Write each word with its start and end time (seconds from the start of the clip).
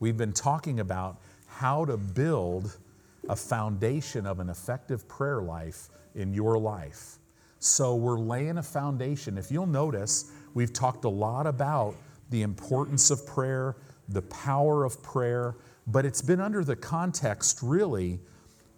we've 0.00 0.16
been 0.16 0.32
talking 0.32 0.80
about 0.80 1.20
how 1.46 1.84
to 1.84 1.96
build 1.96 2.76
a 3.28 3.36
foundation 3.36 4.26
of 4.26 4.40
an 4.40 4.48
effective 4.48 5.06
prayer 5.06 5.42
life 5.42 5.88
in 6.14 6.34
your 6.34 6.58
life. 6.58 7.18
So 7.58 7.94
we're 7.94 8.18
laying 8.18 8.58
a 8.58 8.62
foundation. 8.62 9.36
If 9.36 9.52
you'll 9.52 9.66
notice, 9.66 10.32
we've 10.54 10.72
talked 10.72 11.04
a 11.04 11.08
lot 11.08 11.46
about 11.46 11.94
the 12.30 12.42
importance 12.42 13.10
of 13.10 13.26
prayer, 13.26 13.76
the 14.08 14.22
power 14.22 14.84
of 14.84 15.02
prayer, 15.02 15.56
but 15.86 16.06
it's 16.06 16.22
been 16.22 16.40
under 16.40 16.64
the 16.64 16.76
context 16.76 17.60
really 17.62 18.18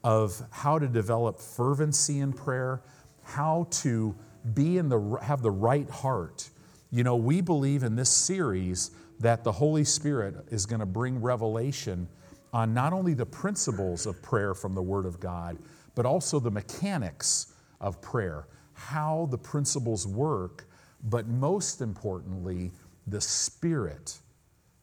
of 0.03 0.43
how 0.51 0.79
to 0.79 0.89
develop 0.89 1.39
fervency 1.39 2.19
in 2.19 2.33
prayer, 2.33 2.83
how 3.23 3.69
to 3.71 4.15
be 4.55 4.79
in 4.79 4.89
the 4.89 5.19
have 5.23 5.43
the 5.43 5.51
right 5.51 5.89
heart. 5.89 6.51
You 6.91 7.05
know, 7.05 7.15
we 7.15 7.41
believe 7.41 7.85
in 7.85 7.95
this 7.95 8.11
series 8.11 8.91
that 9.23 9.45
the 9.45 9.53
Holy 9.53 9.85
Spirit 9.85 10.35
is 10.51 10.67
going 10.67 10.81
to 10.81 10.87
bring 10.87 11.23
revelation 11.23 12.09
on 12.53 12.75
not 12.75 12.93
only 12.93 13.15
the 13.15 13.25
principles 13.25 14.05
of 14.05 14.21
prayer 14.21 14.53
from 14.53 14.75
the 14.75 14.83
Word 14.83 15.07
of 15.07 15.21
God, 15.21 15.57
but 15.95 16.05
also 16.05 16.41
the 16.41 16.51
mechanics 16.51 17.55
of 17.81 18.03
prayer, 18.03 18.49
how 18.73 19.29
the 19.31 19.39
principles 19.39 20.09
work, 20.09 20.67
but 21.05 21.29
most 21.29 21.81
importantly, 21.81 22.73
the 23.07 23.21
spirit 23.21 24.19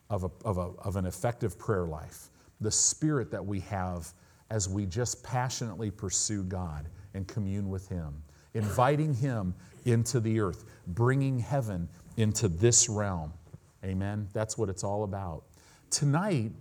of, 0.10 0.24
a, 0.24 0.32
of, 0.46 0.58
a, 0.58 0.72
of 0.80 0.96
an 0.96 1.06
effective 1.06 1.60
prayer 1.60 1.86
life, 1.86 2.30
the 2.62 2.72
spirit 2.72 3.30
that 3.32 3.46
we 3.46 3.60
have 3.60 4.14
as 4.52 4.70
we 4.70 4.86
just 4.86 5.22
passionately 5.22 5.92
pursue 5.92 6.44
God 6.44 6.88
and 7.14 7.28
commune 7.28 7.70
with 7.70 7.90
Him, 7.90 8.24
inviting 8.54 9.14
Him 9.14 9.54
into 9.84 10.22
the 10.22 10.40
earth, 10.40 10.64
bringing 10.88 11.40
heaven 11.40 11.90
into 12.16 12.48
this 12.48 12.88
realm. 12.88 13.34
Amen. 13.84 14.28
That's 14.34 14.58
what 14.58 14.70
it's 14.70 14.84
all 14.84 15.04
about. 15.04 15.44
Tonight, 15.90 16.52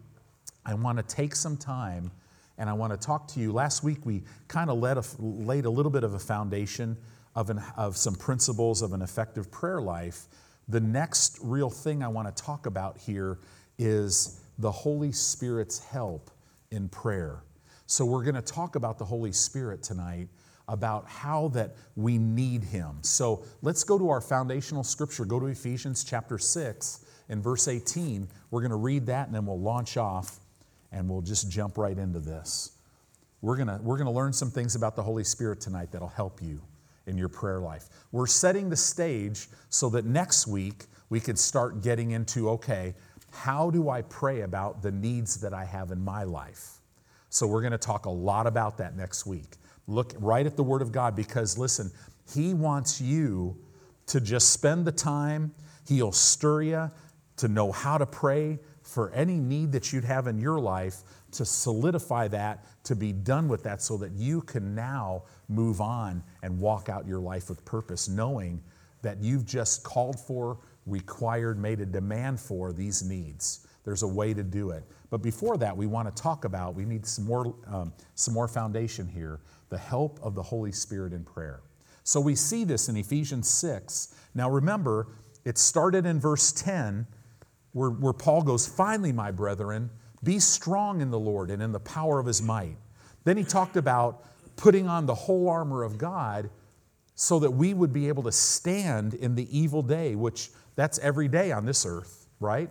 I 0.65 0.75
want 0.75 0.99
to 0.99 1.03
take 1.05 1.35
some 1.35 1.57
time 1.57 2.11
and 2.59 2.71
I 2.71 2.73
want 2.73 2.93
to 2.93 2.99
talk 2.99 3.29
to 3.29 3.41
you. 3.41 3.53
Last 3.53 3.83
week, 3.83 4.05
we 4.05 4.23
kind 4.47 4.71
of 4.71 4.79
laid 5.19 5.65
a 5.65 5.71
little 5.71 5.91
bit 5.91 6.05
of 6.05 6.15
a 6.15 6.19
foundation 6.19 6.97
of, 7.35 7.51
an, 7.51 7.61
of 7.77 7.97
some 7.97 8.15
principles 8.15 8.83
of 8.83 8.93
an 8.93 9.03
effective 9.03 9.51
prayer 9.51 9.81
life. 9.81 10.27
The 10.69 10.81
next 10.81 11.39
real 11.43 11.71
thing 11.71 12.03
I 12.03 12.09
want 12.09 12.35
to 12.35 12.43
talk 12.43 12.67
about 12.67 12.99
here 12.99 13.39
is 13.79 14.41
the 14.59 14.71
Holy 14.71 15.13
Spirit's 15.13 15.79
help 15.79 16.31
in 16.71 16.89
prayer. 16.89 17.43
So, 17.87 18.05
we're 18.05 18.25
going 18.25 18.35
to 18.35 18.43
talk 18.43 18.77
about 18.77 18.99
the 18.99 19.05
Holy 19.05 19.33
Spirit 19.33 19.83
tonight, 19.83 20.29
about 20.67 21.09
how 21.09 21.49
that 21.49 21.77
we 21.97 22.19
need 22.19 22.65
Him. 22.65 22.99
So, 23.03 23.45
let's 23.63 23.83
go 23.85 23.99
to 23.99 24.11
our 24.11 24.21
foundational 24.21 24.85
scripture. 24.85 25.25
Go 25.25 25.41
to 25.41 25.47
Ephesians 25.47 26.05
chapter 26.05 26.39
6 26.39 27.07
and 27.29 27.43
verse 27.43 27.69
18. 27.69 28.29
We're 28.51 28.61
going 28.61 28.71
to 28.71 28.77
read 28.77 29.07
that 29.07 29.27
and 29.27 29.35
then 29.35 29.47
we'll 29.47 29.61
launch 29.61 29.97
off 29.97 30.41
and 30.93 31.09
we'll 31.09 31.23
just 31.23 31.51
jump 31.51 31.79
right 31.79 31.97
into 31.97 32.21
this. 32.21 32.73
We're 33.41 33.57
going 33.57 33.69
to, 33.69 33.79
we're 33.83 33.97
going 33.97 34.07
to 34.07 34.13
learn 34.13 34.33
some 34.33 34.51
things 34.51 34.75
about 34.75 34.97
the 34.97 35.03
Holy 35.03 35.25
Spirit 35.25 35.61
tonight 35.61 35.93
that'll 35.93 36.09
help 36.09 36.43
you 36.43 36.61
in 37.07 37.17
your 37.17 37.29
prayer 37.29 37.61
life. 37.61 37.89
We're 38.13 38.27
setting 38.27 38.69
the 38.69 38.77
stage 38.77 39.49
so 39.69 39.89
that 39.91 40.05
next 40.05 40.47
week 40.47 40.85
we 41.09 41.21
could 41.21 41.39
start 41.39 41.83
getting 41.83 42.11
into 42.11 42.51
okay, 42.51 42.95
how 43.31 43.71
do 43.71 43.91
I 43.91 44.03
pray 44.03 44.43
about 44.43 44.83
the 44.83 44.91
needs 44.91 45.41
that 45.41 45.53
I 45.53 45.65
have 45.65 45.91
in 45.91 46.03
my 46.03 46.25
life? 46.25 46.79
So 47.31 47.47
we're 47.47 47.61
going 47.61 47.73
to 47.73 47.79
talk 47.79 48.07
a 48.07 48.11
lot 48.11 48.47
about 48.47 48.79
that 48.79 48.97
next 48.97 49.27
week. 49.27 49.57
Look 49.87 50.15
right 50.19 50.47
at 50.47 50.57
the 50.57 50.63
Word 50.63 50.83
of 50.83 50.93
God 50.93 51.15
because 51.15 51.59
listen, 51.59 51.91
He 52.35 52.55
wants 52.55 53.01
you 53.01 53.57
to 54.07 54.21
just 54.21 54.51
spend 54.51 54.87
the 54.87 54.93
time, 54.93 55.55
He'll 55.87 56.13
stir 56.13 56.63
you 56.63 56.91
to 57.39 57.49
know 57.49 57.73
how 57.73 57.99
to 57.99 58.07
pray 58.07 58.59
for 58.83 59.11
any 59.13 59.39
need 59.39 59.73
that 59.73 59.93
you'd 59.93 60.05
have 60.05 60.27
in 60.27 60.39
your 60.39 60.59
life, 60.59 61.03
to 61.33 61.45
solidify 61.45 62.29
that, 62.29 62.65
to 62.85 62.97
be 62.97 63.13
done 63.13 63.49
with 63.49 63.63
that, 63.63 63.83
so 63.83 63.97
that 63.99 64.13
you 64.13 64.41
can 64.43 64.75
now 64.75 65.23
move 65.49 65.81
on 65.81 66.23
and 66.43 66.59
walk 66.59 66.89
out 66.89 67.07
your 67.07 67.21
life 67.21 67.49
with 67.49 67.65
purpose, 67.65 68.09
knowing 68.09 68.63
that 69.03 69.19
you've 69.23 69.45
just 69.45 69.85
called 69.85 70.19
for, 70.19 70.59
required, 70.87 71.59
made 71.59 71.81
a 71.81 71.87
demand 71.87 72.41
for 72.41 72.73
these 72.73 73.03
needs. 73.03 73.67
There's 73.85 74.03
a 74.03 74.09
way 74.09 74.35
to 74.35 74.43
do 74.43 74.71
it. 74.71 74.85
But 75.11 75.23
before 75.23 75.57
that, 75.59 75.77
we 75.77 75.87
want 75.87 76.15
to 76.15 76.23
talk 76.23 76.45
about, 76.45 76.75
we 76.75 76.85
need 76.85 77.07
some 77.07 77.25
more, 77.25 77.55
um, 77.67 77.93
some 78.15 78.35
more 78.35 78.49
foundation 78.49 79.09
here 79.09 79.41
the 79.71 79.79
help 79.79 80.19
of 80.23 80.35
the 80.35 80.43
Holy 80.43 80.73
Spirit 80.73 81.13
in 81.13 81.23
prayer. 81.23 81.61
So 82.03 82.21
we 82.21 82.35
see 82.35 82.65
this 82.65 82.89
in 82.89 82.97
Ephesians 82.97 83.51
6. 83.51 84.15
Now 84.35 84.49
remember, 84.49 85.09
it 85.45 85.59
started 85.59 86.07
in 86.07 86.19
verse 86.19 86.53
10 86.53 87.07
where, 87.79 87.91
where 87.91 88.13
Paul 88.13 88.43
goes, 88.43 88.67
Finally, 88.67 89.13
my 89.13 89.31
brethren, 89.31 89.91
be 90.23 90.39
strong 90.41 91.01
in 91.01 91.11
the 91.11 91.19
Lord 91.19 91.51
and 91.51 91.63
in 91.63 91.73
the 91.73 91.81
power 91.81 92.19
of 92.19 92.27
his 92.27 92.43
might. 92.43 92.77
Then 93.25 93.37
he 93.37 93.45
talked 93.45 93.77
about 93.77 94.25
putting 94.57 94.89
on 94.89 95.07
the 95.07 95.15
whole 95.15 95.49
armor 95.49 95.85
of 95.85 95.97
God 95.97 96.51
so 97.15 97.39
that 97.39 97.51
we 97.51 97.75
would 97.75 97.93
be 97.93 98.09
able 98.09 98.25
to 98.25 98.33
stand 98.33 99.15
in 99.15 99.35
the 99.35 99.57
evil 99.57 99.83
day, 99.83 100.15
which 100.15 100.51
that's 100.77 100.99
every 100.99 101.29
day 101.29 101.53
on 101.53 101.65
this 101.65 101.87
earth, 101.87 102.27
right? 102.41 102.71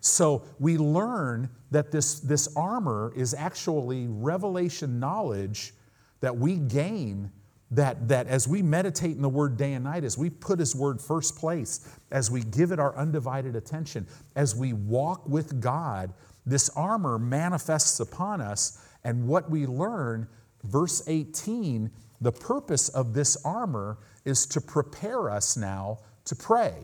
So 0.00 0.44
we 0.58 0.78
learn 0.78 1.48
that 1.70 1.90
this, 1.90 2.20
this 2.20 2.54
armor 2.56 3.12
is 3.16 3.34
actually 3.34 4.06
revelation 4.08 4.98
knowledge 4.98 5.74
that 6.20 6.36
we 6.36 6.56
gain 6.56 7.30
that, 7.72 8.08
that 8.08 8.26
as 8.26 8.46
we 8.46 8.62
meditate 8.62 9.16
in 9.16 9.22
the 9.22 9.28
word 9.28 9.56
day 9.56 9.72
and 9.72 9.84
night, 9.84 10.04
as 10.04 10.18
we 10.18 10.28
put 10.28 10.58
his 10.58 10.76
word 10.76 11.00
first 11.00 11.36
place, 11.36 11.88
as 12.10 12.30
we 12.30 12.42
give 12.42 12.70
it 12.70 12.78
our 12.78 12.96
undivided 12.96 13.56
attention, 13.56 14.06
as 14.36 14.54
we 14.54 14.74
walk 14.74 15.26
with 15.28 15.60
God, 15.60 16.12
this 16.44 16.68
armor 16.70 17.18
manifests 17.18 17.98
upon 17.98 18.40
us. 18.40 18.86
And 19.04 19.26
what 19.26 19.50
we 19.50 19.66
learn, 19.66 20.28
verse 20.64 21.02
18, 21.06 21.90
the 22.20 22.32
purpose 22.32 22.90
of 22.90 23.14
this 23.14 23.42
armor 23.44 23.98
is 24.24 24.46
to 24.46 24.60
prepare 24.60 25.30
us 25.30 25.56
now 25.56 26.00
to 26.26 26.36
pray. 26.36 26.74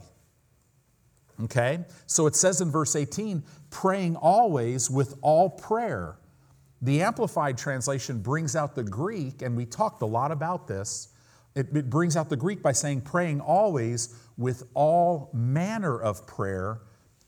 Okay? 1.44 1.80
So 2.06 2.26
it 2.26 2.34
says 2.34 2.60
in 2.60 2.70
verse 2.70 2.96
18, 2.96 3.42
praying 3.70 4.16
always 4.16 4.90
with 4.90 5.16
all 5.20 5.50
prayer. 5.50 6.16
The 6.80 7.02
Amplified 7.02 7.58
translation 7.58 8.20
brings 8.20 8.54
out 8.54 8.74
the 8.74 8.84
Greek, 8.84 9.42
and 9.42 9.56
we 9.56 9.66
talked 9.66 10.02
a 10.02 10.06
lot 10.06 10.30
about 10.30 10.68
this. 10.68 11.08
It, 11.54 11.74
it, 11.74 11.90
brings 11.90 12.16
out 12.16 12.28
the 12.28 12.36
Greek 12.36 12.62
by 12.62 12.72
saying, 12.72 13.00
praying 13.00 13.40
always 13.40 14.14
with 14.36 14.62
all 14.74 15.30
manner 15.32 16.00
of 16.00 16.26
prayer 16.26 16.82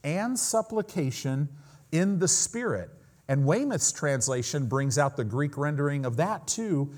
and 0.04 0.38
supplication 0.38 1.48
in 1.90 2.18
the 2.18 2.28
Spirit. 2.28 2.90
And 3.28 3.44
Weymouth's 3.44 3.92
translation 3.92 4.66
brings 4.66 4.98
out 4.98 5.16
the 5.16 5.24
Greek 5.24 5.56
rendering 5.56 6.04
of 6.04 6.16
that 6.18 6.46
too. 6.46 6.92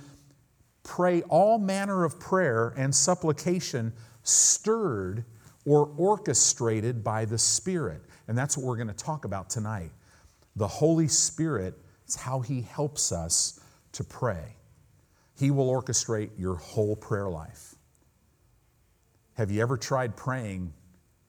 Pray 0.82 1.22
all 1.22 1.58
manner 1.58 2.04
of 2.04 2.20
prayer 2.20 2.74
and 2.76 2.94
supplication 2.94 3.92
stirred 4.24 5.24
or 5.64 5.86
orchestrated 5.96 7.02
by 7.02 7.24
the 7.24 7.38
Spirit. 7.38 8.02
And 8.28 8.36
that's 8.36 8.58
what 8.58 8.66
we're 8.66 8.76
going 8.76 8.88
to 8.88 8.94
talk 8.94 9.24
about 9.24 9.48
tonight. 9.48 9.92
The 10.56 10.68
Holy 10.68 11.08
Spirit 11.08 11.78
is 12.06 12.16
how 12.16 12.40
He 12.40 12.62
helps 12.62 13.12
us 13.12 13.60
to 13.92 14.04
pray. 14.04 14.56
He 15.38 15.50
will 15.50 15.70
orchestrate 15.70 16.30
your 16.38 16.56
whole 16.56 16.96
prayer 16.96 17.28
life. 17.28 17.74
Have 19.34 19.50
you 19.50 19.62
ever 19.62 19.76
tried 19.76 20.16
praying 20.16 20.72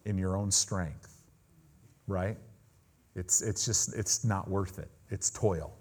in 0.06 0.18
your 0.18 0.36
own 0.36 0.52
strength? 0.52 1.22
Right? 2.08 2.38
It's, 3.16 3.42
it's 3.42 3.66
just, 3.66 3.96
it's 3.96 4.24
not 4.24 4.50
worth 4.50 4.80
it. 4.80 4.90
It's 5.10 5.30
toil. 5.30 5.78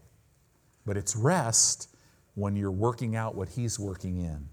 But 0.87 0.97
it's 0.97 1.17
rest 1.17 1.95
when 2.35 2.57
you're 2.57 2.71
working 2.71 3.17
out 3.17 3.35
what 3.35 3.49
He's 3.49 3.79
working 3.79 4.19
in 4.19 4.49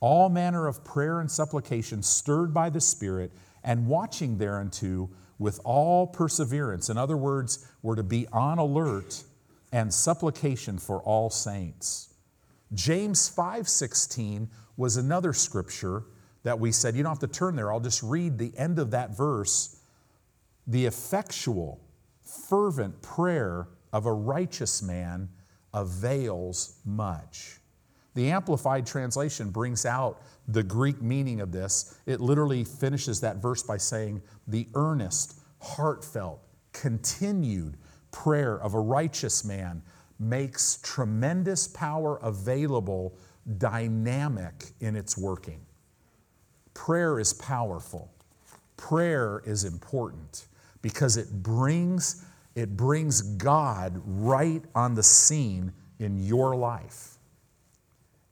all 0.00 0.28
manner 0.28 0.66
of 0.66 0.84
prayer 0.84 1.20
and 1.20 1.30
supplication 1.30 2.02
stirred 2.02 2.54
by 2.54 2.70
the 2.70 2.80
Spirit, 2.80 3.32
and 3.64 3.86
watching 3.86 4.38
thereunto 4.38 5.10
with 5.38 5.60
all 5.64 6.06
perseverance. 6.06 6.88
In 6.88 6.98
other 6.98 7.16
words, 7.16 7.66
we're 7.82 7.96
to 7.96 8.02
be 8.02 8.26
on 8.32 8.58
alert 8.58 9.24
and 9.72 9.92
supplication 9.92 10.78
for 10.78 11.00
all 11.02 11.30
saints. 11.30 12.14
James 12.74 13.28
5:16 13.28 14.48
was 14.76 14.96
another 14.96 15.32
scripture 15.32 16.04
that 16.42 16.58
we 16.58 16.72
said 16.72 16.94
you 16.94 17.02
don't 17.02 17.12
have 17.12 17.18
to 17.18 17.26
turn 17.26 17.56
there. 17.56 17.72
I'll 17.72 17.80
just 17.80 18.02
read 18.02 18.38
the 18.38 18.56
end 18.56 18.78
of 18.78 18.90
that 18.92 19.16
verse. 19.16 19.76
The 20.66 20.86
effectual 20.86 21.80
fervent 22.22 23.00
prayer 23.02 23.68
of 23.92 24.06
a 24.06 24.12
righteous 24.12 24.82
man 24.82 25.28
avails 25.72 26.78
much. 26.84 27.60
The 28.14 28.30
Amplified 28.30 28.86
Translation 28.86 29.50
brings 29.50 29.86
out 29.86 30.22
the 30.48 30.62
Greek 30.62 31.00
meaning 31.00 31.40
of 31.40 31.52
this. 31.52 31.98
It 32.06 32.20
literally 32.20 32.64
finishes 32.64 33.20
that 33.20 33.36
verse 33.36 33.62
by 33.62 33.76
saying, 33.76 34.22
The 34.46 34.66
earnest, 34.74 35.37
heartfelt, 35.60 36.40
continued 36.72 37.76
prayer 38.10 38.58
of 38.60 38.74
a 38.74 38.80
righteous 38.80 39.44
man 39.44 39.82
makes 40.18 40.78
tremendous 40.82 41.68
power 41.68 42.18
available, 42.22 43.16
dynamic 43.58 44.72
in 44.80 44.96
its 44.96 45.16
working. 45.16 45.60
Prayer 46.74 47.18
is 47.18 47.32
powerful. 47.32 48.12
Prayer 48.76 49.42
is 49.44 49.64
important 49.64 50.46
because 50.82 51.16
it 51.16 51.42
brings 51.42 52.24
it 52.54 52.76
brings 52.76 53.22
God 53.22 54.00
right 54.04 54.62
on 54.74 54.94
the 54.94 55.02
scene 55.02 55.72
in 56.00 56.18
your 56.18 56.56
life. 56.56 57.18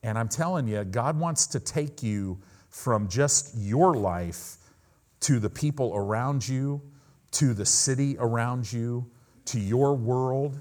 And 0.03 0.19
I'm 0.19 0.29
telling 0.29 0.67
you, 0.67 0.83
God 0.83 1.17
wants 1.19 1.47
to 1.49 1.61
take 1.61 2.03
you 2.03 2.41
from 2.69 3.09
just 3.09 3.57
your 3.57 3.95
life 3.95 4.57
to 5.21 5.39
the 5.39 5.49
people 5.49 5.93
around 5.95 6.47
you, 6.49 6.83
to 7.37 7.53
the 7.53 7.67
city 7.67 8.17
around 8.19 8.73
you, 8.73 9.05
to 9.45 9.61
your 9.61 9.95
world, 9.95 10.59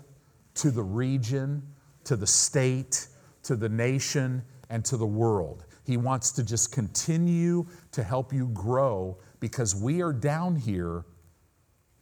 to 0.56 0.72
the 0.72 0.84
region, 0.84 1.64
to 2.04 2.18
the 2.18 2.28
state, 2.28 3.08
to 3.44 3.56
the 3.56 3.70
nation, 3.70 4.44
and 4.70 4.84
to 4.84 4.98
the 4.98 5.06
world. 5.06 5.64
He 5.86 5.96
wants 5.96 6.34
to 6.34 6.44
just 6.44 6.74
continue 6.74 7.66
to 7.94 8.04
help 8.04 8.34
you 8.34 8.48
grow 8.48 9.18
because 9.40 9.74
we 9.74 10.02
are 10.02 10.12
down 10.12 10.58
here 10.58 11.06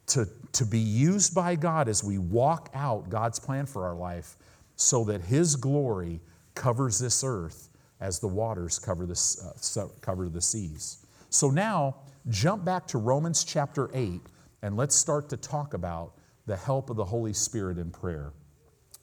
to, 0.08 0.26
to 0.50 0.66
be 0.66 0.80
used 0.80 1.36
by 1.36 1.54
God 1.54 1.88
as 1.88 2.02
we 2.02 2.18
walk 2.18 2.68
out 2.74 3.08
God's 3.08 3.38
plan 3.38 3.66
for 3.66 3.86
our 3.86 3.94
life 3.94 4.36
so 4.74 5.04
that 5.04 5.20
His 5.20 5.54
glory 5.54 6.20
covers 6.56 6.98
this 6.98 7.22
earth 7.24 7.68
as 8.00 8.18
the 8.18 8.26
waters 8.26 8.80
cover 8.80 9.06
the, 9.06 9.46
uh, 9.80 9.86
cover 10.00 10.28
the 10.28 10.40
seas. 10.40 11.06
So 11.30 11.48
now, 11.48 11.98
jump 12.28 12.64
back 12.64 12.88
to 12.88 12.98
Romans 12.98 13.44
chapter 13.44 13.88
8 13.94 14.20
and 14.64 14.78
let's 14.78 14.94
start 14.94 15.28
to 15.28 15.36
talk 15.36 15.74
about 15.74 16.14
the 16.46 16.56
help 16.56 16.88
of 16.88 16.96
the 16.96 17.04
Holy 17.04 17.34
Spirit 17.34 17.76
in 17.76 17.90
prayer. 17.90 18.32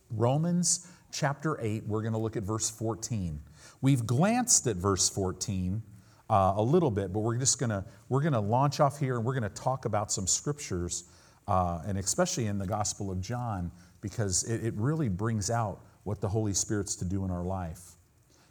Romans 0.09 0.87
chapter 1.11 1.55
8, 1.61 1.85
we're 1.85 2.01
going 2.01 2.13
to 2.13 2.19
look 2.19 2.35
at 2.35 2.41
verse 2.41 2.71
14. 2.71 3.39
We've 3.79 4.03
glanced 4.07 4.65
at 4.65 4.77
verse 4.77 5.07
14 5.07 5.83
uh, 6.31 6.53
a 6.57 6.63
little 6.63 6.89
bit, 6.89 7.13
but 7.13 7.19
we're 7.19 7.37
just 7.37 7.59
going 7.59 7.69
to 7.69 7.85
we're 8.09 8.21
going 8.21 8.33
to 8.33 8.39
launch 8.39 8.79
off 8.79 8.97
here 8.99 9.17
and 9.17 9.23
we're 9.23 9.39
going 9.39 9.49
to 9.49 9.61
talk 9.61 9.85
about 9.85 10.11
some 10.11 10.25
scriptures, 10.25 11.03
uh, 11.47 11.83
and 11.85 11.95
especially 11.99 12.47
in 12.47 12.57
the 12.57 12.65
Gospel 12.65 13.11
of 13.11 13.21
John, 13.21 13.71
because 14.01 14.43
it, 14.45 14.65
it 14.65 14.73
really 14.75 15.09
brings 15.09 15.51
out 15.51 15.83
what 16.05 16.21
the 16.21 16.29
Holy 16.29 16.53
Spirit's 16.53 16.95
to 16.95 17.05
do 17.05 17.23
in 17.23 17.29
our 17.29 17.43
life. 17.43 17.97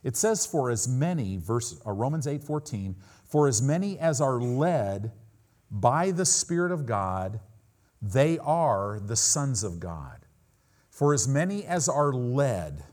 It 0.05 0.17
says, 0.17 0.47
"For 0.47 0.71
as 0.71 0.87
many," 0.87 1.39
verse 1.39 1.81
uh, 1.85 1.91
Romans 1.91 2.29
eight 2.29 2.45
fourteen, 2.45 2.95
"For 3.25 3.49
as 3.49 3.61
many 3.61 3.99
as 3.99 4.21
are 4.21 4.41
led 4.41 5.11
by 5.71 6.11
the 6.11 6.27
Spirit 6.27 6.73
of 6.73 6.87
God, 6.87 7.41
they 8.03 8.39
are 8.39 8.99
the 8.99 9.17
sons 9.17 9.63
of 9.63 9.79
God." 9.81 10.27
For 10.89 11.15
as 11.15 11.27
many 11.27 11.65
as 11.65 11.89
are 11.89 12.13
led, 12.13 12.85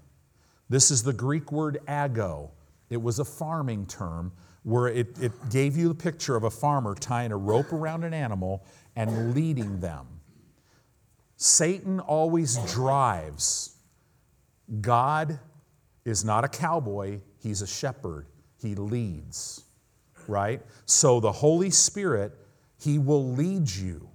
this 0.70 0.92
is 0.92 1.04
the 1.04 1.14
Greek 1.14 1.52
word 1.52 1.80
ago. 1.88 2.52
It 2.90 3.02
was 3.02 3.20
a 3.20 3.26
farming 3.26 3.88
term 3.88 4.32
where 4.64 4.88
it, 4.88 5.18
it 5.20 5.50
gave 5.50 5.76
you 5.76 5.88
the 5.90 5.96
picture 5.96 6.36
of 6.36 6.44
a 6.44 6.50
farmer 6.50 6.96
tying 6.96 7.32
a 7.32 7.38
rope 7.38 7.72
around 7.74 8.04
an 8.04 8.14
animal 8.14 8.66
and 8.96 9.34
leading 9.34 9.80
them. 9.80 10.06
Satan 11.38 12.00
always 12.00 12.58
drives. 12.74 13.76
God 14.82 15.40
is 16.04 16.26
not 16.26 16.44
a 16.44 16.48
cowboy, 16.48 17.22
he's 17.40 17.62
a 17.62 17.68
shepherd. 17.68 18.26
He 18.58 18.76
leads, 18.76 19.64
right? 20.28 20.62
So 20.86 21.20
the 21.20 21.32
Holy 21.32 21.70
Spirit, 21.70 22.38
he 22.80 23.00
will 23.00 23.32
lead 23.32 23.70
you. 23.70 24.10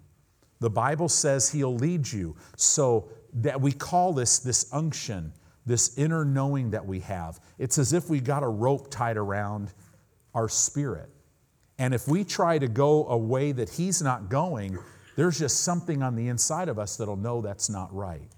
The 0.61 0.71
Bible 0.71 1.09
says 1.09 1.51
he'll 1.51 1.75
lead 1.75 2.11
you. 2.11 2.37
So 2.57 3.09
that 3.35 3.61
we 3.61 3.73
call 3.73 4.13
this 4.13 4.39
this 4.39 4.73
unction, 4.73 5.33
this 5.67 5.97
inner 5.99 6.25
knowing 6.25 6.71
that 6.71 6.85
we 6.85 7.01
have. 7.01 7.41
It's 7.59 7.79
as 7.79 7.93
if 7.93 8.09
we 8.09 8.21
got 8.21 8.43
a 8.43 8.49
rope 8.49 8.91
tied 8.91 9.17
around 9.17 9.73
our 10.35 10.49
spirit. 10.49 11.09
And 11.79 11.95
if 11.95 12.07
we 12.07 12.25
try 12.25 12.59
to 12.59 12.69
go 12.69 13.07
a 13.09 13.17
way 13.17 13.53
that 13.53 13.71
he's 13.71 14.03
not 14.03 14.29
going, 14.29 14.79
there's 15.17 15.39
just 15.39 15.61
something 15.63 16.03
on 16.03 16.15
the 16.15 16.29
inside 16.29 16.69
of 16.69 16.79
us 16.79 16.97
that'll 16.97 17.17
know 17.17 17.41
that's 17.41 17.69
not 17.69 17.93
right. 17.95 18.31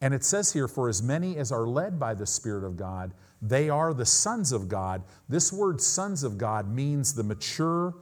And 0.00 0.14
it 0.14 0.24
says 0.24 0.52
here, 0.52 0.68
for 0.68 0.88
as 0.88 1.02
many 1.02 1.36
as 1.36 1.52
are 1.52 1.66
led 1.66 1.98
by 1.98 2.14
the 2.14 2.26
Spirit 2.26 2.64
of 2.64 2.76
God, 2.76 3.12
they 3.42 3.68
are 3.68 3.92
the 3.94 4.06
sons 4.06 4.52
of 4.52 4.68
God. 4.68 5.02
This 5.28 5.52
word 5.52 5.80
sons 5.80 6.22
of 6.22 6.38
God 6.38 6.68
means 6.68 7.14
the 7.14 7.22
mature, 7.22 7.94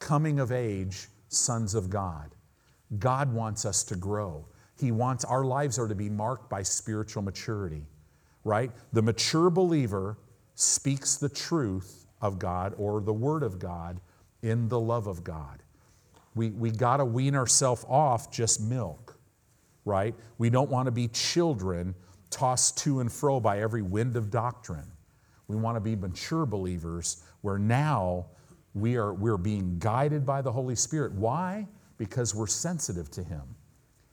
coming 0.00 0.40
of 0.40 0.50
age 0.50 1.06
sons 1.28 1.74
of 1.74 1.88
God. 1.88 2.34
God 2.98 3.32
wants 3.32 3.64
us 3.64 3.84
to 3.84 3.96
grow. 3.96 4.46
He 4.76 4.90
wants 4.90 5.24
our 5.24 5.44
lives 5.44 5.78
are 5.78 5.86
to 5.86 5.94
be 5.94 6.08
marked 6.08 6.50
by 6.50 6.62
spiritual 6.62 7.22
maturity, 7.22 7.86
right? 8.42 8.72
The 8.92 9.02
mature 9.02 9.50
believer 9.50 10.18
speaks 10.56 11.16
the 11.16 11.28
truth 11.28 12.06
of 12.20 12.38
God 12.38 12.74
or 12.78 13.00
the 13.00 13.12
Word 13.12 13.42
of 13.42 13.58
God 13.58 14.00
in 14.42 14.68
the 14.68 14.80
love 14.80 15.06
of 15.06 15.22
God. 15.22 15.62
We, 16.34 16.50
we 16.50 16.70
got 16.70 16.96
to 16.98 17.04
wean 17.04 17.34
ourselves 17.34 17.84
off 17.88 18.32
just 18.32 18.60
milk, 18.60 19.18
right? 19.84 20.14
We 20.38 20.50
don't 20.50 20.70
want 20.70 20.86
to 20.86 20.92
be 20.92 21.08
children 21.08 21.94
tossed 22.30 22.78
to 22.78 23.00
and 23.00 23.12
fro 23.12 23.40
by 23.40 23.60
every 23.60 23.82
wind 23.82 24.16
of 24.16 24.30
doctrine. 24.30 24.86
We 25.48 25.56
want 25.56 25.76
to 25.76 25.80
be 25.80 25.96
mature 25.96 26.46
believers 26.46 27.22
where 27.42 27.58
now 27.58 28.26
we 28.74 28.96
are 28.96 29.12
we're 29.12 29.36
being 29.36 29.78
guided 29.78 30.24
by 30.24 30.42
the 30.42 30.52
Holy 30.52 30.76
Spirit. 30.76 31.12
Why? 31.12 31.66
Because 31.98 32.34
we're 32.34 32.46
sensitive 32.46 33.10
to 33.12 33.22
Him. 33.22 33.42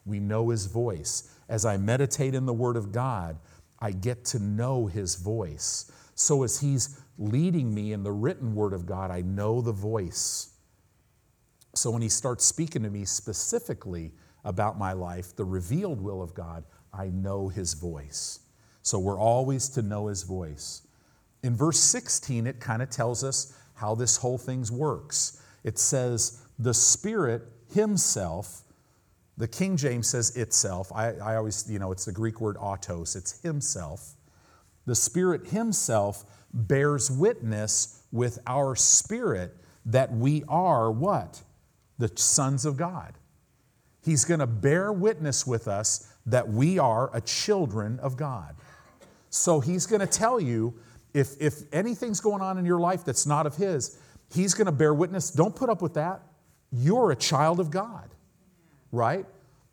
We 0.05 0.19
know 0.19 0.49
His 0.49 0.65
voice. 0.65 1.29
As 1.49 1.65
I 1.65 1.77
meditate 1.77 2.33
in 2.33 2.45
the 2.45 2.53
Word 2.53 2.75
of 2.75 2.91
God, 2.91 3.37
I 3.79 3.91
get 3.91 4.25
to 4.25 4.39
know 4.39 4.87
His 4.87 5.15
voice. 5.15 5.91
So 6.15 6.43
as 6.43 6.59
He's 6.59 6.99
leading 7.17 7.73
me 7.73 7.93
in 7.93 8.03
the 8.03 8.11
written 8.11 8.55
Word 8.55 8.73
of 8.73 8.85
God, 8.85 9.11
I 9.11 9.21
know 9.21 9.61
the 9.61 9.71
voice. 9.71 10.53
So 11.75 11.91
when 11.91 12.01
He 12.01 12.09
starts 12.09 12.45
speaking 12.45 12.83
to 12.83 12.89
me 12.89 13.05
specifically 13.05 14.11
about 14.43 14.79
my 14.79 14.93
life, 14.93 15.35
the 15.35 15.45
revealed 15.45 16.01
will 16.01 16.21
of 16.21 16.33
God, 16.33 16.63
I 16.93 17.07
know 17.09 17.49
His 17.49 17.73
voice. 17.73 18.39
So 18.81 18.97
we're 18.97 19.19
always 19.19 19.69
to 19.69 19.81
know 19.81 20.07
His 20.07 20.23
voice. 20.23 20.81
In 21.43 21.55
verse 21.55 21.79
16, 21.79 22.47
it 22.47 22.59
kind 22.59 22.81
of 22.81 22.89
tells 22.89 23.23
us 23.23 23.53
how 23.77 23.95
this 23.95 24.17
whole 24.17 24.37
thing 24.37 24.65
works. 24.71 25.41
It 25.63 25.79
says, 25.79 26.43
The 26.59 26.73
Spirit 26.73 27.43
Himself 27.73 28.63
the 29.37 29.47
King 29.47 29.77
James 29.77 30.07
says 30.07 30.35
itself. 30.35 30.91
I, 30.93 31.11
I 31.13 31.35
always, 31.35 31.69
you 31.69 31.77
know, 31.77 31.91
it's 31.91 32.05
the 32.05 32.11
Greek 32.11 32.41
word 32.41 32.57
autos, 32.59 33.15
it's 33.15 33.39
himself. 33.41 34.15
The 34.85 34.95
Spirit 34.95 35.47
Himself 35.47 36.25
bears 36.53 37.11
witness 37.11 38.01
with 38.11 38.39
our 38.47 38.75
spirit 38.75 39.55
that 39.85 40.11
we 40.11 40.43
are 40.47 40.91
what? 40.91 41.41
The 41.99 42.11
sons 42.15 42.65
of 42.65 42.77
God. 42.77 43.13
He's 44.01 44.25
going 44.25 44.39
to 44.39 44.47
bear 44.47 44.91
witness 44.91 45.45
with 45.45 45.67
us 45.67 46.11
that 46.25 46.47
we 46.47 46.79
are 46.79 47.11
a 47.13 47.21
children 47.21 47.99
of 47.99 48.17
God. 48.17 48.55
So 49.29 49.59
He's 49.59 49.85
going 49.85 49.99
to 49.99 50.07
tell 50.07 50.39
you 50.39 50.73
if, 51.17 51.39
if 51.39 51.61
anything's 51.73 52.19
going 52.19 52.41
on 52.41 52.57
in 52.57 52.65
your 52.65 52.79
life 52.79 53.03
that's 53.03 53.25
not 53.25 53.45
of 53.45 53.55
His, 53.55 53.97
He's 54.33 54.53
going 54.53 54.65
to 54.65 54.71
bear 54.71 54.93
witness. 54.93 55.31
Don't 55.31 55.55
put 55.55 55.69
up 55.69 55.81
with 55.81 55.93
that. 55.95 56.21
You're 56.71 57.11
a 57.11 57.15
child 57.15 57.59
of 57.59 57.71
God 57.71 58.09
right? 58.91 59.25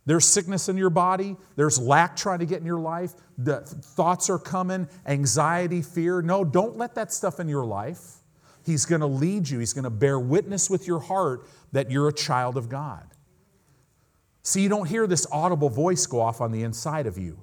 There's 0.07 0.27
sickness 0.27 0.69
in 0.69 0.77
your 0.77 0.91
body. 0.91 1.37
There's 1.57 1.79
lack 1.79 2.17
trying 2.17 2.41
to 2.41 2.47
get 2.47 2.61
in 2.61 2.67
your 2.67 2.81
life. 2.81 3.13
The 3.39 3.61
thoughts 3.61 4.29
are 4.29 4.39
coming, 4.39 4.89
anxiety, 5.07 5.83
fear. 5.83 6.21
No, 6.21 6.45
don't 6.45 6.77
let 6.77 6.95
that 6.97 7.13
stuff 7.13 7.41
in 7.41 7.49
your 7.49 7.65
life. 7.65 8.17
He's 8.65 8.85
going 8.87 9.01
to 9.01 9.07
lead 9.07 9.49
you, 9.49 9.59
He's 9.59 9.73
going 9.73 9.85
to 9.85 9.91
bear 9.91 10.19
witness 10.19 10.71
with 10.71 10.87
your 10.87 11.01
heart 11.01 11.47
that 11.73 11.91
you're 11.91 12.09
a 12.09 12.13
child 12.13 12.57
of 12.57 12.69
God. 12.69 13.07
See, 14.43 14.63
you 14.63 14.69
don't 14.69 14.87
hear 14.87 15.07
this 15.07 15.27
audible 15.33 15.71
voice 15.71 16.07
go 16.07 16.21
off 16.21 16.41
on 16.41 16.53
the 16.53 16.63
inside 16.63 17.07
of 17.07 17.17
you. 17.17 17.41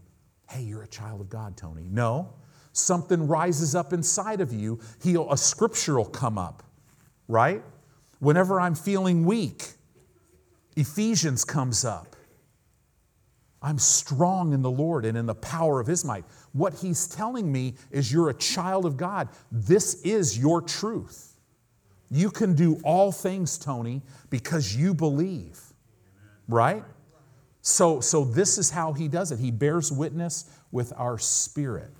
Hey, 0.50 0.62
you're 0.62 0.84
a 0.84 0.88
child 0.88 1.22
of 1.22 1.30
God, 1.30 1.58
Tony. 1.58 1.88
No, 1.90 2.34
something 2.74 3.28
rises 3.28 3.76
up 3.76 3.94
inside 3.94 4.42
of 4.42 4.54
you. 4.54 4.80
He'll, 5.04 5.32
a 5.32 5.38
scripture 5.38 5.98
will 5.98 6.06
come 6.06 6.38
up, 6.38 6.64
right? 7.28 7.62
Whenever 8.20 8.60
I'm 8.60 8.76
feeling 8.76 9.26
weak, 9.26 9.72
Ephesians 10.76 11.44
comes 11.44 11.84
up. 11.84 12.16
I'm 13.62 13.78
strong 13.78 14.54
in 14.54 14.62
the 14.62 14.72
Lord 14.72 15.06
and 15.06 15.18
in 15.18 15.28
the 15.28 15.36
power 15.36 15.80
of 15.80 15.88
His 15.88 16.04
might. 16.04 16.26
What 16.54 16.74
He's 16.74 17.08
telling 17.08 17.52
me 17.52 17.76
is 17.92 18.12
you're 18.12 18.30
a 18.30 18.34
child 18.34 18.86
of 18.86 18.98
God. 18.98 19.30
This 19.52 20.02
is 20.02 20.38
your 20.38 20.62
truth. 20.62 21.38
You 22.10 22.32
can 22.32 22.56
do 22.56 22.80
all 22.84 23.12
things, 23.12 23.58
Tony, 23.58 24.02
because 24.30 24.76
you 24.76 24.94
believe. 24.94 25.60
Right? 26.48 26.84
So, 27.62 28.02
so 28.02 28.26
this 28.26 28.58
is 28.58 28.72
how 28.72 28.94
He 28.94 29.08
does 29.08 29.32
it. 29.32 29.40
He 29.40 29.52
bears 29.52 29.92
witness 29.92 30.46
with 30.72 30.92
our 30.98 31.20
spirit. 31.20 31.92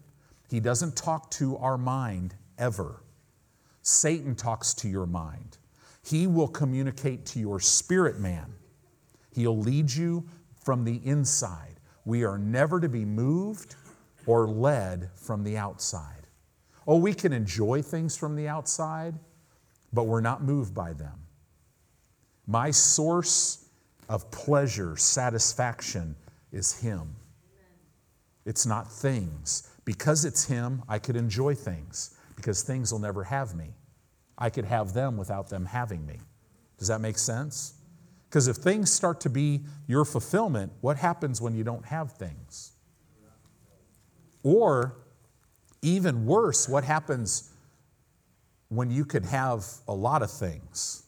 He 0.52 0.60
doesn't 0.60 0.98
talk 0.98 1.32
to 1.32 1.56
our 1.60 1.78
mind 1.78 2.36
ever. 2.58 3.04
Satan 3.84 4.36
talks 4.36 4.74
to 4.74 4.90
your 4.90 5.06
mind. 5.06 5.58
He 6.04 6.28
will 6.28 6.50
communicate 6.50 7.26
to 7.28 7.40
your 7.40 7.62
spirit 7.62 8.20
man. 8.20 8.54
He'll 9.34 9.58
lead 9.58 9.90
you 9.90 10.26
from 10.62 10.84
the 10.84 11.00
inside. 11.06 11.80
We 12.04 12.26
are 12.26 12.38
never 12.38 12.82
to 12.82 12.90
be 12.90 13.06
moved 13.06 13.76
or 14.26 14.46
led 14.46 15.10
from 15.16 15.46
the 15.46 15.56
outside. 15.58 16.28
Oh, 16.86 16.98
we 16.98 17.14
can 17.14 17.32
enjoy 17.32 17.82
things 17.82 18.18
from 18.18 18.36
the 18.36 18.50
outside, 18.50 19.16
but 19.94 20.04
we're 20.04 20.20
not 20.20 20.44
moved 20.44 20.76
by 20.76 20.92
them. 20.92 21.18
My 22.46 22.72
source 22.72 23.70
of 24.10 24.30
pleasure, 24.32 24.98
satisfaction 24.98 26.14
is 26.52 26.78
Him. 26.78 27.16
It's 28.46 28.66
not 28.66 28.92
things. 28.92 29.71
Because 29.86 30.26
it's 30.26 30.46
Him, 30.46 30.84
I 30.88 31.00
could 31.00 31.16
enjoy 31.16 31.56
things, 31.56 32.16
because 32.36 32.64
things 32.64 32.92
will 32.92 33.00
never 33.00 33.24
have 33.24 33.56
me. 33.56 33.74
I 34.38 34.50
could 34.50 34.66
have 34.66 34.94
them 34.94 35.18
without 35.18 35.50
them 35.50 35.66
having 35.66 36.06
me. 36.06 36.20
Does 36.78 36.88
that 36.88 37.02
make 37.02 37.18
sense? 37.18 37.76
Because 38.30 38.48
if 38.48 38.56
things 38.58 38.92
start 38.92 39.20
to 39.22 39.30
be 39.30 39.62
your 39.88 40.06
fulfillment, 40.06 40.72
what 40.82 40.98
happens 40.98 41.42
when 41.42 41.54
you 41.54 41.64
don't 41.64 41.86
have 41.86 42.14
things? 42.14 42.72
Or 44.44 44.98
even 45.82 46.26
worse, 46.26 46.68
what 46.70 46.84
happens 46.84 47.52
when 48.70 48.90
you 48.90 49.04
could 49.06 49.26
have 49.26 49.66
a 49.88 49.94
lot 49.94 50.24
of 50.24 50.32
things? 50.32 51.04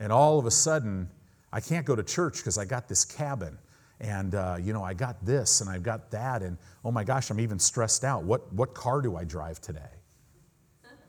And 0.00 0.12
all 0.12 0.38
of 0.38 0.46
a 0.46 0.50
sudden, 0.50 1.08
I 1.52 1.60
can't 1.60 1.86
go 1.86 1.96
to 1.96 2.02
church 2.02 2.38
because 2.38 2.58
I 2.58 2.64
got 2.64 2.88
this 2.88 3.04
cabin 3.04 3.56
and 4.00 4.34
uh, 4.34 4.56
you 4.60 4.72
know 4.72 4.82
i 4.82 4.92
got 4.92 5.24
this 5.24 5.60
and 5.60 5.70
i've 5.70 5.82
got 5.82 6.10
that 6.10 6.42
and 6.42 6.58
oh 6.84 6.90
my 6.90 7.04
gosh 7.04 7.30
i'm 7.30 7.40
even 7.40 7.58
stressed 7.58 8.04
out. 8.04 8.24
What, 8.24 8.52
what 8.52 8.74
car 8.74 9.00
do 9.00 9.16
i 9.16 9.24
drive 9.24 9.60
today? 9.60 9.80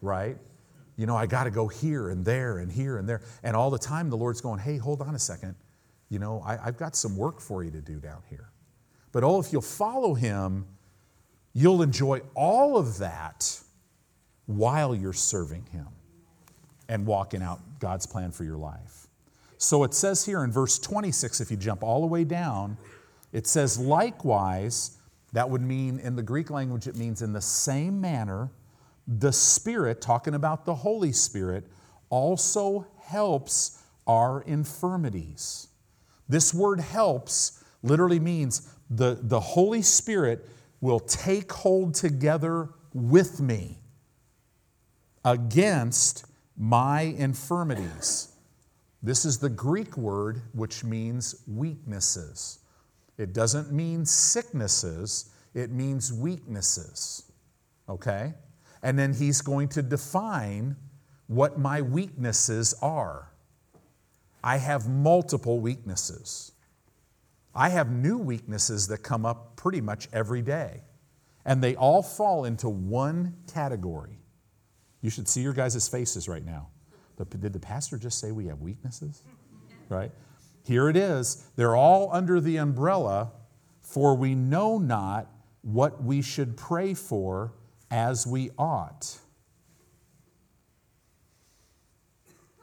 Right? 0.01 0.37
You 0.95 1.05
know 1.05 1.15
i 1.15 1.25
got 1.25 1.43
to 1.45 1.51
go 1.51 1.67
here 1.67 2.09
and 2.09 2.23
there 2.23 2.59
and 2.59 2.71
here 2.71 2.97
and 2.97 3.07
there. 3.07 3.21
And 3.43 3.55
all 3.55 3.69
the 3.69 3.79
time 3.79 4.09
the 4.09 4.17
lord's 4.17 4.41
going 4.41 4.59
hey 4.59 4.77
hold 4.77 5.01
on 5.01 5.15
a 5.15 5.19
second. 5.19 5.55
You 6.09 6.19
know 6.19 6.41
I, 6.45 6.57
i've 6.67 6.77
got 6.77 6.95
some 6.95 7.17
work 7.17 7.41
for 7.41 7.63
you 7.63 7.71
to 7.71 7.81
do 7.81 7.99
down 7.99 8.21
here. 8.29 8.51
But 9.11 9.23
oh 9.23 9.39
if 9.39 9.51
you'll 9.51 9.61
follow 9.61 10.13
him 10.13 10.65
you'll 11.53 11.81
enjoy 11.81 12.21
all 12.35 12.77
of 12.77 12.99
that 12.99 13.59
while 14.45 14.93
you're 14.93 15.11
serving 15.11 15.65
him 15.71 15.87
and 16.87 17.05
walking 17.05 17.41
out 17.41 17.59
god's 17.79 18.05
plan 18.05 18.31
for 18.31 18.43
your 18.43 18.57
life 18.57 19.06
so 19.57 19.83
it 19.83 19.93
says 19.93 20.25
here 20.25 20.43
in 20.43 20.51
verse 20.51 20.77
26, 20.79 21.41
if 21.41 21.51
you 21.51 21.57
jump 21.57 21.83
all 21.83 22.01
the 22.01 22.07
way 22.07 22.23
down, 22.23 22.77
it 23.33 23.47
says, 23.47 23.79
likewise, 23.79 24.97
that 25.33 25.49
would 25.49 25.61
mean 25.61 25.99
in 25.99 26.15
the 26.15 26.23
Greek 26.23 26.49
language, 26.49 26.87
it 26.87 26.95
means 26.95 27.21
in 27.21 27.33
the 27.33 27.41
same 27.41 27.99
manner, 27.99 28.51
the 29.07 29.31
Spirit, 29.31 30.01
talking 30.01 30.33
about 30.33 30.65
the 30.65 30.75
Holy 30.75 31.11
Spirit, 31.11 31.65
also 32.09 32.87
helps 33.01 33.83
our 34.05 34.41
infirmities. 34.41 35.67
This 36.29 36.53
word 36.53 36.79
helps 36.79 37.63
literally 37.83 38.19
means 38.19 38.73
the, 38.89 39.17
the 39.21 39.39
Holy 39.39 39.81
Spirit 39.81 40.47
will 40.81 40.99
take 40.99 41.51
hold 41.51 41.95
together 41.95 42.69
with 42.93 43.41
me 43.41 43.79
against 45.25 46.25
my 46.57 47.01
infirmities. 47.01 48.29
This 49.03 49.25
is 49.25 49.37
the 49.37 49.49
Greek 49.49 49.95
word 49.97 50.41
which 50.53 50.83
means 50.83 51.43
weaknesses. 51.47 52.59
It 53.17 53.33
doesn't 53.33 53.71
mean 53.71 54.05
sicknesses, 54.05 55.31
it 55.53 55.71
means 55.71 56.13
weaknesses. 56.13 57.31
Okay? 57.89 58.33
And 58.83 58.97
then 58.97 59.13
he's 59.13 59.41
going 59.41 59.69
to 59.69 59.81
define 59.81 60.75
what 61.27 61.59
my 61.59 61.81
weaknesses 61.81 62.73
are. 62.81 63.31
I 64.43 64.57
have 64.57 64.87
multiple 64.87 65.59
weaknesses. 65.59 66.51
I 67.53 67.69
have 67.69 67.91
new 67.91 68.17
weaknesses 68.17 68.87
that 68.87 68.99
come 68.99 69.25
up 69.25 69.55
pretty 69.55 69.81
much 69.81 70.07
every 70.13 70.41
day. 70.41 70.81
And 71.43 71.61
they 71.63 71.75
all 71.75 72.03
fall 72.03 72.45
into 72.45 72.69
one 72.69 73.35
category. 73.51 74.19
You 75.01 75.09
should 75.09 75.27
see 75.27 75.41
your 75.41 75.53
guys' 75.53 75.87
faces 75.87 76.29
right 76.29 76.45
now. 76.45 76.67
Did 77.17 77.53
the 77.53 77.59
pastor 77.59 77.97
just 77.97 78.19
say 78.19 78.31
we 78.31 78.45
have 78.47 78.61
weaknesses? 78.61 79.23
Right? 79.89 80.11
Here 80.65 80.89
it 80.89 80.97
is. 80.97 81.47
They're 81.55 81.75
all 81.75 82.09
under 82.11 82.39
the 82.39 82.57
umbrella, 82.57 83.31
for 83.81 84.15
we 84.15 84.35
know 84.35 84.77
not 84.77 85.27
what 85.61 86.03
we 86.03 86.21
should 86.21 86.57
pray 86.57 86.93
for 86.93 87.53
as 87.89 88.27
we 88.27 88.51
ought. 88.57 89.17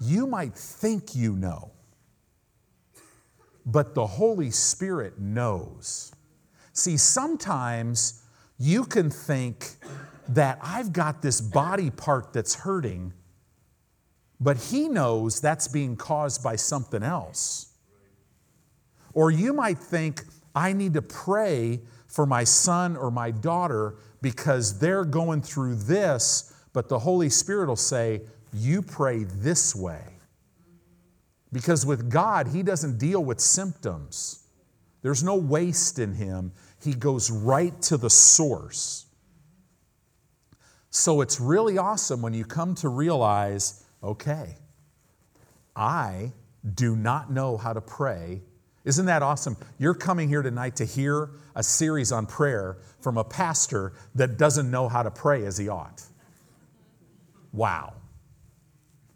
You 0.00 0.26
might 0.26 0.54
think 0.54 1.14
you 1.14 1.34
know, 1.34 1.72
but 3.64 3.94
the 3.94 4.06
Holy 4.06 4.50
Spirit 4.50 5.18
knows. 5.18 6.12
See, 6.72 6.96
sometimes 6.96 8.22
you 8.58 8.84
can 8.84 9.10
think 9.10 9.76
that 10.28 10.58
I've 10.62 10.92
got 10.92 11.22
this 11.22 11.40
body 11.40 11.90
part 11.90 12.32
that's 12.32 12.54
hurting 12.54 13.12
but 14.44 14.58
he 14.58 14.90
knows 14.90 15.40
that's 15.40 15.68
being 15.68 15.96
caused 15.96 16.44
by 16.44 16.54
something 16.54 17.02
else. 17.02 17.72
Or 19.14 19.30
you 19.30 19.54
might 19.54 19.78
think, 19.78 20.22
I 20.54 20.74
need 20.74 20.92
to 20.94 21.02
pray 21.02 21.80
for 22.06 22.26
my 22.26 22.44
son 22.44 22.94
or 22.94 23.10
my 23.10 23.30
daughter 23.30 23.94
because 24.20 24.78
they're 24.78 25.06
going 25.06 25.40
through 25.40 25.76
this, 25.76 26.52
but 26.74 26.90
the 26.90 26.98
Holy 26.98 27.30
Spirit 27.30 27.68
will 27.68 27.76
say, 27.76 28.20
You 28.52 28.82
pray 28.82 29.24
this 29.24 29.74
way. 29.74 30.02
Because 31.50 31.86
with 31.86 32.10
God, 32.10 32.48
He 32.48 32.62
doesn't 32.62 32.98
deal 32.98 33.24
with 33.24 33.40
symptoms, 33.40 34.44
there's 35.00 35.24
no 35.24 35.36
waste 35.36 35.98
in 35.98 36.12
Him. 36.12 36.52
He 36.82 36.92
goes 36.92 37.30
right 37.30 37.80
to 37.82 37.96
the 37.96 38.10
source. 38.10 39.06
So 40.90 41.22
it's 41.22 41.40
really 41.40 41.78
awesome 41.78 42.20
when 42.20 42.34
you 42.34 42.44
come 42.44 42.74
to 42.76 42.90
realize 42.90 43.83
okay, 44.04 44.56
I 45.74 46.32
do 46.74 46.94
not 46.94 47.30
know 47.32 47.56
how 47.56 47.72
to 47.72 47.80
pray. 47.80 48.42
Isn't 48.84 49.06
that 49.06 49.22
awesome? 49.22 49.56
You're 49.78 49.94
coming 49.94 50.28
here 50.28 50.42
tonight 50.42 50.76
to 50.76 50.84
hear 50.84 51.30
a 51.54 51.62
series 51.62 52.12
on 52.12 52.26
prayer 52.26 52.78
from 53.00 53.16
a 53.16 53.24
pastor 53.24 53.94
that 54.14 54.36
doesn't 54.36 54.70
know 54.70 54.88
how 54.88 55.02
to 55.02 55.10
pray 55.10 55.46
as 55.46 55.56
he 55.56 55.68
ought. 55.68 56.02
Wow. 57.52 57.94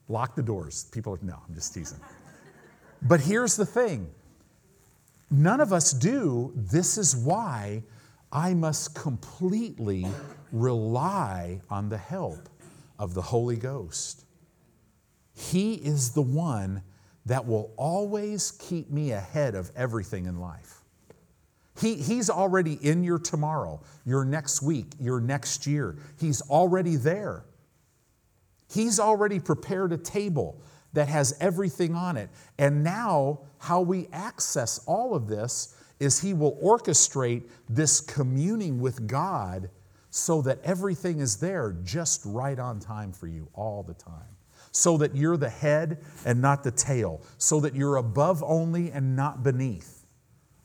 Lock 0.08 0.34
the 0.34 0.42
doors. 0.42 0.84
People, 0.90 1.14
are, 1.14 1.18
no, 1.22 1.38
I'm 1.46 1.54
just 1.54 1.74
teasing. 1.74 2.00
But 3.02 3.20
here's 3.20 3.56
the 3.56 3.66
thing 3.66 4.10
none 5.30 5.60
of 5.60 5.72
us 5.72 5.92
do. 5.92 6.52
This 6.56 6.96
is 6.96 7.14
why 7.14 7.82
I 8.32 8.54
must 8.54 8.94
completely 8.94 10.06
rely 10.50 11.60
on 11.68 11.88
the 11.90 11.98
help 11.98 12.48
of 12.98 13.14
the 13.14 13.22
Holy 13.22 13.56
Ghost. 13.56 14.24
He 15.38 15.74
is 15.74 16.10
the 16.10 16.22
one 16.22 16.82
that 17.26 17.46
will 17.46 17.72
always 17.76 18.50
keep 18.52 18.90
me 18.90 19.12
ahead 19.12 19.54
of 19.54 19.70
everything 19.76 20.26
in 20.26 20.40
life. 20.40 20.80
He, 21.80 21.94
he's 21.94 22.28
already 22.28 22.74
in 22.74 23.04
your 23.04 23.20
tomorrow, 23.20 23.80
your 24.04 24.24
next 24.24 24.62
week, 24.62 24.86
your 24.98 25.20
next 25.20 25.64
year. 25.64 25.96
He's 26.18 26.42
already 26.42 26.96
there. 26.96 27.44
He's 28.68 28.98
already 28.98 29.38
prepared 29.38 29.92
a 29.92 29.96
table 29.96 30.60
that 30.94 31.06
has 31.06 31.36
everything 31.40 31.94
on 31.94 32.16
it. 32.16 32.30
And 32.58 32.82
now, 32.82 33.42
how 33.58 33.80
we 33.80 34.08
access 34.12 34.80
all 34.86 35.14
of 35.14 35.28
this 35.28 35.76
is 36.00 36.20
He 36.20 36.34
will 36.34 36.56
orchestrate 36.56 37.44
this 37.68 38.00
communing 38.00 38.80
with 38.80 39.06
God 39.06 39.70
so 40.10 40.42
that 40.42 40.58
everything 40.64 41.20
is 41.20 41.36
there 41.36 41.76
just 41.84 42.22
right 42.24 42.58
on 42.58 42.80
time 42.80 43.12
for 43.12 43.28
you 43.28 43.48
all 43.54 43.84
the 43.84 43.94
time 43.94 44.37
so 44.78 44.96
that 44.96 45.16
you're 45.16 45.36
the 45.36 45.48
head 45.50 45.98
and 46.24 46.40
not 46.40 46.62
the 46.62 46.70
tail, 46.70 47.20
so 47.36 47.58
that 47.58 47.74
you're 47.74 47.96
above 47.96 48.44
only 48.46 48.92
and 48.92 49.16
not 49.16 49.42
beneath. 49.42 50.06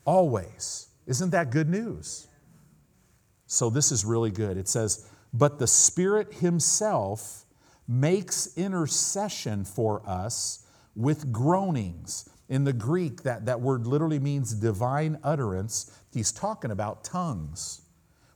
Always. 0.04 0.86
Isn't 1.08 1.30
that 1.30 1.50
good 1.50 1.68
news? 1.68 2.28
So, 3.48 3.70
this 3.70 3.90
is 3.90 4.04
really 4.04 4.30
good. 4.30 4.56
It 4.56 4.68
says, 4.68 5.10
But 5.32 5.58
the 5.58 5.66
Spirit 5.66 6.34
Himself 6.34 7.44
makes 7.88 8.56
intercession 8.56 9.64
for 9.64 10.08
us 10.08 10.64
with 10.94 11.32
groanings. 11.32 12.28
In 12.48 12.62
the 12.62 12.72
Greek, 12.72 13.24
that, 13.24 13.46
that 13.46 13.60
word 13.60 13.84
literally 13.84 14.20
means 14.20 14.54
divine 14.54 15.18
utterance. 15.24 15.90
He's 16.12 16.30
talking 16.30 16.70
about 16.70 17.02
tongues, 17.02 17.82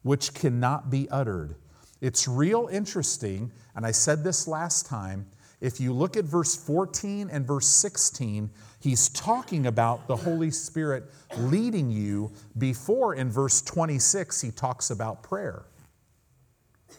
which 0.03 0.35
cannot 0.35 0.91
be 0.91 1.09
uttered. 1.09 1.55
It's 2.01 2.27
real 2.27 2.69
interesting, 2.71 3.53
and 3.77 3.87
I 3.87 3.93
said 3.93 4.25
this 4.25 4.49
last 4.49 4.87
time 4.87 5.27
if 5.61 5.81
you 5.81 5.93
look 5.93 6.17
at 6.17 6.25
verse 6.25 6.55
14 6.55 7.31
and 7.31 7.47
verse 7.47 7.67
16, 7.67 8.51
he's 8.81 9.09
talking 9.09 9.67
about 9.67 10.07
the 10.07 10.17
Holy 10.17 10.51
Spirit 10.51 11.05
leading 11.37 11.91
you 11.91 12.33
before 12.57 13.15
in 13.15 13.31
verse 13.31 13.61
26 13.63 14.41
he 14.41 14.51
talks 14.51 14.91
about 14.91 15.23
prayer. 15.23 15.65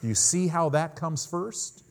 Do 0.01 0.07
you 0.07 0.15
see 0.15 0.47
how 0.47 0.69
that 0.69 0.95
comes 0.95 1.25
first? 1.25 1.83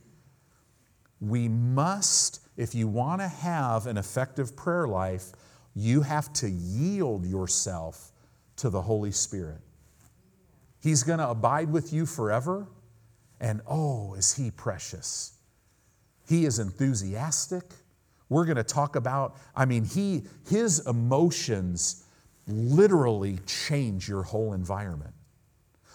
We 1.21 1.49
must, 1.49 2.41
if 2.57 2.75
you 2.75 2.87
want 2.87 3.23
to 3.23 3.29
have 3.29 3.87
an 3.87 3.97
effective 3.97 4.55
prayer 4.55 4.87
life, 4.87 5.33
you 5.75 6.03
have 6.03 6.33
to 6.35 6.51
yield 6.51 7.25
yourself 7.25 8.13
to 8.57 8.71
the 8.71 8.83
Holy 8.83 9.13
Spirit. 9.13 9.61
He's 10.81 11.03
going 11.03 11.19
to 11.19 11.29
abide 11.29 11.73
with 11.73 11.93
you 11.93 12.07
forever, 12.07 12.69
and 13.41 13.63
oh, 13.67 14.15
is 14.15 14.35
he 14.35 14.51
precious! 14.51 15.38
He 16.29 16.45
is 16.45 16.59
enthusiastic 16.59 17.65
We're 18.29 18.45
going 18.45 18.57
to 18.57 18.65
talk 18.65 18.97
about, 18.97 19.37
I 19.57 19.65
mean, 19.65 19.85
he, 19.85 20.25
his 20.49 20.87
emotions 20.87 22.05
literally 22.47 23.39
change 23.47 24.09
your 24.09 24.23
whole 24.23 24.53
environment. 24.53 25.15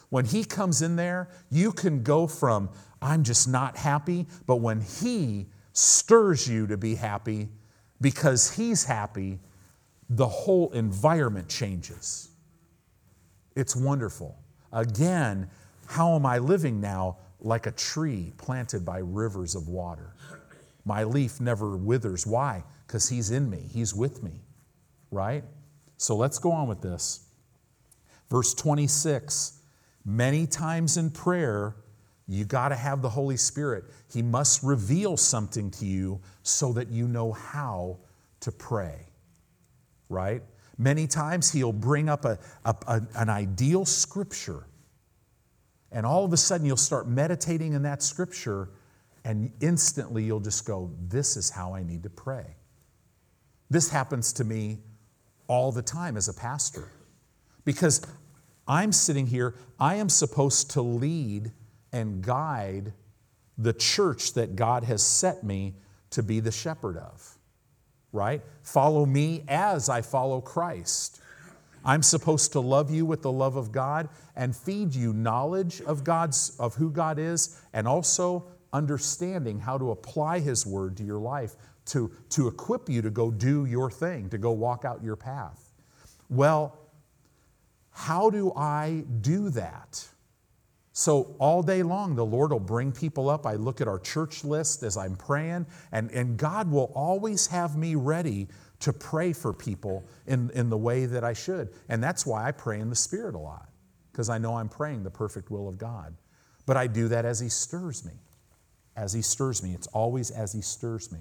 When 0.10 0.26
he 0.26 0.44
comes 0.44 0.82
in 0.82 0.96
there, 0.96 1.30
you 1.50 1.72
can 1.72 2.04
go 2.04 2.28
from, 2.28 2.70
I'm 3.02 3.24
just 3.24 3.48
not 3.48 3.78
happy, 3.78 4.28
but 4.46 4.58
when 4.58 4.82
he 4.82 5.48
stirs 5.74 6.48
you 6.48 6.68
to 6.68 6.78
be 6.78 6.96
happy 6.96 7.50
because 8.00 8.56
he's 8.56 8.84
happy, 8.84 9.40
the 10.10 10.28
whole 10.28 10.72
environment 10.72 11.50
changes. 11.50 12.30
It's 13.56 13.76
wonderful. 13.76 14.38
Again, 14.72 15.50
how 15.88 16.16
am 16.16 16.26
I 16.26 16.38
living 16.40 16.80
now? 16.82 17.18
Like 17.40 17.66
a 17.66 17.72
tree 17.72 18.34
planted 18.38 18.86
by 18.86 19.00
rivers 19.00 19.56
of 19.56 19.68
water. 19.68 20.13
My 20.86 21.04
leaf 21.04 21.40
never 21.40 21.78
withers. 21.78 22.28
Why? 22.28 22.64
Because 22.86 23.10
He's 23.10 23.32
in 23.32 23.50
me, 23.50 23.66
He's 23.72 23.94
with 23.94 24.24
me, 24.24 24.42
right? 25.12 25.44
So 25.98 26.16
let's 26.16 26.40
go 26.40 26.52
on 26.52 26.68
with 26.68 26.82
this. 26.82 27.26
Verse 28.30 28.54
26 28.54 29.60
Many 30.06 30.46
times 30.48 30.98
in 30.98 31.10
prayer, 31.10 31.76
you 32.28 32.46
got 32.46 32.70
to 32.70 32.76
have 32.76 33.02
the 33.02 33.10
Holy 33.10 33.38
Spirit. 33.38 33.86
He 34.12 34.22
must 34.22 34.64
reveal 34.64 35.18
something 35.18 35.72
to 35.72 35.86
you 35.86 36.20
so 36.42 36.74
that 36.74 36.90
you 36.90 37.08
know 37.08 37.32
how 37.32 38.00
to 38.42 38.52
pray, 38.52 39.08
right? 40.10 40.42
Many 40.78 41.08
times 41.08 41.52
he'll 41.52 41.72
bring 41.72 42.10
up 42.10 42.26
a, 42.26 42.38
a, 42.66 42.76
a, 42.88 43.02
an 43.16 43.30
ideal 43.30 43.86
scripture, 43.86 44.64
and 45.92 46.06
all 46.06 46.26
of 46.26 46.34
a 46.34 46.38
sudden 46.38 46.66
you'll 46.66 46.76
start 46.76 47.08
meditating 47.08 47.74
in 47.74 47.84
that 47.84 48.02
scripture, 48.02 48.70
and 49.26 49.52
instantly 49.62 50.24
you'll 50.24 50.40
just 50.40 50.66
go, 50.66 50.92
This 51.08 51.38
is 51.38 51.50
how 51.50 51.74
I 51.74 51.84
need 51.84 52.04
to 52.04 52.10
pray. 52.10 52.56
This 53.70 53.90
happens 53.90 54.34
to 54.34 54.44
me 54.44 54.80
all 55.48 55.72
the 55.72 55.82
time 55.82 56.18
as 56.18 56.28
a 56.28 56.34
pastor 56.34 56.90
because 57.66 58.06
I'm 58.68 58.92
sitting 58.92 59.28
here, 59.28 59.56
I 59.80 59.96
am 59.96 60.10
supposed 60.10 60.72
to 60.72 60.82
lead 60.82 61.52
and 61.92 62.22
guide 62.22 62.94
the 63.58 63.74
church 63.74 64.34
that 64.34 64.56
God 64.56 64.84
has 64.84 65.04
set 65.04 65.44
me 65.44 65.76
to 66.12 66.24
be 66.24 66.40
the 66.40 66.52
shepherd 66.52 66.98
of, 66.98 67.38
right? 68.12 68.42
Follow 68.62 69.06
me 69.06 69.44
as 69.48 69.90
I 69.90 70.02
follow 70.02 70.42
Christ. 70.42 71.22
I'm 71.86 72.02
supposed 72.02 72.54
to 72.54 72.62
love 72.62 72.90
you 72.90 73.06
with 73.06 73.22
the 73.22 73.32
love 73.32 73.58
of 73.58 73.72
God 73.72 74.10
and 74.36 74.56
feed 74.56 74.96
you 74.96 75.14
knowledge 75.14 75.82
of 75.82 76.04
God's 76.04 76.56
of 76.58 76.76
who 76.76 76.90
God 76.90 77.20
is 77.20 77.60
and 77.74 77.88
also 77.88 78.46
understanding 78.74 79.60
how 79.60 79.78
to 79.78 79.92
apply 79.92 80.40
his 80.40 80.66
word 80.66 80.98
to 80.98 81.04
your 81.04 81.20
life 81.20 81.56
to, 81.86 82.12
to 82.30 82.48
equip 82.48 82.90
you 82.90 83.02
to 83.02 83.10
go 83.10 83.30
do 83.32 83.66
your 83.66 83.92
thing, 83.92 84.30
to 84.30 84.38
go 84.38 84.52
walk 84.52 84.86
out 84.86 85.04
your 85.04 85.16
path. 85.16 85.72
Well, 86.30 86.78
how 87.92 88.30
do 88.30 88.52
I 88.56 89.04
do 89.22 89.50
that? 89.52 90.08
So, 90.96 91.36
all 91.40 91.64
day 91.64 91.82
long, 91.82 92.16
the 92.16 92.26
Lord 92.26 92.52
will 92.52 92.60
bring 92.60 92.92
people 92.92 93.28
up. 93.28 93.48
I 93.48 93.56
look 93.56 93.82
at 93.82 93.88
our 93.88 93.98
church 93.98 94.44
list 94.44 94.84
as 94.84 94.96
I'm 94.96 95.16
praying, 95.16 95.66
and, 95.92 96.12
and 96.12 96.38
God 96.38 96.70
will 96.70 96.92
always 96.94 97.48
have 97.48 97.76
me 97.76 97.96
ready 97.96 98.48
to 98.82 98.94
pray 98.94 99.34
for 99.34 99.54
people 99.54 100.06
in, 100.28 100.52
in 100.52 100.70
the 100.70 100.78
way 100.78 101.08
that 101.08 101.24
I 101.24 101.34
should. 101.34 101.70
And 101.90 102.04
that's 102.04 102.28
why 102.28 102.48
I 102.48 102.52
pray 102.52 102.80
in 102.80 102.90
the 102.90 102.96
Spirit 102.96 103.34
a 103.34 103.40
lot, 103.40 103.70
because 104.12 104.30
I 104.30 104.38
know 104.38 104.56
I'm 104.56 104.70
praying 104.70 105.04
the 105.04 105.10
perfect 105.10 105.50
will 105.50 105.68
of 105.68 105.80
God. 105.80 106.16
But 106.68 106.78
I 106.78 106.86
do 106.86 107.08
that 107.08 107.26
as 107.26 107.40
He 107.40 107.50
stirs 107.50 108.06
me. 108.06 108.14
As 108.96 109.14
He 109.14 109.22
stirs 109.22 109.64
me. 109.64 109.74
It's 109.74 109.88
always 109.88 110.32
as 110.32 110.54
He 110.54 110.62
stirs 110.62 111.12
me. 111.12 111.20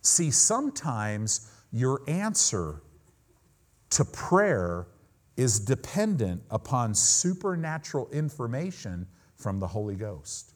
See, 0.00 0.30
sometimes 0.30 1.50
your 1.70 2.02
answer 2.06 2.82
to 3.90 4.04
prayer 4.04 4.86
is 5.36 5.60
dependent 5.60 6.42
upon 6.50 6.94
supernatural 6.94 8.08
information 8.10 9.06
from 9.36 9.58
the 9.58 9.66
Holy 9.66 9.96
Ghost. 9.96 10.52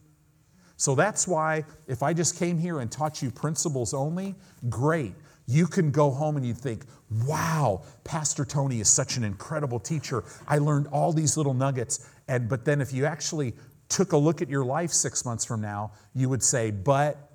So 0.77 0.95
that's 0.95 1.27
why 1.27 1.65
if 1.87 2.03
I 2.03 2.13
just 2.13 2.39
came 2.39 2.59
here 2.59 2.81
and 2.81 2.91
taught 2.91 3.23
you 3.23 3.31
principles 3.31 3.95
only, 3.95 4.35
great. 4.69 5.15
You 5.47 5.67
can 5.67 5.91
go 5.91 6.11
home 6.11 6.37
and 6.37 6.45
you 6.45 6.55
think, 6.55 6.85
wow, 7.25 7.83
Pastor 8.05 8.45
Tony 8.45 8.81
is 8.81 8.89
such 8.89 9.17
an 9.17 9.25
incredible 9.25 9.79
teacher. 9.79 10.25
I 10.47 10.59
learned 10.59 10.89
all 10.89 11.13
these 11.13 11.37
little 11.37 11.55
nuggets. 11.55 12.09
And 12.29 12.49
but 12.49 12.65
then 12.65 12.81
if 12.81 12.93
you 12.93 13.07
actually 13.07 13.55
took 13.89 14.13
a 14.13 14.17
look 14.17 14.43
at 14.43 14.49
your 14.49 14.65
life 14.65 14.91
six 14.91 15.25
months 15.25 15.45
from 15.45 15.61
now, 15.61 15.93
you 16.15 16.29
would 16.29 16.43
say, 16.43 16.71
but 16.71 17.31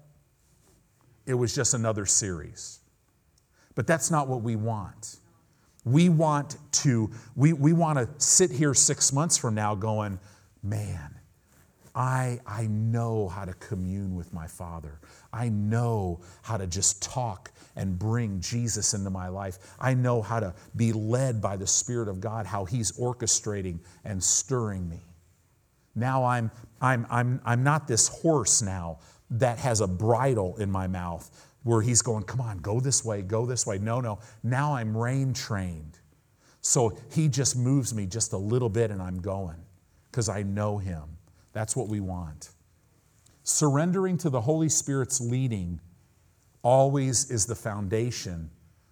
it 1.26 1.34
was 1.34 1.56
just 1.56 1.74
another 1.74 2.06
series. 2.06 2.80
But 3.76 3.88
that's 3.88 4.12
not 4.12 4.28
what 4.28 4.42
we 4.42 4.56
want. 4.56 5.18
We 5.86 6.10
want 6.10 6.58
to, 6.74 7.10
we, 7.36 7.54
we 7.54 7.74
want 7.74 7.98
to 7.98 8.08
sit 8.24 8.52
here 8.52 8.74
six 8.74 9.12
months 9.14 9.38
from 9.38 9.56
now 9.56 9.76
going, 9.76 10.20
man, 10.62 11.16
I, 11.94 12.40
I 12.46 12.68
know 12.68 13.28
how 13.28 13.46
to 13.46 13.54
commune 13.56 14.16
with 14.16 14.34
my 14.34 14.48
Father. 14.48 15.00
I 15.34 15.50
know 15.50 16.22
how 16.42 16.58
to 16.58 16.68
just 16.68 17.02
talk 17.02 17.52
and 17.76 17.98
bring 17.98 18.40
Jesus 18.40 18.94
into 18.94 19.10
my 19.10 19.28
life. 19.28 19.58
I 19.80 19.94
know 19.94 20.22
how 20.22 20.40
to 20.40 20.54
be 20.76 20.94
led 20.94 21.42
by 21.42 21.58
the 21.58 21.68
Spirit 21.68 22.08
of 22.08 22.22
God, 22.22 22.46
how 22.46 22.66
He's 22.66 22.92
orchestrating 22.94 23.80
and 24.06 24.24
stirring 24.24 24.88
me. 24.90 25.00
Now 25.96 26.26
I'm, 26.26 26.52
I'm, 26.80 27.06
I'm, 27.10 27.42
I'm 27.46 27.64
not 27.64 27.88
this 27.88 28.08
horse 28.08 28.62
now 28.62 29.00
that 29.32 29.60
has 29.60 29.82
a 29.82 29.88
bridle 29.88 30.58
in 30.58 30.72
my 30.72 30.88
mouth 30.88 31.30
where 31.64 31.82
he's 31.82 32.02
going, 32.02 32.24
Come 32.24 32.42
on, 32.42 32.58
go 32.60 32.80
this 32.80 33.06
way, 33.06 33.22
go 33.22 33.46
this 33.46 33.66
way. 33.66 33.78
No, 33.78 34.02
no. 34.02 34.20
Now 34.44 34.76
I'm 34.76 34.96
rein 34.96 35.34
trained. 35.34 36.00
So 36.62 36.98
he 37.12 37.28
just 37.28 37.58
moves 37.58 37.94
me 37.94 38.06
just 38.06 38.34
a 38.34 38.38
little 38.38 38.70
bit 38.70 38.92
and 38.92 39.02
I'm 39.02 39.20
going 39.20 39.58
because 40.10 40.30
I 40.30 40.44
know 40.44 40.78
him. 40.78 41.04
That's 41.54 41.76
what 41.76 41.88
we 41.88 42.00
want. 42.00 42.52
Surrendering 43.44 44.18
to 44.20 44.30
the 44.30 44.42
Holy 44.42 44.70
Spirit's 44.70 45.20
leading 45.20 45.80
always 46.62 47.32
is 47.32 47.46
the 47.46 47.56
foundation 47.56 48.50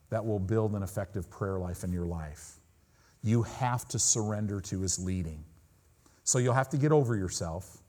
that 0.09 0.25
will 0.25 0.39
build 0.39 0.73
an 0.73 0.81
effective 0.81 1.29
prayer 1.29 1.59
life 1.59 1.83
in 1.83 1.91
your 1.91 2.05
life. 2.05 2.55
You 3.21 3.43
have 3.43 3.88
to 3.89 3.99
surrender 3.99 4.59
to 4.62 4.81
his 4.81 4.97
leading. 4.97 5.43
So 6.29 6.37
you'll 6.37 6.53
have 6.53 6.69
to 6.69 6.77
get 6.77 6.91
over 6.91 7.15
yourself. 7.15 7.79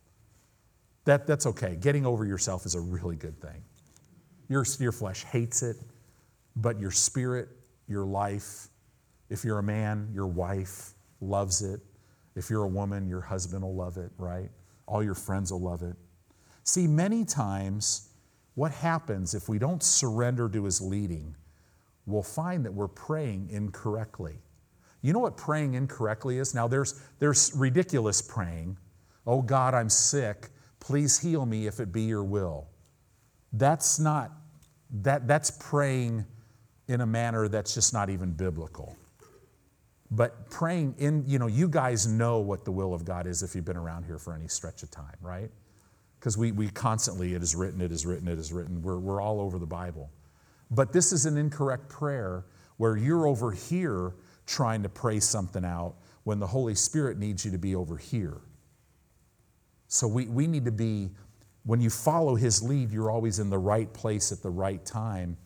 That, 1.05 1.27
that's 1.27 1.45
okay. 1.45 1.77
Getting 1.79 2.07
over 2.07 2.25
yourself 2.25 2.65
is 2.65 2.75
a 2.75 2.81
really 2.81 3.17
good 3.17 3.39
thing. 3.39 3.63
Your, 4.49 4.65
your 4.79 4.93
flesh 4.93 5.25
hates 5.25 5.63
it, 5.63 5.77
but 6.57 6.81
your 6.81 6.91
spirit, 6.91 7.51
your 7.87 8.07
life, 8.07 8.69
if 9.29 9.45
you're 9.45 9.59
a 9.59 9.63
man, 9.63 10.09
your 10.15 10.27
wife 10.27 10.95
loves 11.21 11.61
it. 11.61 11.83
If 12.35 12.49
you're 12.49 12.63
a 12.63 12.69
woman, 12.69 13.07
your 13.07 13.21
husband 13.21 13.63
will 13.63 13.75
love 13.75 13.99
it, 13.99 14.11
right? 14.17 14.49
All 14.87 15.03
your 15.03 15.15
friends 15.15 15.53
will 15.53 15.61
love 15.61 15.83
it. 15.83 15.97
See, 16.65 16.87
many 16.87 17.27
times, 17.27 18.09
what 18.55 18.73
happens 18.73 19.35
if 19.35 19.51
we 19.51 19.59
don't 19.59 19.83
surrender 19.83 20.49
to 20.49 20.65
his 20.65 20.81
leading, 20.81 21.37
we'll 22.07 22.23
find 22.23 22.65
that 22.65 22.73
we're 22.73 22.89
praying 22.89 23.51
incorrectly. 23.51 24.39
You 25.03 25.13
know 25.13 25.19
what 25.19 25.37
praying 25.37 25.75
incorrectly 25.75 26.39
is? 26.39 26.55
Now, 26.55 26.69
there's, 26.69 27.01
there's 27.19 27.53
ridiculous 27.55 28.21
praying. 28.21 28.77
Oh 29.27 29.43
God, 29.43 29.75
I'm 29.75 29.89
sick. 29.89 30.49
Please 30.79 31.19
heal 31.19 31.47
me 31.47 31.67
if 31.67 31.81
it 31.81 31.93
be 31.93 32.03
your 32.03 32.25
will. 32.25 32.69
That's 33.53 33.99
not, 33.99 34.31
that, 35.03 35.27
that's 35.27 35.51
praying 35.51 36.25
in 36.89 37.01
a 37.01 37.07
manner 37.07 37.49
that's 37.49 37.75
just 37.75 37.93
not 37.93 38.11
even 38.11 38.33
biblical. 38.33 38.97
But 40.11 40.51
praying 40.51 40.97
in, 40.99 41.25
you 41.27 41.39
know, 41.39 41.47
you 41.47 41.69
guys 41.69 42.07
know 42.07 42.41
what 42.41 42.65
the 42.65 42.73
will 42.73 42.93
of 42.93 43.05
God 43.05 43.27
is 43.27 43.43
if 43.43 43.55
you've 43.55 43.65
been 43.65 43.77
around 43.77 44.05
here 44.05 44.19
for 44.19 44.35
any 44.35 44.49
stretch 44.49 44.83
of 44.83 44.91
time, 44.91 45.17
right? 45.21 45.51
Because 46.19 46.37
we, 46.37 46.53
we 46.53 46.69
constantly, 46.69 47.35
it 47.35 47.43
is 47.43 47.55
written, 47.55 47.81
it 47.81 47.93
is 47.93 48.05
written, 48.05 48.27
it 48.27 48.39
is 48.39 48.53
written. 48.53 48.83
We're, 48.83 48.99
we're 48.99 49.21
all 49.21 49.41
over 49.41 49.59
the 49.59 49.67
Bible. 49.67 50.11
But 50.71 50.93
this 50.93 51.13
is 51.13 51.27
an 51.27 51.37
incorrect 51.37 51.89
prayer 51.89 52.45
where 52.77 52.97
you're 52.97 53.27
over 53.27 53.53
here 53.53 54.15
trying 54.51 54.83
to 54.83 54.89
pray 54.89 55.21
something 55.21 55.65
out 55.65 55.95
when 56.25 56.41
the 56.41 56.47
Holy 56.47 56.75
Spirit 56.75 57.17
needs 57.19 57.45
you 57.45 57.53
to 57.53 57.59
be 57.59 57.77
over 57.77 57.97
here. 57.97 58.39
So 59.87 60.09
we, 60.09 60.27
we 60.27 60.49
need 60.49 60.65
to 60.65 60.73
be, 60.73 61.11
when 61.65 61.81
you 61.81 61.89
follow 61.89 62.35
His 62.35 62.61
lead, 62.61 62.91
you're 62.91 63.13
always 63.13 63.39
in 63.39 63.49
the 63.49 63.59
right 63.59 63.93
place 63.93 64.33
at 64.33 64.43
the 64.43 64.51
right 64.51 64.85
time 64.85 65.37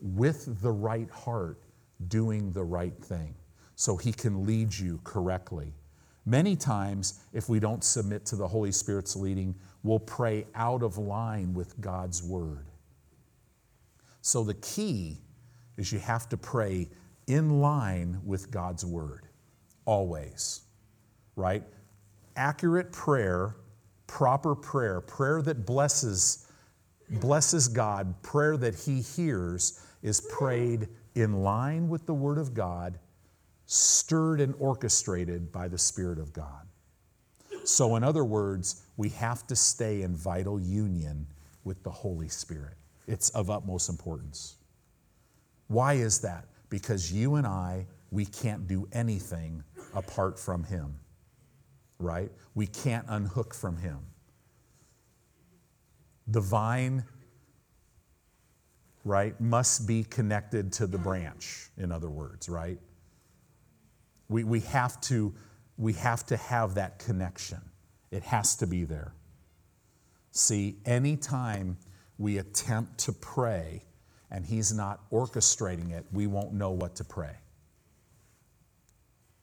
with 0.00 0.62
the 0.62 0.70
right 0.70 1.10
heart, 1.10 1.58
doing 2.06 2.52
the 2.52 2.62
right 2.62 2.96
thing 2.96 3.34
so 3.74 3.96
He 3.96 4.12
can 4.12 4.46
lead 4.46 4.72
you 4.72 5.00
correctly. 5.02 5.74
Many 6.24 6.54
times, 6.54 7.24
if 7.32 7.48
we 7.48 7.58
don't 7.58 7.82
submit 7.82 8.24
to 8.26 8.36
the 8.36 8.46
Holy 8.46 8.72
Spirit's 8.72 9.16
leading, 9.16 9.54
we'll 9.82 9.98
pray 9.98 10.46
out 10.54 10.84
of 10.84 10.96
line 10.96 11.54
with 11.54 11.80
God's 11.80 12.22
Word. 12.22 12.66
So 14.22 14.44
the 14.44 14.54
key 14.54 15.18
is 15.76 15.92
you 15.92 15.98
have 15.98 16.28
to 16.28 16.36
pray 16.36 16.88
in 17.26 17.60
line 17.60 18.20
with 18.24 18.50
God's 18.50 18.84
Word, 18.84 19.26
always, 19.84 20.62
right? 21.36 21.62
Accurate 22.36 22.92
prayer 22.92 23.56
proper 24.06 24.54
prayer, 24.54 25.00
prayer 25.00 25.42
that 25.42 25.66
blesses 25.66 26.46
blesses 27.10 27.68
God, 27.68 28.14
prayer 28.22 28.56
that 28.56 28.74
he 28.74 29.00
hears 29.00 29.84
is 30.02 30.20
prayed 30.20 30.88
in 31.14 31.42
line 31.42 31.88
with 31.88 32.06
the 32.06 32.14
Word 32.14 32.38
of 32.38 32.54
God, 32.54 32.98
stirred 33.66 34.40
and 34.40 34.54
orchestrated 34.58 35.52
by 35.52 35.68
the 35.68 35.78
Spirit 35.78 36.18
of 36.18 36.32
God. 36.32 36.66
So, 37.64 37.96
in 37.96 38.04
other 38.04 38.24
words, 38.24 38.86
we 38.96 39.10
have 39.10 39.46
to 39.48 39.56
stay 39.56 40.02
in 40.02 40.14
vital 40.14 40.60
union 40.60 41.26
with 41.62 41.82
the 41.82 41.90
Holy 41.90 42.28
Spirit. 42.28 42.74
It's 43.06 43.30
of 43.30 43.50
utmost 43.50 43.88
importance. 43.88 44.56
Why 45.68 45.94
is 45.94 46.20
that? 46.20 46.46
Because 46.74 47.12
you 47.12 47.36
and 47.36 47.46
I, 47.46 47.86
we 48.10 48.24
can't 48.24 48.66
do 48.66 48.88
anything 48.90 49.62
apart 49.94 50.40
from 50.40 50.64
Him, 50.64 50.96
right? 52.00 52.32
We 52.56 52.66
can't 52.66 53.06
unhook 53.10 53.54
from 53.54 53.76
Him. 53.76 54.00
The 56.26 56.40
vine, 56.40 57.04
right, 59.04 59.40
must 59.40 59.86
be 59.86 60.02
connected 60.02 60.72
to 60.72 60.88
the 60.88 60.98
branch, 60.98 61.68
in 61.78 61.92
other 61.92 62.10
words, 62.10 62.48
right? 62.48 62.80
We, 64.28 64.42
we, 64.42 64.58
have 64.58 65.00
to, 65.02 65.32
we 65.78 65.92
have 65.92 66.26
to 66.26 66.36
have 66.36 66.74
that 66.74 66.98
connection. 66.98 67.60
It 68.10 68.24
has 68.24 68.56
to 68.56 68.66
be 68.66 68.82
there. 68.82 69.14
See, 70.32 70.78
anytime 70.84 71.76
we 72.18 72.38
attempt 72.38 72.98
to 72.98 73.12
pray 73.12 73.84
and 74.34 74.44
He's 74.44 74.74
not 74.74 75.08
orchestrating 75.12 75.92
it, 75.92 76.04
we 76.12 76.26
won't 76.26 76.52
know 76.52 76.72
what 76.72 76.96
to 76.96 77.04
pray. 77.04 77.36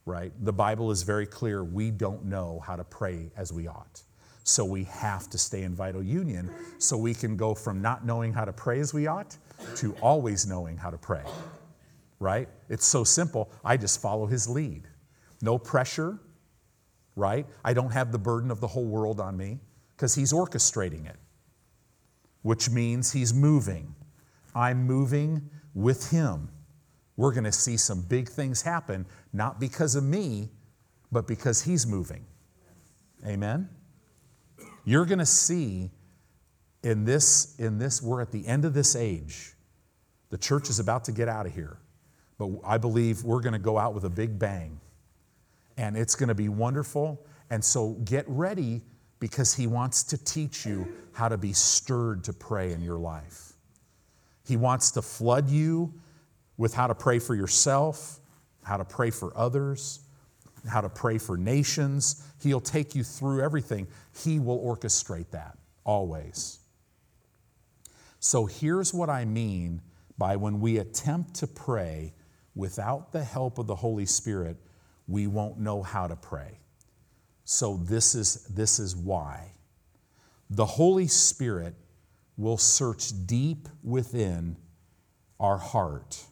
Right? 0.06 0.34
The 0.44 0.52
Bible 0.52 0.92
is 0.92 1.04
very 1.04 1.26
clear. 1.26 1.64
We 1.64 1.92
don't 1.92 2.26
know 2.26 2.62
how 2.68 2.76
to 2.76 2.84
pray 2.84 3.32
as 3.38 3.54
we 3.54 3.70
ought. 3.70 4.02
So 4.44 4.66
we 4.66 4.84
have 4.86 5.30
to 5.30 5.38
stay 5.38 5.64
in 5.64 5.74
vital 5.74 6.04
union 6.04 6.52
so 6.78 6.98
we 6.98 7.14
can 7.14 7.38
go 7.38 7.56
from 7.56 7.82
not 7.82 8.06
knowing 8.06 8.34
how 8.34 8.44
to 8.44 8.52
pray 8.52 8.82
as 8.82 8.94
we 8.94 9.08
ought 9.08 9.38
to 9.78 9.96
always 10.02 10.46
knowing 10.46 10.76
how 10.76 10.90
to 10.90 10.98
pray. 10.98 11.24
Right? 12.20 12.50
It's 12.68 12.86
so 12.86 13.06
simple. 13.06 13.50
I 13.64 13.78
just 13.78 14.02
follow 14.02 14.26
his 14.26 14.50
lead. 14.50 14.90
No 15.42 15.58
pressure, 15.58 16.20
right? 17.16 17.48
I 17.64 17.74
don't 17.74 17.92
have 17.92 18.12
the 18.12 18.20
burden 18.20 18.52
of 18.52 18.60
the 18.60 18.68
whole 18.68 18.86
world 18.86 19.22
on 19.22 19.38
me 19.38 19.60
because 19.96 20.16
he's 20.16 20.34
orchestrating 20.34 21.10
it, 21.10 21.18
which 22.42 22.70
means 22.70 23.14
he's 23.14 23.34
moving. 23.34 23.96
I'm 24.56 24.86
moving 24.86 25.50
with 25.74 26.10
him. 26.12 26.50
We're 27.18 27.32
going 27.32 27.44
to 27.44 27.52
see 27.52 27.78
some 27.78 28.02
big 28.02 28.30
things 28.30 28.62
happen, 28.62 29.06
not 29.34 29.60
because 29.60 29.96
of 29.96 30.04
me, 30.04 30.50
but 31.12 31.28
because 31.28 31.62
he's 31.62 31.86
moving. 31.86 32.26
Amen? 33.26 33.70
You're 34.86 35.06
going 35.06 35.20
to 35.20 35.26
see 35.26 35.92
in 36.84 37.06
this, 37.06 37.56
in 37.60 37.78
this, 37.78 38.02
we're 38.02 38.22
at 38.22 38.32
the 38.32 38.46
end 38.48 38.66
of 38.66 38.74
this 38.74 38.96
age. 38.96 39.54
The 40.30 40.38
church 40.38 40.70
is 40.70 40.80
about 40.80 41.04
to 41.06 41.12
get 41.12 41.28
out 41.28 41.46
of 41.46 41.54
here. 41.54 41.78
But 42.40 42.50
I 42.66 42.78
believe 42.78 43.24
we're 43.24 43.42
going 43.42 43.54
to 43.54 43.60
go 43.60 43.78
out 43.78 43.94
with 43.94 44.06
a 44.06 44.10
big 44.10 44.40
bang. 44.40 44.80
And 45.78 45.96
it's 45.96 46.16
going 46.16 46.30
to 46.30 46.36
be 46.36 46.50
wonderful. 46.50 47.24
And 47.50 47.64
so 47.64 47.92
get 48.06 48.26
ready 48.28 48.82
because 49.20 49.54
he 49.54 49.68
wants 49.68 50.04
to 50.06 50.18
teach 50.18 50.66
you 50.66 50.88
how 51.14 51.30
to 51.30 51.38
be 51.38 51.54
stirred 51.54 52.24
to 52.24 52.34
pray 52.34 52.72
in 52.72 52.82
your 52.82 52.98
life. 52.98 53.51
He 54.52 54.58
wants 54.58 54.92
to 54.92 55.02
flood 55.02 55.50
you 55.50 55.94
with 56.58 56.74
how 56.74 56.88
to 56.88 56.94
pray 56.94 57.20
for 57.20 57.36
yourself, 57.36 58.20
how 58.64 58.76
to 58.76 58.84
pray 58.84 59.10
for 59.10 59.32
others, 59.34 60.02
how 60.68 60.82
to 60.82 60.90
pray 60.90 61.20
for 61.20 61.38
nations. 61.38 62.28
He'll 62.44 62.60
take 62.60 62.94
you 62.94 63.06
through 63.06 63.42
everything. 63.42 63.88
He 64.14 64.40
will 64.40 64.60
orchestrate 64.60 65.30
that 65.32 65.58
always. 65.86 66.60
So 68.20 68.46
here's 68.46 68.94
what 68.94 69.10
I 69.10 69.24
mean 69.24 69.82
by 70.18 70.36
when 70.36 70.60
we 70.60 70.80
attempt 70.80 71.36
to 71.36 71.48
pray 71.48 72.14
without 72.54 73.14
the 73.14 73.24
help 73.24 73.58
of 73.58 73.68
the 73.68 73.76
Holy 73.78 74.06
Spirit, 74.06 74.58
we 75.08 75.28
won't 75.28 75.62
know 75.62 75.82
how 75.82 76.08
to 76.08 76.18
pray. 76.18 76.60
So 77.46 77.78
this 77.78 78.16
is, 78.16 78.44
this 78.50 78.80
is 78.80 78.98
why. 78.98 79.54
The 80.50 80.66
Holy 80.66 81.08
Spirit 81.08 81.74
will 82.38 82.58
search 82.58 83.12
deep 83.26 83.68
within 83.84 84.58
our 85.40 85.58
heart. 85.58 86.24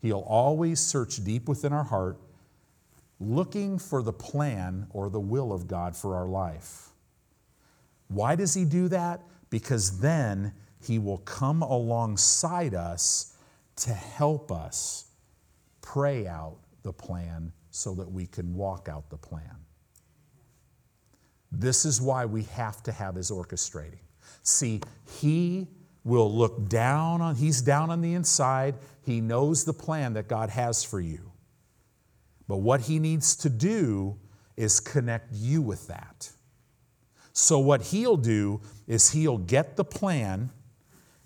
He'll 0.00 0.24
always 0.26 0.80
search 0.80 1.22
deep 1.24 1.48
within 1.48 1.72
our 1.72 1.84
heart 1.84 2.18
looking 3.18 3.78
for 3.78 4.02
the 4.02 4.12
plan 4.12 4.86
or 4.90 5.08
the 5.08 5.20
will 5.20 5.52
of 5.52 5.66
God 5.66 5.96
for 5.96 6.16
our 6.16 6.26
life. 6.26 6.90
Why 8.08 8.36
does 8.36 8.54
He 8.54 8.64
do 8.64 8.88
that? 8.88 9.22
Because 9.50 10.00
then 10.00 10.52
He 10.80 10.98
will 10.98 11.18
come 11.18 11.62
alongside 11.62 12.74
us 12.74 13.34
to 13.76 13.92
help 13.92 14.52
us 14.52 15.06
pray 15.82 16.26
out 16.26 16.58
the 16.82 16.92
plan 16.92 17.52
so 17.70 17.94
that 17.94 18.10
we 18.10 18.26
can 18.26 18.54
walk 18.54 18.88
out 18.88 19.10
the 19.10 19.16
plan. 19.16 19.56
This 21.52 21.84
is 21.84 22.00
why 22.00 22.26
we 22.26 22.42
have 22.44 22.82
to 22.84 22.92
have 22.92 23.14
His 23.14 23.30
orchestrating. 23.30 24.05
See, 24.46 24.80
He 25.20 25.68
will 26.04 26.32
look 26.32 26.68
down 26.68 27.20
on, 27.20 27.34
He's 27.34 27.60
down 27.60 27.90
on 27.90 28.00
the 28.00 28.14
inside. 28.14 28.76
He 29.02 29.20
knows 29.20 29.64
the 29.64 29.72
plan 29.72 30.14
that 30.14 30.28
God 30.28 30.50
has 30.50 30.82
for 30.82 31.00
you. 31.00 31.32
But 32.48 32.58
what 32.58 32.82
he 32.82 32.98
needs 32.98 33.36
to 33.36 33.50
do 33.50 34.18
is 34.56 34.80
connect 34.80 35.32
you 35.32 35.62
with 35.62 35.88
that. 35.88 36.30
So, 37.32 37.58
what 37.58 37.82
he'll 37.82 38.16
do 38.16 38.60
is 38.86 39.10
he'll 39.10 39.38
get 39.38 39.76
the 39.76 39.84
plan 39.84 40.50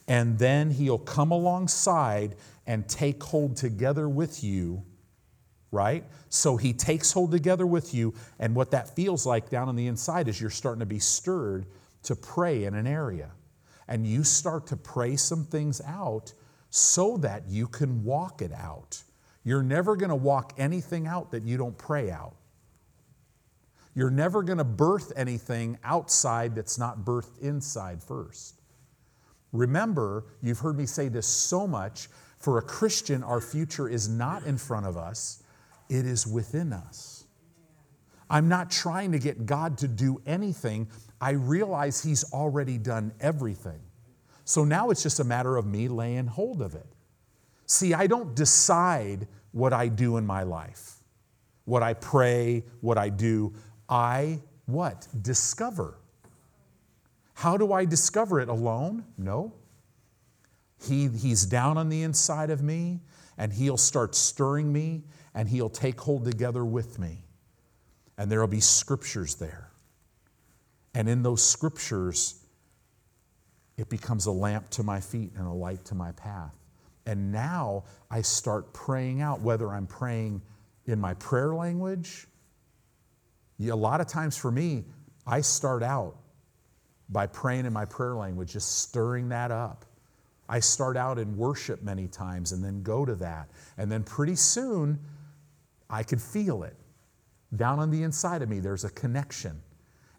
and 0.09 0.39
then 0.39 0.71
he'll 0.73 0.99
come 0.99 1.31
alongside 1.31 2.35
and 2.67 2.89
take 2.89 3.23
hold 3.23 3.57
together 3.57 4.09
with 4.09 4.43
you, 4.43 4.83
right? 5.71 6.05
So, 6.29 6.57
he 6.57 6.73
takes 6.73 7.13
hold 7.13 7.31
together 7.31 7.67
with 7.67 7.95
you, 7.95 8.15
and 8.41 8.57
what 8.57 8.73
that 8.73 8.97
feels 8.97 9.25
like 9.25 9.51
down 9.51 9.69
on 9.69 9.77
the 9.77 9.87
inside 9.87 10.27
is 10.27 10.41
you're 10.41 10.51
starting 10.51 10.81
to 10.81 10.87
be 10.87 10.99
stirred 10.99 11.67
to 12.05 12.17
pray 12.17 12.65
in 12.65 12.75
an 12.75 12.87
area. 12.87 13.31
And 13.89 14.07
you 14.07 14.25
start 14.25 14.67
to 14.69 14.77
pray 14.77 15.17
some 15.17 15.45
things 15.45 15.81
out 15.87 16.33
so 16.71 17.17
that 17.19 17.45
you 17.49 17.67
can 17.67 18.05
walk 18.05 18.43
it 18.43 18.53
out. 18.53 19.03
You're 19.45 19.63
never 19.63 19.97
going 19.97 20.11
to 20.11 20.17
walk 20.17 20.53
anything 20.59 21.07
out 21.07 21.33
that 21.33 21.43
you 21.43 21.57
don't 21.57 21.77
pray 21.77 22.11
out. 22.11 22.37
You're 23.95 24.11
never 24.11 24.43
going 24.43 24.59
to 24.59 24.65
birth 24.65 25.13
anything 25.17 25.79
outside 25.83 26.55
that's 26.55 26.79
not 26.79 27.05
birthed 27.05 27.41
inside 27.41 28.03
first. 28.03 28.61
Remember, 29.53 30.27
you've 30.43 30.61
heard 30.61 30.79
me 30.79 30.87
say 30.87 31.09
this 31.09 31.27
so 31.27 31.67
much 31.67 32.09
for 32.39 32.59
a 32.59 32.63
Christian, 32.63 33.23
our 33.23 33.41
future 33.41 33.89
is 33.89 34.09
not 34.09 34.45
in 34.45 34.57
front 34.57 34.87
of 34.87 34.97
us, 34.97 35.43
it 35.89 36.07
is 36.07 36.27
within 36.27 36.73
us. 36.73 37.20
I'm 38.31 38.49
not 38.49 38.71
trying 38.71 39.13
to 39.13 39.19
get 39.19 39.45
God 39.45 39.77
to 39.79 39.89
do 39.89 40.23
anything. 40.25 40.89
I 41.21 41.33
realize 41.33 42.03
He's 42.03 42.33
already 42.33 42.79
done 42.79 43.13
everything. 43.21 43.81
So 44.45 44.65
now 44.65 44.91
it's 44.91 45.03
just 45.03 45.21
a 45.21 45.25
matter 45.25 45.57
of 45.57 45.67
me 45.67 45.89
laying 45.89 46.27
hold 46.27 46.63
of 46.63 46.75
it. 46.75 46.87
See, 47.67 47.93
I 47.93 48.07
don't 48.07 48.35
decide 48.35 49.29
what 49.53 49.73
I 49.73 49.89
do 49.89 50.17
in 50.17 50.27
my 50.27 50.45
life, 50.45 50.97
what 51.65 51.83
I 51.83 51.95
pray, 51.95 52.65
what 52.81 52.99
I 52.99 53.09
do. 53.11 53.53
I 53.89 54.41
what? 54.67 55.09
Discover. 55.21 55.99
How 57.35 57.57
do 57.57 57.73
I 57.73 57.85
discover 57.85 58.41
it 58.41 58.49
alone? 58.49 59.05
No. 59.19 59.53
He, 60.87 61.09
he's 61.09 61.45
down 61.45 61.77
on 61.79 61.89
the 61.89 62.03
inside 62.03 62.51
of 62.51 62.63
me, 62.63 63.01
and 63.37 63.53
he'll 63.53 63.77
start 63.77 64.15
stirring 64.15 64.73
me, 64.73 65.05
and 65.35 65.49
he'll 65.49 65.71
take 65.71 66.01
hold 66.01 66.25
together 66.25 66.65
with 66.65 66.99
me. 66.99 67.25
And 68.21 68.31
there'll 68.31 68.47
be 68.47 68.61
scriptures 68.61 69.37
there. 69.37 69.71
And 70.93 71.09
in 71.09 71.23
those 71.23 71.43
scriptures, 71.43 72.45
it 73.79 73.89
becomes 73.89 74.27
a 74.27 74.31
lamp 74.31 74.69
to 74.71 74.83
my 74.83 75.01
feet 75.01 75.33
and 75.39 75.47
a 75.47 75.53
light 75.53 75.87
to 75.87 75.95
my 75.95 76.13
path. 76.13 76.55
And 77.07 77.33
now 77.33 77.85
I 78.11 78.21
start 78.21 78.75
praying 78.75 79.23
out, 79.23 79.41
whether 79.41 79.71
I'm 79.71 79.87
praying 79.87 80.43
in 80.85 81.01
my 81.01 81.15
prayer 81.15 81.55
language. 81.55 82.27
A 83.59 83.75
lot 83.75 84.03
of 84.03 84.07
times 84.07 84.37
for 84.37 84.51
me, 84.51 84.85
I 85.27 85.41
start 85.41 85.83
out 85.83 86.17
by 87.09 87.27
praying 87.27 87.65
in 87.65 87.73
my 87.73 87.87
prayer 87.87 88.17
language, 88.17 88.53
just 88.53 88.83
stirring 88.83 89.31
that 89.31 89.51
up. 89.51 89.87
I 90.47 90.61
start 90.61 90.99
out 90.99 91.19
in 91.19 91.39
worship 91.39 91.83
many 91.83 92.07
times 92.07 92.53
and 92.53 92.63
then 92.63 92.83
go 92.83 93.07
to 93.07 93.15
that. 93.15 93.49
And 93.79 93.91
then 93.91 94.03
pretty 94.03 94.37
soon, 94.37 94.99
I 95.89 96.03
could 96.03 96.21
feel 96.21 96.65
it. 96.65 96.77
Down 97.57 97.79
on 97.79 97.91
the 97.91 98.03
inside 98.03 98.43
of 98.43 98.49
me, 98.49 98.61
there's 98.61 98.85
a 98.85 98.91
connection. 98.91 99.61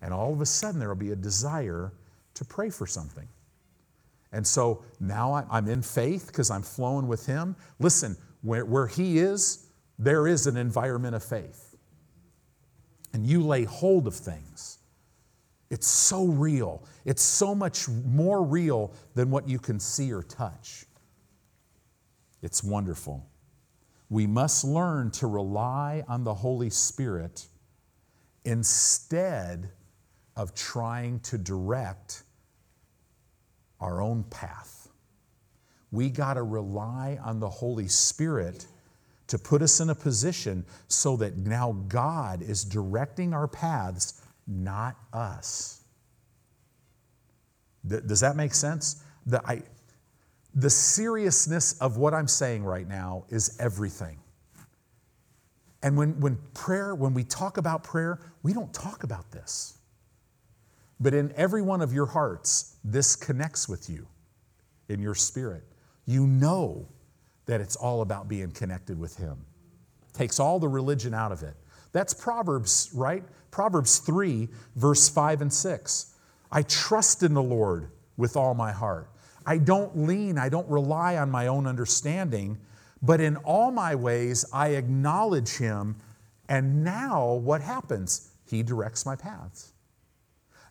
And 0.01 0.13
all 0.13 0.33
of 0.33 0.41
a 0.41 0.45
sudden, 0.45 0.79
there 0.79 0.89
will 0.89 0.95
be 0.95 1.11
a 1.11 1.15
desire 1.15 1.93
to 2.33 2.45
pray 2.45 2.69
for 2.69 2.87
something. 2.87 3.27
And 4.31 4.45
so 4.45 4.83
now 4.99 5.45
I'm 5.49 5.67
in 5.67 5.81
faith 5.81 6.27
because 6.27 6.49
I'm 6.49 6.61
flowing 6.61 7.07
with 7.07 7.25
Him. 7.25 7.55
Listen, 7.79 8.17
where, 8.41 8.65
where 8.65 8.87
He 8.87 9.19
is, 9.19 9.67
there 9.99 10.27
is 10.27 10.47
an 10.47 10.57
environment 10.57 11.15
of 11.15 11.23
faith. 11.23 11.75
And 13.13 13.25
you 13.25 13.43
lay 13.43 13.65
hold 13.65 14.07
of 14.07 14.15
things. 14.15 14.79
It's 15.69 15.87
so 15.87 16.25
real. 16.25 16.83
It's 17.05 17.21
so 17.21 17.53
much 17.53 17.87
more 17.87 18.43
real 18.43 18.93
than 19.15 19.29
what 19.29 19.47
you 19.47 19.59
can 19.59 19.79
see 19.79 20.11
or 20.11 20.23
touch. 20.23 20.85
It's 22.41 22.63
wonderful. 22.63 23.25
We 24.11 24.27
must 24.27 24.65
learn 24.65 25.09
to 25.11 25.27
rely 25.27 26.03
on 26.05 26.25
the 26.25 26.33
Holy 26.33 26.69
Spirit 26.69 27.47
instead 28.43 29.71
of 30.35 30.53
trying 30.53 31.21
to 31.21 31.37
direct 31.37 32.23
our 33.79 34.01
own 34.01 34.25
path. 34.25 34.89
We 35.91 36.09
got 36.09 36.33
to 36.33 36.43
rely 36.43 37.19
on 37.23 37.39
the 37.39 37.49
Holy 37.49 37.87
Spirit 37.87 38.67
to 39.27 39.39
put 39.39 39.61
us 39.61 39.79
in 39.79 39.89
a 39.89 39.95
position 39.95 40.65
so 40.89 41.15
that 41.15 41.37
now 41.37 41.71
God 41.87 42.41
is 42.41 42.65
directing 42.65 43.33
our 43.33 43.47
paths, 43.47 44.21
not 44.45 44.97
us. 45.13 45.83
Does 47.87 48.19
that 48.19 48.35
make 48.35 48.53
sense? 48.53 49.03
The, 49.25 49.41
I, 49.47 49.63
the 50.53 50.69
seriousness 50.69 51.79
of 51.79 51.97
what 51.97 52.13
I'm 52.13 52.27
saying 52.27 52.63
right 52.63 52.87
now 52.87 53.25
is 53.29 53.57
everything. 53.59 54.19
And 55.83 55.97
when, 55.97 56.19
when 56.19 56.37
prayer, 56.53 56.93
when 56.93 57.13
we 57.13 57.23
talk 57.23 57.57
about 57.57 57.83
prayer, 57.83 58.19
we 58.43 58.53
don't 58.53 58.73
talk 58.73 59.03
about 59.03 59.31
this. 59.31 59.77
But 60.99 61.13
in 61.13 61.33
every 61.35 61.61
one 61.61 61.81
of 61.81 61.93
your 61.93 62.05
hearts, 62.05 62.75
this 62.83 63.15
connects 63.15 63.67
with 63.67 63.89
you 63.89 64.07
in 64.89 65.01
your 65.01 65.15
spirit. 65.15 65.63
You 66.05 66.27
know 66.27 66.87
that 67.45 67.61
it's 67.61 67.75
all 67.75 68.01
about 68.01 68.27
being 68.27 68.51
connected 68.51 68.99
with 68.99 69.17
Him. 69.17 69.45
Takes 70.13 70.39
all 70.39 70.59
the 70.59 70.67
religion 70.67 71.13
out 71.13 71.31
of 71.31 71.41
it. 71.41 71.55
That's 71.91 72.13
Proverbs, 72.13 72.91
right? 72.93 73.23
Proverbs 73.49 73.99
3, 73.99 74.47
verse 74.75 75.09
5 75.09 75.41
and 75.41 75.51
6. 75.51 76.13
I 76.51 76.61
trust 76.63 77.23
in 77.23 77.33
the 77.33 77.41
Lord 77.41 77.89
with 78.17 78.37
all 78.37 78.53
my 78.53 78.71
heart. 78.71 79.09
I 79.45 79.57
don't 79.57 79.97
lean, 79.97 80.37
I 80.37 80.49
don't 80.49 80.69
rely 80.69 81.17
on 81.17 81.29
my 81.29 81.47
own 81.47 81.67
understanding, 81.67 82.57
but 83.01 83.19
in 83.19 83.37
all 83.37 83.71
my 83.71 83.95
ways 83.95 84.45
I 84.53 84.69
acknowledge 84.69 85.57
Him. 85.57 85.95
And 86.47 86.83
now 86.83 87.33
what 87.33 87.61
happens? 87.61 88.29
He 88.45 88.63
directs 88.63 89.05
my 89.05 89.15
paths. 89.15 89.71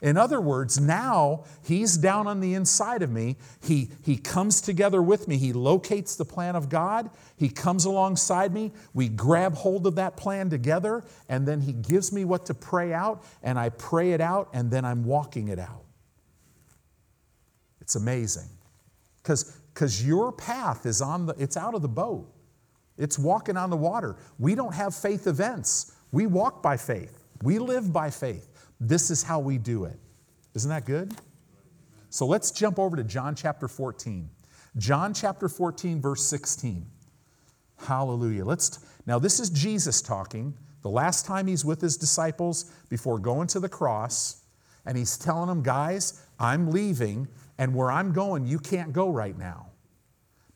In 0.02 0.16
other 0.16 0.40
words, 0.40 0.80
now 0.80 1.44
he's 1.62 1.98
down 1.98 2.26
on 2.26 2.40
the 2.40 2.54
inside 2.54 3.02
of 3.02 3.10
me. 3.10 3.36
He, 3.62 3.90
he 4.02 4.16
comes 4.16 4.62
together 4.62 5.02
with 5.02 5.28
me. 5.28 5.36
He 5.36 5.52
locates 5.52 6.16
the 6.16 6.24
plan 6.24 6.56
of 6.56 6.70
God. 6.70 7.10
He 7.36 7.50
comes 7.50 7.84
alongside 7.84 8.54
me. 8.54 8.72
We 8.94 9.08
grab 9.08 9.54
hold 9.54 9.86
of 9.86 9.96
that 9.96 10.16
plan 10.16 10.48
together, 10.48 11.04
and 11.28 11.46
then 11.46 11.60
he 11.60 11.72
gives 11.72 12.12
me 12.12 12.24
what 12.24 12.46
to 12.46 12.54
pray 12.54 12.94
out, 12.94 13.22
and 13.42 13.58
I 13.58 13.68
pray 13.68 14.12
it 14.12 14.22
out, 14.22 14.48
and 14.54 14.70
then 14.70 14.86
I'm 14.86 15.04
walking 15.04 15.48
it 15.48 15.58
out. 15.58 15.84
It's 17.82 17.96
amazing. 17.96 18.48
Because 19.72 20.06
your 20.06 20.32
path 20.32 20.86
is 20.86 21.00
on 21.00 21.26
the, 21.26 21.34
it's 21.38 21.56
out 21.56 21.74
of 21.74 21.82
the 21.82 21.88
boat. 21.88 22.26
It's 22.98 23.18
walking 23.18 23.56
on 23.56 23.70
the 23.70 23.76
water. 23.76 24.16
We 24.38 24.54
don't 24.54 24.74
have 24.74 24.94
faith 24.94 25.26
events. 25.26 25.92
We 26.12 26.26
walk 26.26 26.62
by 26.62 26.76
faith. 26.76 27.24
We 27.42 27.58
live 27.58 27.92
by 27.92 28.10
faith. 28.10 28.48
This 28.80 29.10
is 29.10 29.22
how 29.22 29.40
we 29.40 29.56
do 29.58 29.84
it. 29.84 29.98
Isn't 30.54 30.70
that 30.70 30.84
good? 30.84 31.14
So 32.10 32.26
let's 32.26 32.50
jump 32.50 32.78
over 32.78 32.96
to 32.96 33.04
John 33.04 33.34
chapter 33.34 33.68
14. 33.68 34.28
John 34.76 35.14
chapter 35.14 35.48
14, 35.48 36.00
verse 36.00 36.22
16. 36.24 36.86
Hallelujah. 37.78 38.44
Let's 38.44 38.80
now 39.06 39.18
this 39.18 39.40
is 39.40 39.50
Jesus 39.50 40.02
talking. 40.02 40.54
The 40.82 40.90
last 40.90 41.26
time 41.26 41.46
he's 41.46 41.64
with 41.64 41.80
his 41.80 41.96
disciples 41.96 42.70
before 42.88 43.18
going 43.18 43.46
to 43.48 43.60
the 43.60 43.68
cross, 43.68 44.42
and 44.86 44.96
he's 44.96 45.18
telling 45.18 45.48
them, 45.48 45.62
guys, 45.62 46.22
I'm 46.38 46.70
leaving, 46.70 47.28
and 47.60 47.72
where 47.72 47.92
I'm 47.92 48.12
going, 48.12 48.44
you 48.44 48.58
can't 48.58 48.92
go 48.92 49.08
right 49.08 49.38
now. 49.38 49.68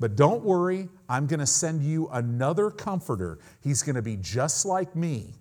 But 0.01 0.17
don't 0.17 0.43
worry, 0.43 0.88
I'm 1.09 1.29
going 1.29 1.38
to 1.38 1.47
send 1.47 1.85
you 1.85 2.09
another 2.09 2.71
comforter. 2.71 3.38
He's 3.61 3.85
going 3.85 3.95
to 3.95 4.03
be 4.03 4.17
just 4.17 4.67
like 4.67 4.97
me, 4.97 5.35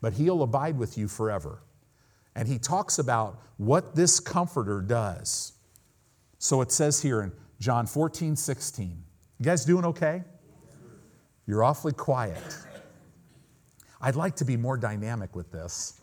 but 0.00 0.14
he'll 0.14 0.42
abide 0.42 0.78
with 0.78 0.96
you 0.96 1.08
forever 1.08 1.60
and 2.38 2.46
he 2.46 2.56
talks 2.56 3.00
about 3.00 3.42
what 3.56 3.96
this 3.96 4.20
comforter 4.20 4.80
does. 4.80 5.54
So 6.38 6.60
it 6.60 6.70
says 6.70 7.02
here 7.02 7.22
in 7.22 7.32
John 7.58 7.84
14, 7.84 8.36
16. 8.36 9.02
You 9.40 9.44
guys 9.44 9.64
doing 9.64 9.84
okay? 9.86 10.22
You're 11.48 11.64
awfully 11.64 11.94
quiet. 11.94 12.40
I'd 14.00 14.14
like 14.14 14.36
to 14.36 14.44
be 14.44 14.56
more 14.56 14.76
dynamic 14.76 15.34
with 15.34 15.50
this. 15.50 16.00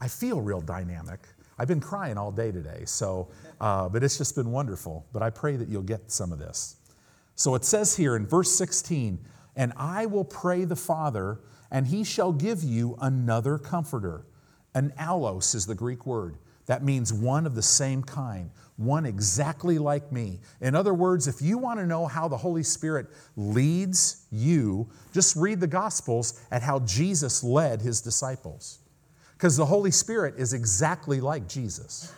I 0.00 0.08
feel 0.08 0.40
real 0.40 0.60
dynamic. 0.60 1.20
I've 1.58 1.68
been 1.68 1.80
crying 1.80 2.16
all 2.16 2.30
day 2.30 2.52
today, 2.52 2.82
so, 2.84 3.28
uh, 3.60 3.88
but 3.88 4.02
it's 4.04 4.18
just 4.18 4.36
been 4.36 4.50
wonderful. 4.52 5.06
But 5.12 5.22
I 5.22 5.30
pray 5.30 5.56
that 5.56 5.68
you'll 5.68 5.82
get 5.82 6.10
some 6.10 6.32
of 6.32 6.38
this. 6.38 6.76
So 7.34 7.54
it 7.54 7.64
says 7.64 7.96
here 7.96 8.16
in 8.16 8.26
verse 8.26 8.50
16, 8.52 9.18
and 9.56 9.72
I 9.76 10.06
will 10.06 10.24
pray 10.24 10.64
the 10.64 10.76
Father, 10.76 11.40
and 11.70 11.86
he 11.86 12.04
shall 12.04 12.32
give 12.32 12.62
you 12.62 12.96
another 13.00 13.58
comforter 13.58 14.24
an 14.74 14.92
allos 14.98 15.54
is 15.54 15.66
the 15.66 15.74
Greek 15.74 16.06
word. 16.06 16.36
That 16.66 16.84
means 16.84 17.12
one 17.12 17.46
of 17.46 17.54
the 17.54 17.62
same 17.62 18.02
kind, 18.02 18.50
one 18.76 19.06
exactly 19.06 19.78
like 19.78 20.12
me. 20.12 20.40
In 20.60 20.74
other 20.74 20.92
words, 20.94 21.26
if 21.26 21.40
you 21.40 21.58
want 21.58 21.80
to 21.80 21.86
know 21.86 22.06
how 22.06 22.28
the 22.28 22.36
Holy 22.36 22.62
Spirit 22.62 23.06
leads 23.36 24.26
you, 24.30 24.88
just 25.12 25.34
read 25.34 25.60
the 25.60 25.66
Gospels 25.66 26.40
at 26.50 26.62
how 26.62 26.80
Jesus 26.80 27.42
led 27.42 27.80
his 27.80 28.00
disciples. 28.00 28.80
Because 29.38 29.56
the 29.56 29.66
Holy 29.66 29.92
Spirit 29.92 30.34
is 30.36 30.52
exactly 30.52 31.20
like 31.20 31.48
Jesus. 31.48 32.12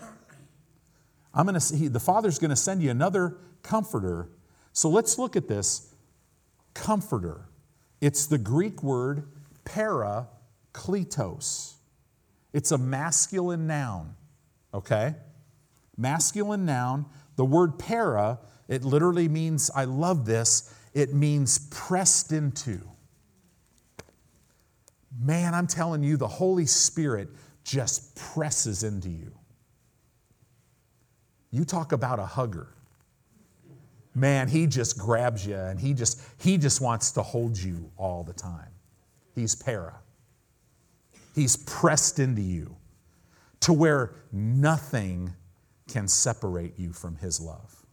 I'm 1.35 1.46
going 1.46 1.61
to 1.61 1.88
the 1.90 2.00
Father's 2.00 2.38
going 2.38 2.48
to 2.48 2.56
send 2.56 2.83
you 2.83 2.90
another 2.90 3.37
comforter. 3.62 4.30
So 4.72 4.88
let's 4.88 5.18
look 5.18 5.37
at 5.37 5.46
this 5.46 5.94
comforter. 6.72 7.42
It's 8.00 8.26
the 8.26 8.38
Greek 8.38 8.83
word 8.83 9.28
parakletos. 9.66 11.74
It's 12.54 12.72
a 12.72 12.78
masculine 12.78 13.66
noun, 13.66 14.14
okay? 14.72 15.14
Masculine 15.98 16.64
noun. 16.64 17.04
The 17.37 17.44
word 17.44 17.78
para, 17.78 18.38
it 18.66 18.83
literally 18.83 19.28
means, 19.28 19.70
I 19.76 19.85
love 19.85 20.24
this, 20.24 20.74
it 20.94 21.12
means 21.12 21.68
pressed 21.70 22.33
into. 22.33 22.80
Man, 25.22 25.54
I'm 25.54 25.66
telling 25.66 26.02
you, 26.02 26.16
the 26.16 26.28
Holy 26.28 26.66
Spirit 26.66 27.28
just 27.62 28.16
presses 28.16 28.83
into 28.83 29.11
you. 29.11 29.33
You 31.50 31.64
talk 31.64 31.92
about 31.92 32.18
a 32.18 32.26
hugger. 32.26 32.68
Man, 34.14 34.48
he 34.48 34.66
just 34.66 34.98
grabs 34.98 35.46
you 35.46 35.56
and 35.56 35.78
he 35.78 35.94
just 35.94 36.20
he 36.38 36.56
just 36.56 36.80
wants 36.80 37.12
to 37.12 37.22
hold 37.22 37.59
you 37.59 37.90
all 37.96 38.24
the 38.24 38.33
time. 38.33 38.70
He's 39.35 39.54
para. 39.54 40.00
He's 41.35 41.56
pressed 41.56 42.18
into 42.18 42.42
you 42.42 42.76
to 43.61 43.72
where 43.72 44.14
nothing 44.33 45.33
can 45.88 46.09
separate 46.09 46.78
you 46.78 46.92
from 46.92 47.16
His 47.16 47.40
love. 47.40 47.85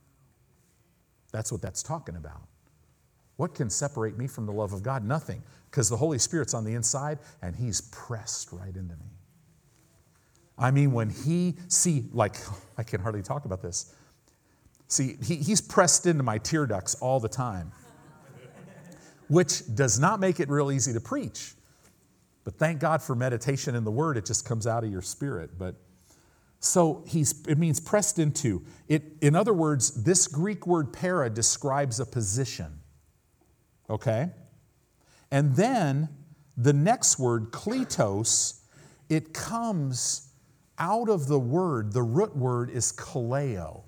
That's 1.31 1.51
what 1.51 1.61
that's 1.61 1.83
talking 1.83 2.15
about. 2.15 2.41
What 3.37 3.55
can 3.55 3.69
separate 3.69 4.17
me 4.17 4.27
from 4.27 4.45
the 4.45 4.51
love 4.51 4.73
of 4.73 4.83
God? 4.83 5.03
Nothing, 5.03 5.41
because 5.71 5.89
the 5.89 5.97
Holy 5.97 6.19
Spirit's 6.19 6.53
on 6.53 6.63
the 6.63 6.73
inside 6.73 7.19
and 7.41 7.55
He's 7.55 7.81
pressed 7.81 8.51
right 8.51 8.75
into 8.75 8.95
me. 8.95 9.11
I 10.57 10.71
mean, 10.71 10.91
when 10.91 11.09
He, 11.09 11.55
see, 11.67 12.05
like, 12.11 12.35
I 12.77 12.83
can 12.83 13.01
hardly 13.01 13.21
talk 13.21 13.45
about 13.45 13.61
this. 13.61 13.93
See, 14.87 15.17
he, 15.23 15.35
He's 15.35 15.61
pressed 15.61 16.05
into 16.05 16.23
my 16.23 16.37
tear 16.37 16.65
ducts 16.65 16.95
all 16.95 17.19
the 17.19 17.29
time, 17.29 17.71
which 19.27 19.63
does 19.75 19.99
not 19.99 20.19
make 20.19 20.39
it 20.39 20.49
real 20.49 20.71
easy 20.71 20.93
to 20.93 21.01
preach 21.01 21.53
but 22.47 22.55
thank 22.55 22.79
God 22.79 23.01
for 23.01 23.13
meditation 23.13 23.75
in 23.75 23.83
the 23.83 23.91
word, 23.91 24.15
it 24.15 24.25
just 24.25 24.45
comes 24.45 24.65
out 24.65 24.85
of 24.85 24.89
your 24.89 25.01
spirit. 25.01 25.59
But 25.59 25.75
so 26.61 27.03
he's 27.05 27.45
it 27.45 27.57
means 27.57 27.81
pressed 27.81 28.19
into. 28.19 28.63
It 28.87 29.03
in 29.19 29.35
other 29.35 29.53
words, 29.53 30.01
this 30.05 30.27
Greek 30.27 30.65
word 30.65 30.93
para 30.93 31.29
describes 31.29 31.99
a 31.99 32.05
position. 32.05 32.76
Okay? 33.89 34.29
And 35.31 35.55
then 35.55 36.09
the 36.55 36.73
next 36.73 37.19
word, 37.19 37.51
kletos, 37.51 38.59
it 39.09 39.33
comes 39.33 40.29
out 40.79 41.09
of 41.09 41.27
the 41.27 41.39
word, 41.39 41.93
the 41.93 42.03
root 42.03 42.35
word 42.35 42.69
is 42.69 42.91
kaleo. 42.91 43.83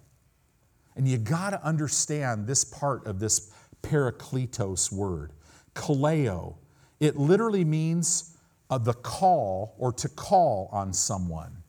And 0.95 1.07
you 1.07 1.17
got 1.17 1.51
to 1.51 1.63
understand 1.63 2.47
this 2.47 2.63
part 2.63 3.05
of 3.05 3.19
this 3.19 3.51
parakletos 3.81 4.91
word. 4.91 5.31
Kaleo. 5.73 6.55
It 6.99 7.15
literally 7.15 7.63
means 7.63 8.35
of 8.69 8.85
the 8.85 8.93
call 8.93 9.75
or 9.77 9.93
to 9.93 10.09
call 10.09 10.69
on 10.71 10.93
someone. 10.93 11.63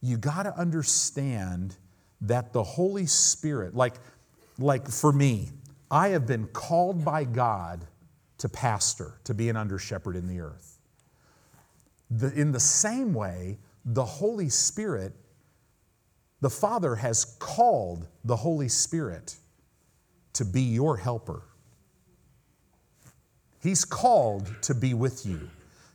You 0.00 0.16
got 0.16 0.44
to 0.44 0.56
understand 0.56 1.76
that 2.22 2.52
the 2.52 2.62
Holy 2.62 3.06
Spirit, 3.06 3.74
like, 3.74 3.94
like 4.58 4.88
for 4.88 5.12
me, 5.12 5.50
I 5.90 6.08
have 6.08 6.26
been 6.26 6.46
called 6.48 7.04
by 7.04 7.24
God 7.24 7.86
to 8.38 8.48
pastor, 8.48 9.14
to 9.24 9.34
be 9.34 9.48
an 9.48 9.56
under 9.56 9.78
shepherd 9.78 10.16
in 10.16 10.26
the 10.26 10.40
earth. 10.40 10.78
The, 12.10 12.32
in 12.32 12.52
the 12.52 12.60
same 12.60 13.14
way, 13.14 13.58
the 13.84 14.04
Holy 14.04 14.48
Spirit, 14.48 15.12
the 16.40 16.50
Father 16.50 16.96
has 16.96 17.36
called 17.38 18.06
the 18.24 18.36
Holy 18.36 18.68
Spirit 18.68 19.36
to 20.34 20.44
be 20.44 20.62
your 20.62 20.96
helper. 20.96 21.42
He's 23.62 23.84
called 23.84 24.54
to 24.62 24.74
be 24.74 24.92
with 24.94 25.24
you. 25.24 25.48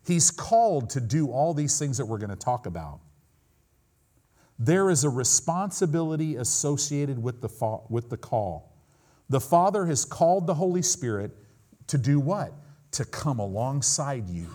He's 0.06 0.32
called 0.32 0.89
to 0.91 1.01
do 1.01 1.32
all 1.32 1.54
these 1.54 1.77
things 1.77 1.97
that 1.97 2.06
we're 2.06 2.17
going 2.17 2.32
to 2.32 2.36
talk 2.36 2.65
about. 2.65 2.99
There 4.58 4.89
is 4.89 5.04
a 5.04 5.10
responsibility 5.10 6.36
associated 6.36 7.21
with 7.21 7.41
the, 7.41 7.49
fa- 7.49 7.80
with 7.89 8.10
the 8.10 8.17
call. 8.17 8.70
The 9.32 9.39
Father 9.39 9.86
has 9.86 10.04
called 10.04 10.46
the 10.46 10.56
Holy 10.56 10.82
Spirit 10.82 11.32
to 11.88 11.98
do 11.98 12.20
what? 12.20 12.52
To 12.91 13.06
come 13.06 13.39
alongside 13.39 14.28
you. 14.28 14.48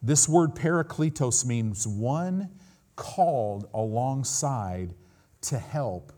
This 0.00 0.28
word 0.28 0.54
parakletos 0.54 1.44
means 1.44 1.88
one 1.88 2.50
called 2.94 3.68
alongside 3.74 4.94
to 5.40 5.58
help 5.58 6.12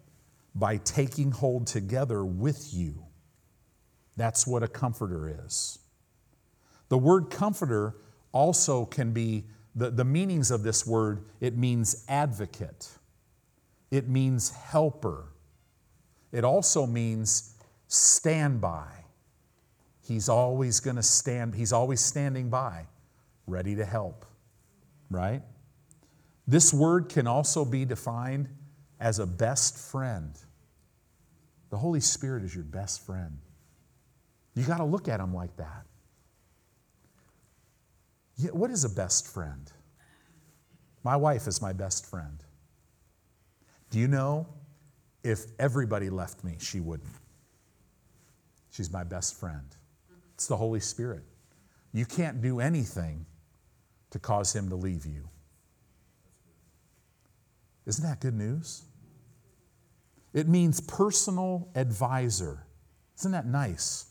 by 0.55 0.77
taking 0.77 1.31
hold 1.31 1.67
together 1.67 2.23
with 2.23 2.75
you. 2.75 3.07
That's 4.19 4.47
what 4.47 4.63
a 4.63 4.69
comforter 4.69 5.43
is. 5.47 5.79
The 6.91 6.99
word 6.99 7.31
comforter 7.31 7.97
also 8.33 8.85
can 8.85 9.13
be, 9.13 9.47
the, 9.75 9.91
the 9.91 10.05
meanings 10.05 10.51
of 10.51 10.63
this 10.63 10.87
word, 10.87 11.25
it 11.41 11.57
means 11.57 12.05
advocate, 12.07 12.91
it 13.91 14.11
means 14.11 14.51
helper, 14.51 15.31
it 16.35 16.43
also 16.45 16.85
means 16.85 17.55
standby. 17.87 18.91
He's 20.03 20.29
always 20.29 20.81
going 20.81 20.97
to 20.97 21.03
stand, 21.03 21.55
he's 21.55 21.73
always 21.73 22.01
standing 22.01 22.51
by, 22.51 22.87
ready 23.47 23.77
to 23.77 23.85
help, 23.85 24.27
right? 25.11 25.43
This 26.49 26.75
word 26.75 27.09
can 27.09 27.29
also 27.29 27.65
be 27.65 27.85
defined 27.85 28.49
as 28.99 29.21
a 29.21 29.27
best 29.27 29.79
friend. 29.79 30.37
The 31.71 31.77
Holy 31.77 32.01
Spirit 32.01 32.43
is 32.43 32.53
your 32.53 32.65
best 32.65 33.07
friend. 33.07 33.39
You 34.57 34.65
got 34.65 34.79
to 34.79 34.85
look 34.85 35.07
at 35.07 35.21
him 35.21 35.33
like 35.33 35.57
that. 35.57 35.87
Yeah, 38.37 38.51
what 38.51 38.73
is 38.73 38.85
a 38.85 38.89
best 38.89 39.29
friend? 39.29 39.71
My 41.05 41.15
wife 41.15 41.47
is 41.47 41.63
my 41.63 41.73
best 41.73 42.11
friend. 42.11 42.43
Do 43.91 44.01
you 44.01 44.09
know 44.09 44.49
if 45.25 45.47
everybody 45.59 46.11
left 46.11 46.45
me, 46.45 46.57
she 46.61 46.81
wouldn't? 46.81 47.09
She's 48.71 48.93
my 48.93 49.03
best 49.03 49.41
friend. 49.41 49.67
It's 50.35 50.47
the 50.47 50.57
Holy 50.57 50.81
Spirit. 50.81 51.23
You 51.93 52.05
can't 52.05 52.43
do 52.43 52.61
anything 52.61 53.25
to 54.11 54.19
cause 54.19 54.55
him 54.55 54.69
to 54.69 54.77
leave 54.77 55.07
you. 55.07 55.29
Isn't 57.87 58.05
that 58.05 58.21
good 58.21 58.35
news? 58.35 58.83
It 60.33 60.49
means 60.49 60.81
personal 60.81 61.69
advisor. 61.75 62.67
Isn't 63.19 63.33
that 63.33 63.47
nice? 63.47 64.07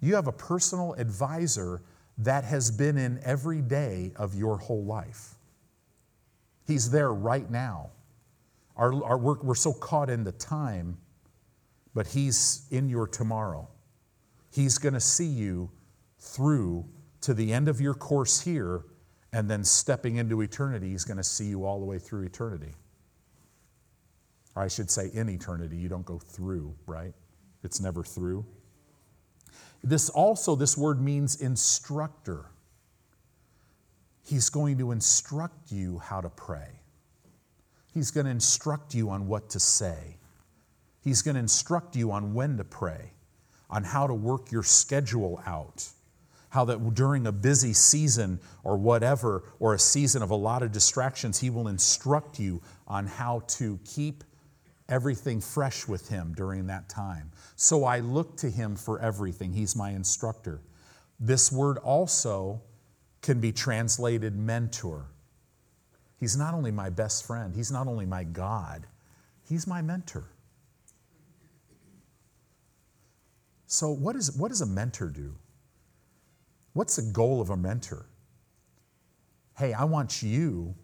You 0.00 0.16
have 0.16 0.26
a 0.26 0.32
personal 0.32 0.94
advisor 0.94 1.82
that 2.18 2.44
has 2.44 2.70
been 2.70 2.98
in 2.98 3.20
every 3.24 3.62
day 3.62 4.12
of 4.16 4.34
your 4.34 4.58
whole 4.58 4.84
life. 4.84 5.34
He's 6.66 6.90
there 6.90 7.12
right 7.12 7.48
now. 7.50 7.90
Our, 8.76 9.04
our 9.04 9.18
work, 9.18 9.44
we're 9.44 9.54
so 9.54 9.72
caught 9.72 10.08
in 10.08 10.24
the 10.24 10.32
time, 10.32 10.98
but 11.94 12.06
He's 12.06 12.66
in 12.70 12.88
your 12.88 13.06
tomorrow. 13.06 13.68
He's 14.50 14.78
going 14.78 14.94
to 14.94 15.00
see 15.00 15.26
you 15.26 15.70
through 16.18 16.86
to 17.22 17.34
the 17.34 17.52
end 17.52 17.68
of 17.68 17.80
your 17.80 17.94
course 17.94 18.40
here, 18.40 18.84
and 19.32 19.48
then 19.48 19.64
stepping 19.64 20.16
into 20.16 20.40
eternity, 20.40 20.90
He's 20.90 21.04
going 21.04 21.16
to 21.16 21.24
see 21.24 21.46
you 21.46 21.64
all 21.64 21.78
the 21.78 21.86
way 21.86 21.98
through 21.98 22.24
eternity. 22.24 22.74
Or 24.54 24.62
I 24.62 24.68
should 24.68 24.90
say, 24.90 25.10
in 25.14 25.28
eternity. 25.30 25.76
You 25.76 25.88
don't 25.88 26.04
go 26.04 26.18
through, 26.18 26.74
right? 26.86 27.14
It's 27.64 27.80
never 27.80 28.02
through. 28.02 28.44
This 29.82 30.10
also, 30.10 30.54
this 30.54 30.76
word 30.76 31.00
means 31.00 31.40
instructor. 31.40 32.50
He's 34.24 34.50
going 34.50 34.78
to 34.78 34.92
instruct 34.92 35.72
you 35.72 35.98
how 35.98 36.20
to 36.20 36.28
pray. 36.28 36.81
He's 37.92 38.10
going 38.10 38.26
to 38.26 38.32
instruct 38.32 38.94
you 38.94 39.10
on 39.10 39.26
what 39.26 39.50
to 39.50 39.60
say. 39.60 40.16
He's 41.02 41.22
going 41.22 41.34
to 41.34 41.40
instruct 41.40 41.96
you 41.96 42.12
on 42.12 42.32
when 42.34 42.56
to 42.56 42.64
pray, 42.64 43.12
on 43.68 43.84
how 43.84 44.06
to 44.06 44.14
work 44.14 44.50
your 44.50 44.62
schedule 44.62 45.42
out. 45.46 45.88
How 46.50 46.66
that 46.66 46.94
during 46.94 47.26
a 47.26 47.32
busy 47.32 47.72
season 47.72 48.38
or 48.62 48.76
whatever, 48.76 49.42
or 49.58 49.72
a 49.72 49.78
season 49.78 50.22
of 50.22 50.30
a 50.30 50.36
lot 50.36 50.62
of 50.62 50.70
distractions, 50.70 51.40
He 51.40 51.48
will 51.48 51.68
instruct 51.68 52.38
you 52.38 52.60
on 52.86 53.06
how 53.06 53.40
to 53.48 53.80
keep 53.84 54.22
everything 54.92 55.40
fresh 55.40 55.88
with 55.88 56.08
him 56.08 56.34
during 56.36 56.66
that 56.66 56.88
time. 56.88 57.30
So 57.56 57.84
I 57.84 58.00
look 58.00 58.36
to 58.38 58.50
him 58.50 58.76
for 58.76 59.00
everything. 59.00 59.52
He's 59.52 59.74
my 59.74 59.90
instructor. 59.90 60.60
This 61.18 61.50
word 61.50 61.78
also 61.78 62.60
can 63.22 63.40
be 63.40 63.52
translated 63.52 64.36
mentor. 64.36 65.06
He's 66.22 66.36
not 66.36 66.54
only 66.54 66.70
my 66.70 66.88
best 66.88 67.26
friend, 67.26 67.52
he's 67.52 67.72
not 67.72 67.88
only 67.88 68.06
my 68.06 68.22
God, 68.22 68.86
he's 69.48 69.66
my 69.66 69.82
mentor. 69.82 70.22
So, 73.66 73.90
what, 73.90 74.14
is, 74.14 74.30
what 74.36 74.50
does 74.50 74.60
a 74.60 74.66
mentor 74.66 75.08
do? 75.08 75.34
What's 76.74 76.94
the 76.94 77.02
goal 77.02 77.40
of 77.40 77.50
a 77.50 77.56
mentor? 77.56 78.06
Hey, 79.58 79.72
I 79.72 79.82
want 79.82 80.22
you, 80.22 80.76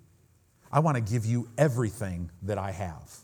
I 0.72 0.80
want 0.80 0.96
to 0.96 1.00
give 1.00 1.24
you 1.24 1.48
everything 1.56 2.32
that 2.42 2.58
I 2.58 2.72
have 2.72 3.16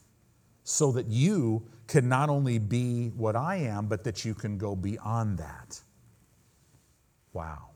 so 0.62 0.92
that 0.92 1.09
you 1.09 1.66
can 1.88 2.09
not 2.09 2.29
only 2.29 2.61
be 2.61 3.09
what 3.09 3.35
I 3.35 3.57
am, 3.57 3.88
but 3.88 4.05
that 4.05 4.24
you 4.24 4.35
can 4.35 4.57
go 4.57 4.77
beyond 4.77 5.38
that. 5.38 5.81
Wow. 7.33 7.70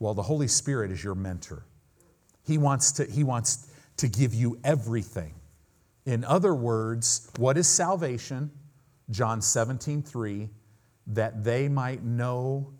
Well, 0.00 0.12
the 0.12 0.22
Holy 0.22 0.48
Spirit 0.48 0.90
is 0.90 1.02
your 1.02 1.14
mentor. 1.14 1.64
He 2.44 2.58
wants 2.58 2.92
to, 2.92 3.04
he 3.04 3.24
wants 3.24 3.68
to 3.98 4.08
give 4.08 4.34
you 4.34 4.58
everything. 4.64 5.34
In 6.04 6.24
other 6.24 6.54
words, 6.54 7.30
what 7.38 7.56
is 7.56 7.68
salvation? 7.68 8.50
John 9.10 9.40
17, 9.42 10.02
3, 10.02 10.48
that 11.08 11.44
they 11.44 11.68
might 11.68 12.02
know 12.02 12.72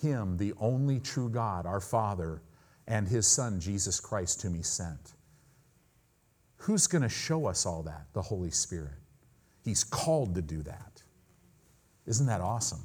him, 0.00 0.36
the 0.36 0.52
only 0.58 0.98
true 0.98 1.28
God, 1.28 1.66
our 1.66 1.80
Father, 1.80 2.42
and 2.86 3.06
his 3.06 3.26
Son, 3.26 3.60
Jesus 3.60 4.00
Christ, 4.00 4.42
whom 4.42 4.54
he 4.54 4.62
sent. 4.62 5.12
Who's 6.56 6.86
going 6.86 7.02
to 7.02 7.08
show 7.08 7.46
us 7.46 7.66
all 7.66 7.82
that? 7.84 8.06
The 8.12 8.22
Holy 8.22 8.50
Spirit. 8.50 8.98
He's 9.64 9.84
called 9.84 10.34
to 10.34 10.42
do 10.42 10.62
that. 10.62 11.02
Isn't 12.06 12.26
that 12.26 12.40
awesome? 12.40 12.82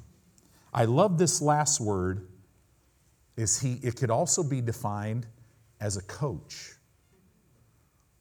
I 0.74 0.86
love 0.86 1.18
this 1.18 1.42
last 1.42 1.82
word 1.82 2.28
is 3.36 3.60
he 3.60 3.80
it 3.84 3.96
could 3.96 4.12
also 4.12 4.44
be 4.44 4.62
defined 4.62 5.26
as 5.80 5.98
a 5.98 6.02
coach. 6.04 6.74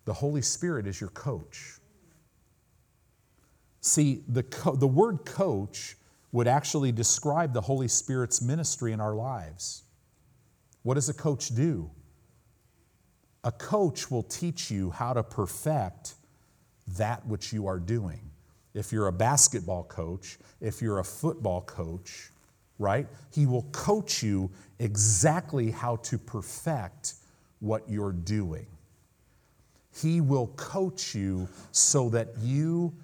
The 0.04 0.12
Holy 0.12 0.42
Spirit 0.42 0.86
is 0.86 1.00
your 1.00 1.10
coach. 1.10 1.74
See, 3.80 4.22
the, 4.28 4.42
co- 4.42 4.76
the 4.76 4.86
word 4.86 5.24
coach 5.24 5.96
would 6.32 6.48
actually 6.48 6.92
describe 6.92 7.52
the 7.52 7.60
Holy 7.60 7.88
Spirit's 7.88 8.42
ministry 8.42 8.92
in 8.92 9.00
our 9.00 9.14
lives. 9.14 9.82
What 10.82 10.94
does 10.94 11.08
a 11.08 11.14
coach 11.14 11.54
do? 11.54 11.90
A 13.44 13.52
coach 13.52 14.10
will 14.10 14.22
teach 14.22 14.70
you 14.70 14.90
how 14.90 15.12
to 15.12 15.22
perfect 15.22 16.14
that 16.96 17.26
which 17.26 17.52
you 17.52 17.66
are 17.66 17.78
doing. 17.78 18.20
If 18.74 18.92
you're 18.92 19.06
a 19.06 19.12
basketball 19.12 19.84
coach, 19.84 20.38
if 20.60 20.82
you're 20.82 20.98
a 20.98 21.04
football 21.04 21.62
coach, 21.62 22.30
right? 22.78 23.06
He 23.32 23.46
will 23.46 23.62
coach 23.72 24.22
you 24.22 24.50
exactly 24.78 25.70
how 25.70 25.96
to 25.96 26.18
perfect 26.18 27.14
what 27.60 27.88
you're 27.88 28.12
doing. 28.12 28.66
He 29.94 30.20
will 30.20 30.48
coach 30.48 31.14
you 31.14 31.48
so 31.72 32.08
that 32.10 32.28
you 32.40 32.94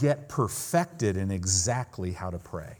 get 0.00 0.28
perfected 0.28 1.16
in 1.16 1.30
exactly 1.30 2.12
how 2.12 2.30
to 2.30 2.38
pray 2.38 2.76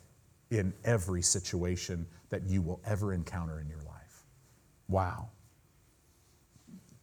in 0.50 0.72
every 0.84 1.22
situation 1.22 2.06
that 2.28 2.42
you 2.44 2.60
will 2.60 2.80
ever 2.84 3.12
encounter 3.12 3.60
in 3.60 3.68
your 3.68 3.82
life. 3.82 4.24
Wow. 4.88 5.30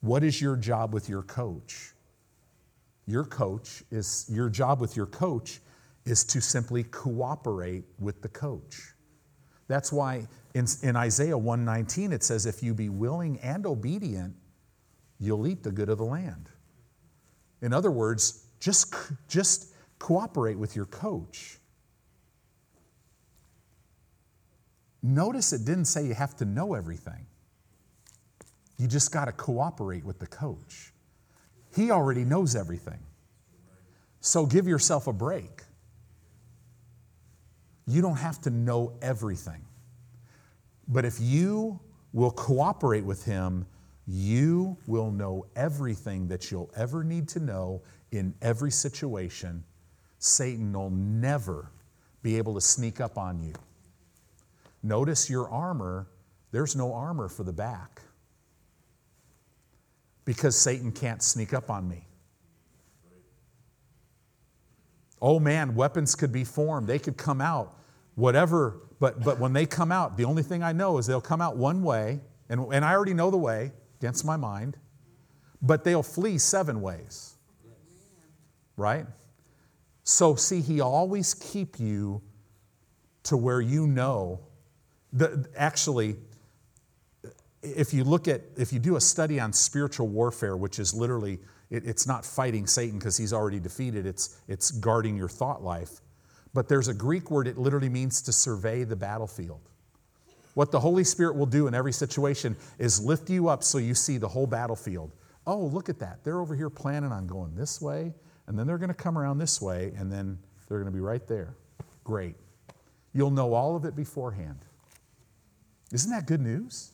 What 0.02 0.24
is 0.24 0.42
your 0.42 0.56
job 0.56 0.94
with 0.94 1.10
your 1.10 1.24
coach? 1.24 1.94
Your 3.08 3.26
coach 3.26 3.84
is 3.90 4.28
your 4.30 4.50
job 4.50 4.80
with 4.80 4.96
your 4.96 5.08
coach 5.08 5.62
is 6.06 6.24
to 6.26 6.42
simply 6.42 6.84
cooperate 6.84 7.86
with 8.00 8.22
the 8.22 8.30
coach. 8.30 8.94
That's 9.70 9.94
why 9.94 10.28
in, 10.56 10.66
in 10.82 10.98
Isaiah 10.98 11.38
119 11.38 12.12
it 12.12 12.24
says, 12.24 12.46
if 12.46 12.62
you 12.62 12.74
be 12.74 12.90
willing 12.90 13.40
and 13.40 13.66
obedient, 13.66 14.36
you'll 15.20 15.48
eat 15.48 15.64
the 15.64 15.72
good 15.72 15.90
of 15.90 16.00
the 16.00 16.06
land. 16.06 16.50
In 17.62 17.72
other 17.72 17.92
words, 17.92 18.48
just, 18.60 18.94
just 19.30 19.74
cooperate 20.00 20.58
with 20.58 20.76
your 20.76 20.86
coach. 20.86 21.60
Notice 25.04 25.54
it 25.54 25.66
didn't 25.66 25.86
say 25.86 26.06
you 26.06 26.16
have 26.16 26.36
to 26.38 26.46
know 26.46 26.74
everything. 26.74 27.28
You 28.78 28.88
just 28.88 29.12
got 29.12 29.26
to 29.26 29.32
cooperate 29.32 30.04
with 30.04 30.20
the 30.20 30.28
coach. 30.28 30.94
He 31.76 31.92
already 31.92 32.26
knows 32.26 32.56
everything. 32.56 33.00
So 34.20 34.48
give 34.48 34.68
yourself 34.68 35.06
a 35.06 35.14
break. 35.14 35.62
You 37.90 38.04
don't 38.04 38.18
have 38.18 38.40
to 38.42 38.52
know 38.52 38.94
everything. 39.02 39.66
But 40.88 41.06
if 41.06 41.20
you 41.20 41.80
will 42.14 42.30
cooperate 42.30 43.04
with 43.04 43.26
Him, 43.26 43.66
you 44.06 44.78
will 44.86 45.10
know 45.10 45.48
everything 45.56 46.28
that 46.28 46.52
you'll 46.52 46.70
ever 46.76 47.04
need 47.04 47.28
to 47.30 47.40
know 47.40 47.82
in 48.12 48.36
every 48.44 48.70
situation. 48.70 49.64
Satan 50.20 50.72
will 50.72 50.92
never 50.92 51.72
be 52.22 52.38
able 52.38 52.54
to 52.54 52.62
sneak 52.62 53.02
up 53.02 53.18
on 53.18 53.40
you. 53.40 53.54
Notice 54.84 55.28
your 55.28 55.50
armor, 55.50 56.08
there's 56.52 56.76
no 56.76 56.94
armor 56.94 57.28
for 57.28 57.44
the 57.44 57.54
back 57.54 58.04
because 60.26 60.56
Satan 60.56 60.92
can't 60.92 61.24
sneak 61.24 61.56
up 61.56 61.72
on 61.72 61.90
me. 61.90 62.06
Oh 65.20 65.40
man, 65.40 65.74
weapons 65.74 66.14
could 66.14 66.32
be 66.32 66.44
formed, 66.44 66.86
they 66.86 67.00
could 67.00 67.18
come 67.18 67.42
out, 67.42 67.79
whatever. 68.20 68.82
But, 69.00 69.24
but 69.24 69.40
when 69.40 69.54
they 69.54 69.66
come 69.66 69.92
out, 69.92 70.18
the 70.18 70.26
only 70.26 70.44
thing 70.44 70.62
I 70.62 70.74
know 70.74 70.98
is 70.98 71.08
they'll 71.08 71.22
come 71.22 71.42
out 71.42 71.56
one 71.56 71.84
way, 71.84 72.20
and, 72.50 72.72
and 72.74 72.84
I 72.84 72.94
already 72.94 73.14
know 73.14 73.32
the 73.32 73.38
way 73.38 73.72
against 74.00 74.26
my 74.26 74.36
mind, 74.36 74.78
but 75.62 75.84
they'll 75.84 76.04
flee 76.04 76.38
seven 76.38 76.82
ways. 76.82 77.36
Right? 78.76 79.06
So, 80.04 80.36
see, 80.36 80.62
he 80.62 80.82
always 80.82 81.34
keep 81.34 81.80
you 81.80 82.22
to 83.24 83.38
where 83.38 83.62
you 83.62 83.88
know. 83.88 84.42
The, 85.14 85.48
actually, 85.56 86.18
if 87.62 87.94
you 87.94 88.04
look 88.04 88.28
at, 88.28 88.42
if 88.58 88.74
you 88.74 88.80
do 88.80 88.96
a 88.96 89.02
study 89.02 89.40
on 89.40 89.54
spiritual 89.54 90.08
warfare, 90.08 90.58
which 90.58 90.80
is 90.80 90.94
literally, 90.94 91.40
it, 91.70 91.86
it's 91.86 92.08
not 92.08 92.26
fighting 92.26 92.68
Satan 92.68 92.98
because 93.00 93.18
he's 93.18 93.34
already 93.34 93.60
defeated, 93.60 94.06
it's, 94.06 94.42
it's 94.48 94.72
guarding 94.72 95.16
your 95.16 95.30
thought 95.30 95.64
life. 95.64 96.02
But 96.54 96.68
there's 96.68 96.88
a 96.88 96.94
Greek 96.94 97.30
word, 97.30 97.48
it 97.48 97.58
literally 97.58 97.90
means 97.90 98.22
to 98.24 98.32
survey 98.32 98.84
the 98.84 98.96
battlefield. 98.96 99.62
What 100.56 100.72
the 100.72 100.80
Holy 100.80 101.04
Spirit 101.04 101.36
will 101.36 101.46
do 101.46 101.68
in 101.68 101.76
every 101.76 101.94
situation 101.94 102.58
is 102.80 103.04
lift 103.04 103.30
you 103.30 103.50
up 103.50 103.64
so 103.64 103.78
you 103.78 103.94
see 103.94 104.18
the 104.18 104.28
whole 104.28 104.48
battlefield. 104.48 105.12
Oh, 105.46 105.60
look 105.60 105.90
at 105.90 106.00
that. 106.00 106.24
They're 106.24 106.40
over 106.40 106.56
here 106.56 106.70
planning 106.70 107.12
on 107.12 107.28
going 107.28 107.56
this 107.56 107.80
way, 107.82 108.14
and 108.48 108.58
then 108.58 108.68
they're 108.68 108.78
going 108.78 108.90
to 108.90 108.96
come 108.96 109.18
around 109.18 109.38
this 109.38 109.62
way, 109.62 109.94
and 109.98 110.12
then 110.12 110.38
they're 110.68 110.80
going 110.80 110.92
to 110.92 110.96
be 110.96 111.02
right 111.02 111.26
there. 111.28 111.56
Great. 112.04 112.36
You'll 113.14 113.32
know 113.32 113.54
all 113.54 113.76
of 113.76 113.86
it 113.86 113.96
beforehand. 113.96 114.60
Isn't 115.92 116.12
that 116.12 116.28
good 116.28 116.42
news? 116.42 116.92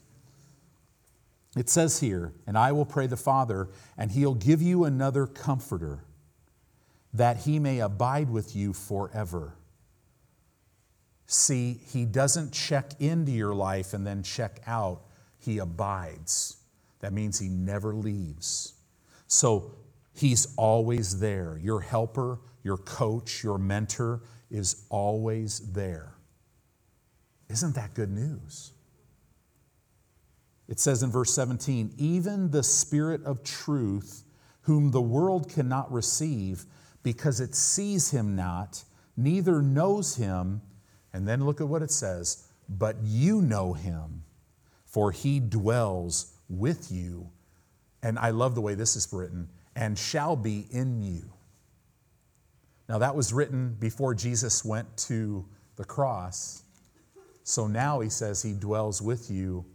It 1.58 1.70
says 1.70 2.00
here, 2.00 2.34
and 2.48 2.58
I 2.58 2.72
will 2.72 2.86
pray 2.86 3.08
the 3.08 3.18
Father, 3.18 3.70
and 3.98 4.12
he'll 4.12 4.36
give 4.36 4.62
you 4.62 4.84
another 4.84 5.26
comforter, 5.26 6.04
that 7.16 7.38
he 7.38 7.60
may 7.60 7.80
abide 7.80 8.30
with 8.30 8.56
you 8.56 8.74
forever. 8.74 9.54
See, 11.28 11.80
he 11.92 12.06
doesn't 12.06 12.52
check 12.52 12.92
into 13.00 13.32
your 13.32 13.56
life 13.56 13.94
and 13.94 14.06
then 14.06 14.22
check 14.22 14.60
out, 14.68 15.02
he 15.38 15.60
abides. 15.60 16.58
That 17.00 17.14
means 17.14 17.40
he 17.40 17.48
never 17.48 17.94
leaves. 17.94 18.74
So 19.28 19.76
he's 20.14 20.54
always 20.58 21.20
there. 21.20 21.58
Your 21.62 21.80
helper, 21.80 22.40
your 22.64 22.78
coach, 22.78 23.44
your 23.44 23.58
mentor 23.58 24.22
is 24.52 24.84
always 24.90 25.60
there. 25.72 26.14
Isn't 27.50 27.76
that 27.76 27.94
good 27.94 28.12
news? 28.12 28.72
It 30.68 30.80
says 30.80 31.02
in 31.02 31.12
verse 31.12 31.34
17, 31.34 31.94
even 31.98 32.52
the 32.52 32.64
Spirit 32.64 33.24
of 33.24 33.44
truth, 33.44 34.24
whom 34.62 34.92
the 34.92 35.02
world 35.02 35.50
cannot 35.50 35.92
receive 35.92 36.66
because 37.06 37.40
it 37.40 37.54
sees 37.54 38.10
him 38.10 38.36
not, 38.36 38.84
neither 39.16 39.62
knows 39.62 40.16
him. 40.16 40.62
And 41.14 41.26
then 41.26 41.46
look 41.46 41.62
at 41.62 41.68
what 41.68 41.84
it 41.84 41.92
says, 41.92 42.48
but 42.68 42.98
you 43.02 43.42
know 43.42 43.72
him, 43.72 44.24
for 44.86 45.12
he 45.12 45.40
dwells 45.40 46.34
with 46.50 46.92
you. 46.92 47.30
And 48.04 48.20
I 48.20 48.32
love 48.32 48.56
the 48.56 48.62
way 48.62 48.74
this 48.76 48.98
is 48.98 49.08
written, 49.14 49.50
and 49.76 49.98
shall 49.98 50.36
be 50.36 50.68
in 50.72 51.02
you. 51.02 51.32
Now, 52.90 52.98
that 52.98 53.16
was 53.16 53.32
written 53.32 53.78
before 53.80 54.14
Jesus 54.14 54.66
went 54.66 54.98
to 54.98 55.46
the 55.76 55.86
cross. 55.86 56.64
So 57.44 57.68
now 57.68 58.00
he 58.02 58.10
says 58.10 58.42
he 58.42 58.54
dwells 58.54 59.02
with 59.02 59.32
you 59.32 59.66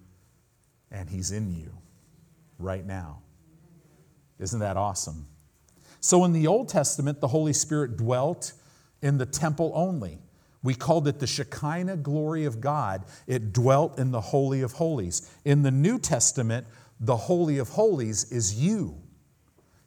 and 0.90 1.08
He's 1.08 1.30
in 1.30 1.50
you 1.50 1.72
right 2.58 2.84
now. 2.84 3.22
Isn't 4.38 4.60
that 4.60 4.76
awesome? 4.76 5.26
So 6.00 6.24
in 6.24 6.32
the 6.32 6.46
Old 6.46 6.68
Testament, 6.68 7.20
the 7.20 7.28
Holy 7.28 7.52
Spirit 7.52 7.96
dwelt 7.96 8.52
in 9.02 9.18
the 9.18 9.26
temple 9.26 9.72
only. 9.74 10.18
We 10.62 10.74
called 10.74 11.08
it 11.08 11.18
the 11.18 11.26
Shekinah 11.26 11.98
glory 11.98 12.44
of 12.44 12.60
God. 12.60 13.04
It 13.26 13.52
dwelt 13.52 13.98
in 13.98 14.10
the 14.10 14.20
Holy 14.20 14.60
of 14.60 14.72
Holies. 14.72 15.30
In 15.44 15.62
the 15.62 15.70
New 15.70 15.98
Testament, 15.98 16.66
the 17.00 17.16
Holy 17.16 17.58
of 17.58 17.70
Holies 17.70 18.30
is 18.30 18.62
you. 18.62 18.96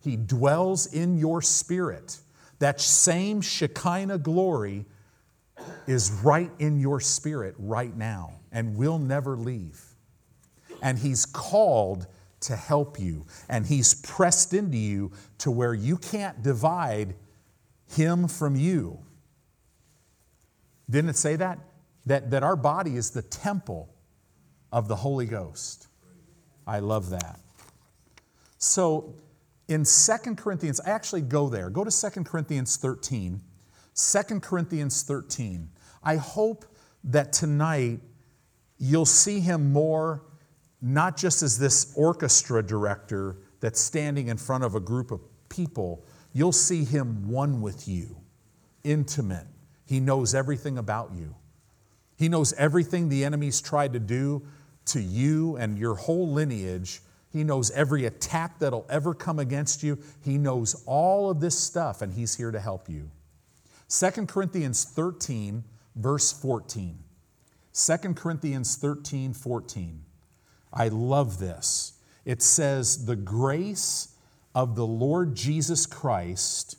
He 0.01 0.15
dwells 0.15 0.91
in 0.93 1.17
your 1.17 1.41
spirit. 1.41 2.19
That 2.59 2.81
same 2.81 3.41
Shekinah 3.41 4.19
glory 4.19 4.85
is 5.87 6.11
right 6.23 6.51
in 6.59 6.79
your 6.79 6.99
spirit 6.99 7.55
right 7.59 7.95
now 7.95 8.33
and 8.51 8.75
will 8.75 8.97
never 8.97 9.37
leave 9.37 9.93
and 10.83 10.99
He's 10.99 11.25
called 11.25 12.05
to 12.43 12.55
help 12.55 12.99
you, 12.99 13.25
and 13.49 13.65
He's 13.65 13.93
pressed 13.93 14.53
into 14.53 14.77
you 14.77 15.11
to 15.39 15.51
where 15.51 15.73
you 15.73 15.97
can't 15.97 16.41
divide 16.41 17.15
Him 17.87 18.27
from 18.27 18.55
you. 18.55 18.99
Didn't 20.89 21.09
it 21.09 21.17
say 21.17 21.35
that? 21.37 21.59
That, 22.05 22.31
that 22.31 22.43
our 22.43 22.55
body 22.55 22.95
is 22.97 23.11
the 23.11 23.21
temple 23.21 23.89
of 24.71 24.87
the 24.87 24.95
Holy 24.95 25.25
Ghost. 25.25 25.87
I 26.67 26.79
love 26.79 27.09
that. 27.11 27.39
So 28.57 29.15
in 29.67 29.85
Second 29.85 30.37
Corinthians, 30.37 30.79
I 30.81 30.89
actually 30.89 31.21
go 31.21 31.49
there. 31.49 31.69
Go 31.69 31.83
to 31.83 31.91
Second 31.91 32.25
Corinthians 32.25 32.77
13. 32.77 33.41
2 33.95 34.39
Corinthians 34.39 35.03
13. 35.03 35.69
I 36.03 36.15
hope 36.17 36.65
that 37.05 37.31
tonight 37.33 37.99
you'll 38.77 39.05
see 39.05 39.39
him 39.39 39.71
more 39.71 40.23
not 40.85 41.15
just 41.15 41.41
as 41.41 41.57
this 41.57 41.93
orchestra 41.95 42.61
director 42.61 43.37
that's 43.61 43.79
standing 43.79 44.27
in 44.27 44.35
front 44.35 44.65
of 44.65 44.75
a 44.75 44.81
group 44.81 45.11
of 45.11 45.21
people, 45.47 46.05
you'll 46.33 46.51
see 46.51 46.83
him 46.83 47.29
one 47.29 47.61
with 47.61 47.87
you, 47.87 48.17
intimate. 48.83 49.47
He 49.85 50.01
knows 50.01 50.35
everything 50.35 50.77
about 50.77 51.13
you. 51.15 51.35
He 52.17 52.27
knows 52.27 52.51
everything 52.53 53.07
the 53.07 53.23
enemy's 53.23 53.61
tried 53.61 53.93
to 53.93 53.99
do 53.99 54.45
to 54.87 55.01
you 55.01 55.55
and 55.55 55.79
your 55.79 55.95
whole 55.95 56.29
lineage. 56.29 57.01
He 57.31 57.45
knows 57.45 57.71
every 57.71 58.05
attack 58.05 58.59
that'll 58.59 58.85
ever 58.89 59.13
come 59.13 59.39
against 59.39 59.83
you. 59.83 59.97
He 60.21 60.37
knows 60.37 60.83
all 60.85 61.29
of 61.29 61.39
this 61.39 61.57
stuff, 61.57 62.01
and 62.01 62.13
He's 62.13 62.35
here 62.35 62.51
to 62.51 62.59
help 62.59 62.89
you. 62.89 63.09
2 63.87 64.25
Corinthians 64.25 64.83
13, 64.83 65.63
verse 65.95 66.33
14. 66.33 66.99
2 67.73 67.97
Corinthians 68.15 68.75
13, 68.75 69.33
14. 69.33 70.03
I 70.73 70.87
love 70.87 71.39
this. 71.39 71.93
It 72.25 72.41
says, 72.41 73.05
The 73.05 73.15
grace 73.15 74.15
of 74.55 74.75
the 74.75 74.85
Lord 74.85 75.35
Jesus 75.35 75.85
Christ 75.85 76.77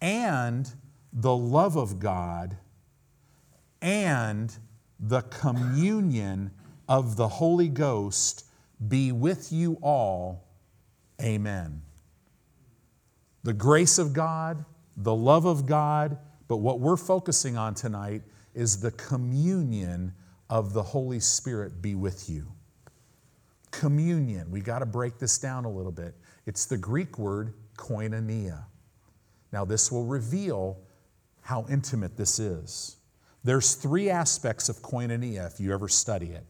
and 0.00 0.70
the 1.12 1.36
love 1.36 1.76
of 1.76 1.98
God 1.98 2.56
and 3.80 4.56
the 4.98 5.22
communion 5.22 6.50
of 6.88 7.16
the 7.16 7.28
Holy 7.28 7.68
Ghost 7.68 8.46
be 8.88 9.12
with 9.12 9.52
you 9.52 9.78
all. 9.82 10.44
Amen. 11.22 11.82
The 13.42 13.52
grace 13.52 13.98
of 13.98 14.12
God, 14.12 14.64
the 14.96 15.14
love 15.14 15.44
of 15.44 15.66
God, 15.66 16.18
but 16.48 16.56
what 16.58 16.80
we're 16.80 16.96
focusing 16.96 17.56
on 17.56 17.74
tonight 17.74 18.22
is 18.54 18.80
the 18.80 18.90
communion 18.92 20.14
of 20.48 20.72
the 20.72 20.82
Holy 20.82 21.20
Spirit 21.20 21.82
be 21.82 21.94
with 21.94 22.28
you. 22.28 22.46
Communion, 23.78 24.50
we 24.50 24.60
got 24.60 24.80
to 24.80 24.86
break 24.86 25.18
this 25.18 25.38
down 25.38 25.64
a 25.64 25.70
little 25.70 25.92
bit. 25.92 26.14
It's 26.46 26.66
the 26.66 26.76
Greek 26.76 27.18
word 27.18 27.54
koinonia. 27.76 28.64
Now, 29.52 29.64
this 29.64 29.90
will 29.90 30.04
reveal 30.04 30.78
how 31.40 31.66
intimate 31.68 32.16
this 32.16 32.38
is. 32.38 32.96
There's 33.42 33.74
three 33.74 34.10
aspects 34.10 34.68
of 34.68 34.80
koinonia 34.80 35.46
if 35.46 35.60
you 35.60 35.72
ever 35.72 35.88
study 35.88 36.28
it. 36.28 36.44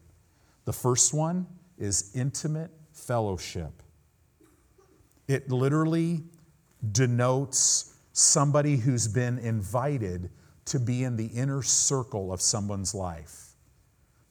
The 0.65 0.73
first 0.73 1.13
one 1.13 1.45
is 1.77 2.11
intimate 2.15 2.71
fellowship. 2.93 3.83
It 5.27 5.49
literally 5.51 6.23
denotes 6.91 7.93
somebody 8.13 8.77
who's 8.77 9.07
been 9.07 9.37
invited 9.39 10.29
to 10.65 10.79
be 10.79 11.03
in 11.03 11.17
the 11.17 11.27
inner 11.27 11.61
circle 11.61 12.31
of 12.31 12.41
someone's 12.41 12.95
life. 12.95 13.49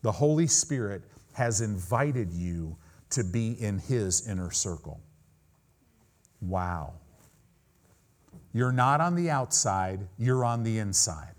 The 0.03 0.12
Holy 0.12 0.47
Spirit 0.47 1.03
has 1.34 1.61
invited 1.61 2.32
you 2.32 2.76
to 3.14 3.24
be 3.24 3.52
in 3.52 3.78
his 3.78 4.28
inner 4.28 4.50
circle. 4.50 5.00
Wow. 6.40 6.94
You're 8.52 8.72
not 8.72 9.00
on 9.00 9.14
the 9.14 9.30
outside, 9.30 10.06
you're 10.18 10.44
on 10.44 10.62
the 10.62 10.78
inside. 10.78 11.34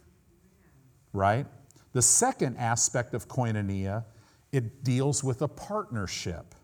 Right? 1.14 1.46
The 1.94 2.02
second 2.02 2.58
aspect 2.58 3.14
of 3.14 3.28
koinonia, 3.30 4.04
it 4.52 4.84
deals 4.84 5.24
with 5.24 5.42
a 5.42 5.48
partnership. 5.48 6.56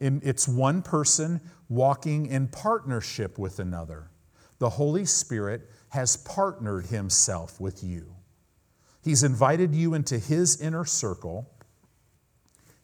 It's 0.00 0.48
one 0.48 0.82
person 0.82 1.40
walking 1.68 2.26
in 2.26 2.48
partnership 2.48 3.38
with 3.38 3.58
another. 3.58 4.10
The 4.58 4.70
Holy 4.70 5.04
Spirit 5.04 5.68
has 5.90 6.16
partnered 6.16 6.86
himself 6.86 7.60
with 7.60 7.84
you. 7.84 8.14
He's 9.04 9.22
invited 9.22 9.74
you 9.74 9.94
into 9.94 10.18
his 10.18 10.60
inner 10.60 10.84
circle. 10.84 11.50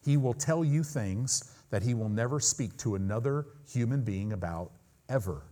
He 0.08 0.16
will 0.16 0.32
tell 0.32 0.64
you 0.64 0.82
things 0.82 1.52
that 1.68 1.82
he 1.82 1.92
will 1.92 2.08
never 2.08 2.40
speak 2.40 2.78
to 2.78 2.94
another 2.94 3.44
human 3.70 4.00
being 4.00 4.32
about 4.32 4.70
ever. 5.06 5.42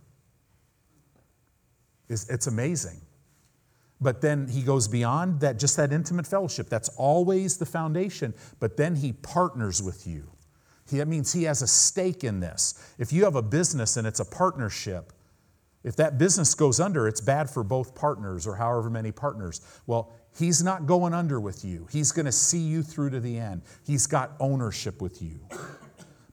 It's, 2.09 2.27
it's 2.27 2.47
amazing. 2.47 2.99
But 4.01 4.19
then 4.21 4.47
he 4.47 4.63
goes 4.63 4.87
beyond 4.87 5.41
that, 5.41 5.59
just 5.59 5.77
that 5.77 5.93
intimate 5.93 6.25
fellowship. 6.25 6.69
That's 6.69 6.89
always 6.97 7.57
the 7.57 7.67
foundation. 7.67 8.33
But 8.59 8.77
then 8.77 8.95
he 8.95 9.13
partners 9.13 9.83
with 9.83 10.07
you. 10.07 10.27
He, 10.89 10.97
that 10.97 11.07
means 11.07 11.31
he 11.31 11.43
has 11.43 11.61
a 11.61 11.67
stake 11.67 12.23
in 12.23 12.39
this. 12.39 12.95
If 12.97 13.13
you 13.13 13.25
have 13.25 13.35
a 13.35 13.43
business 13.43 13.95
and 13.95 14.07
it's 14.07 14.21
a 14.21 14.25
partnership, 14.25 15.13
if 15.83 15.95
that 15.97 16.17
business 16.17 16.55
goes 16.55 16.79
under, 16.79 17.07
it's 17.07 17.21
bad 17.21 17.47
for 17.47 17.63
both 17.63 17.93
partners 17.93 18.47
or 18.47 18.55
however 18.55 18.89
many 18.89 19.11
partners. 19.11 19.61
Well, 19.85 20.16
he's 20.37 20.63
not 20.63 20.85
going 20.85 21.13
under 21.13 21.39
with 21.39 21.65
you. 21.65 21.87
He's 21.91 22.11
going 22.11 22.25
to 22.25 22.31
see 22.31 22.59
you 22.59 22.83
through 22.83 23.11
to 23.11 23.19
the 23.19 23.37
end. 23.37 23.63
He's 23.85 24.07
got 24.07 24.33
ownership 24.39 25.01
with 25.01 25.21
you. 25.21 25.39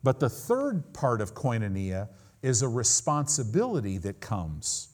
But 0.03 0.21
the 0.21 0.29
third 0.29 0.93
part 0.93 1.21
of 1.21 1.35
koinonia 1.35 2.09
is 2.43 2.63
a 2.63 2.69
responsibility 2.69 3.99
that 3.99 4.21
comes. 4.21 4.89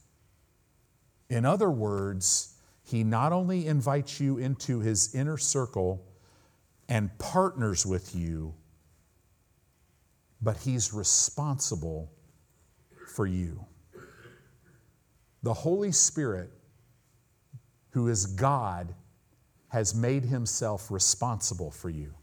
In 1.29 1.45
other 1.45 1.71
words, 1.71 2.55
he 2.85 3.05
not 3.05 3.33
only 3.33 3.67
invites 3.67 4.21
you 4.21 4.39
into 4.39 4.81
his 4.81 5.15
inner 5.15 5.39
circle 5.39 6.05
and 6.89 7.17
partners 7.19 7.85
with 7.87 8.15
you, 8.15 8.55
but 10.43 10.57
he's 10.59 10.93
responsible 10.95 12.11
for 13.15 13.27
you. 13.27 13.65
The 15.43 15.55
Holy 15.55 15.93
Spirit, 15.93 16.51
who 17.91 18.09
is 18.09 18.27
God, 18.27 18.95
has 19.69 19.95
made 19.95 20.25
himself 20.25 20.91
responsible 20.91 21.71
for 21.71 21.91
you. 21.91 22.15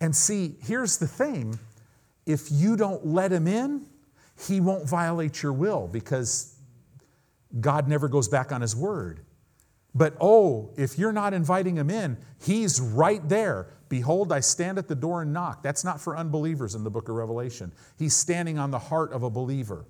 And 0.00 0.14
see, 0.14 0.56
here's 0.60 0.98
the 0.98 1.08
thing 1.08 1.58
if 2.26 2.50
you 2.50 2.76
don't 2.76 3.06
let 3.06 3.32
him 3.32 3.46
in, 3.46 3.86
he 4.46 4.60
won't 4.60 4.88
violate 4.88 5.42
your 5.42 5.52
will 5.52 5.88
because 5.88 6.54
God 7.60 7.88
never 7.88 8.08
goes 8.08 8.28
back 8.28 8.52
on 8.52 8.60
his 8.60 8.76
word. 8.76 9.20
But 9.94 10.14
oh, 10.20 10.70
if 10.76 10.98
you're 10.98 11.12
not 11.12 11.34
inviting 11.34 11.76
him 11.76 11.90
in, 11.90 12.18
he's 12.44 12.80
right 12.80 13.26
there. 13.28 13.68
Behold, 13.88 14.32
I 14.32 14.40
stand 14.40 14.78
at 14.78 14.86
the 14.86 14.94
door 14.94 15.22
and 15.22 15.32
knock. 15.32 15.62
That's 15.62 15.82
not 15.82 16.00
for 16.00 16.16
unbelievers 16.16 16.74
in 16.74 16.84
the 16.84 16.90
book 16.90 17.08
of 17.08 17.16
Revelation. 17.16 17.72
He's 17.98 18.14
standing 18.14 18.58
on 18.58 18.70
the 18.70 18.78
heart 18.78 19.12
of 19.12 19.22
a 19.22 19.30
believer. 19.30 19.86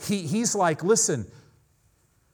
He, 0.00 0.22
he's 0.22 0.54
like, 0.54 0.82
listen, 0.82 1.26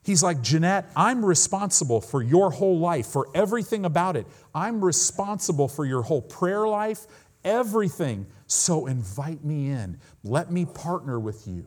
he's 0.04 0.22
like, 0.22 0.42
Jeanette, 0.42 0.90
I'm 0.94 1.24
responsible 1.24 2.00
for 2.00 2.22
your 2.22 2.50
whole 2.50 2.78
life, 2.78 3.06
for 3.06 3.28
everything 3.34 3.84
about 3.84 4.16
it. 4.16 4.26
I'm 4.54 4.84
responsible 4.84 5.68
for 5.68 5.84
your 5.84 6.02
whole 6.02 6.22
prayer 6.22 6.66
life 6.66 7.06
everything. 7.46 8.26
So 8.46 8.86
invite 8.86 9.42
me 9.42 9.70
in. 9.70 9.98
Let 10.22 10.50
me 10.50 10.66
partner 10.66 11.18
with 11.18 11.46
you. 11.46 11.66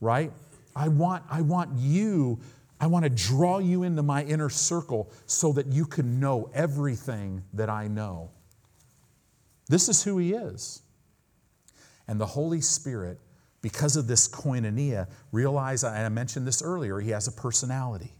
Right? 0.00 0.32
I 0.74 0.88
want, 0.88 1.24
I 1.28 1.42
want 1.42 1.76
you, 1.76 2.40
I 2.80 2.86
want 2.86 3.04
to 3.04 3.10
draw 3.10 3.58
you 3.58 3.82
into 3.82 4.02
my 4.02 4.22
inner 4.24 4.48
circle 4.48 5.10
so 5.26 5.52
that 5.52 5.66
you 5.66 5.84
can 5.84 6.20
know 6.20 6.48
everything 6.54 7.42
that 7.52 7.68
I 7.68 7.88
know. 7.88 8.30
This 9.68 9.88
is 9.88 10.02
who 10.02 10.16
He 10.16 10.32
is. 10.32 10.80
And 12.08 12.20
the 12.20 12.26
Holy 12.26 12.60
Spirit, 12.60 13.18
because 13.62 13.96
of 13.96 14.06
this 14.06 14.26
koinonia, 14.28 15.08
realize, 15.32 15.84
and 15.84 15.96
I 15.96 16.08
mentioned 16.08 16.46
this 16.46 16.62
earlier, 16.62 17.00
He 17.00 17.10
has 17.10 17.28
a 17.28 17.32
personality. 17.32 18.12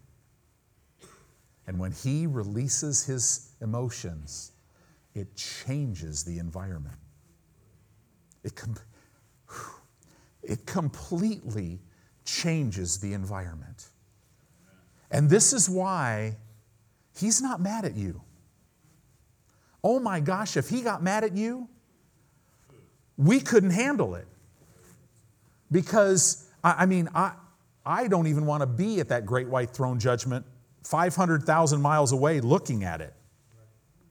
And 1.66 1.78
when 1.78 1.93
He 1.93 2.26
releases 2.26 3.05
His 3.05 3.53
emotions, 3.61 4.53
it 5.14 5.34
changes 5.36 6.24
the 6.24 6.38
environment. 6.38 6.97
It, 8.45 8.55
com- 8.55 8.76
it 10.43 10.66
completely 10.66 11.80
changes 12.24 12.99
the 12.99 13.12
environment. 13.12 13.88
And 15.11 15.28
this 15.28 15.53
is 15.53 15.68
why 15.68 16.36
he's 17.18 17.43
not 17.43 17.61
mad 17.61 17.84
at 17.84 17.97
you. 17.97 18.22
Oh 19.82 19.99
my 19.99 20.20
gosh, 20.20 20.57
if 20.57 20.68
he 20.68 20.82
got 20.82 21.03
mad 21.03 21.24
at 21.24 21.36
you, 21.36 21.68
we 23.16 23.41
couldn't 23.41 23.70
handle 23.70 24.14
it. 24.14 24.26
Because, 25.71 26.49
I, 26.62 26.75
I 26.81 26.87
mean, 26.87 27.09
I, 27.14 27.33
I 27.85 28.09
don't 28.09 28.27
even 28.27 28.47
want 28.47 28.62
to 28.62 28.66
be 28.66 29.01
at 29.01 29.09
that 29.09 29.27
great 29.27 29.49
white 29.49 29.71
throne 29.71 29.99
judgment 29.99 30.45
500,000 30.85 31.81
miles 31.81 32.12
away 32.12 32.41
looking 32.41 32.85
at 32.85 33.01
it 33.01 33.14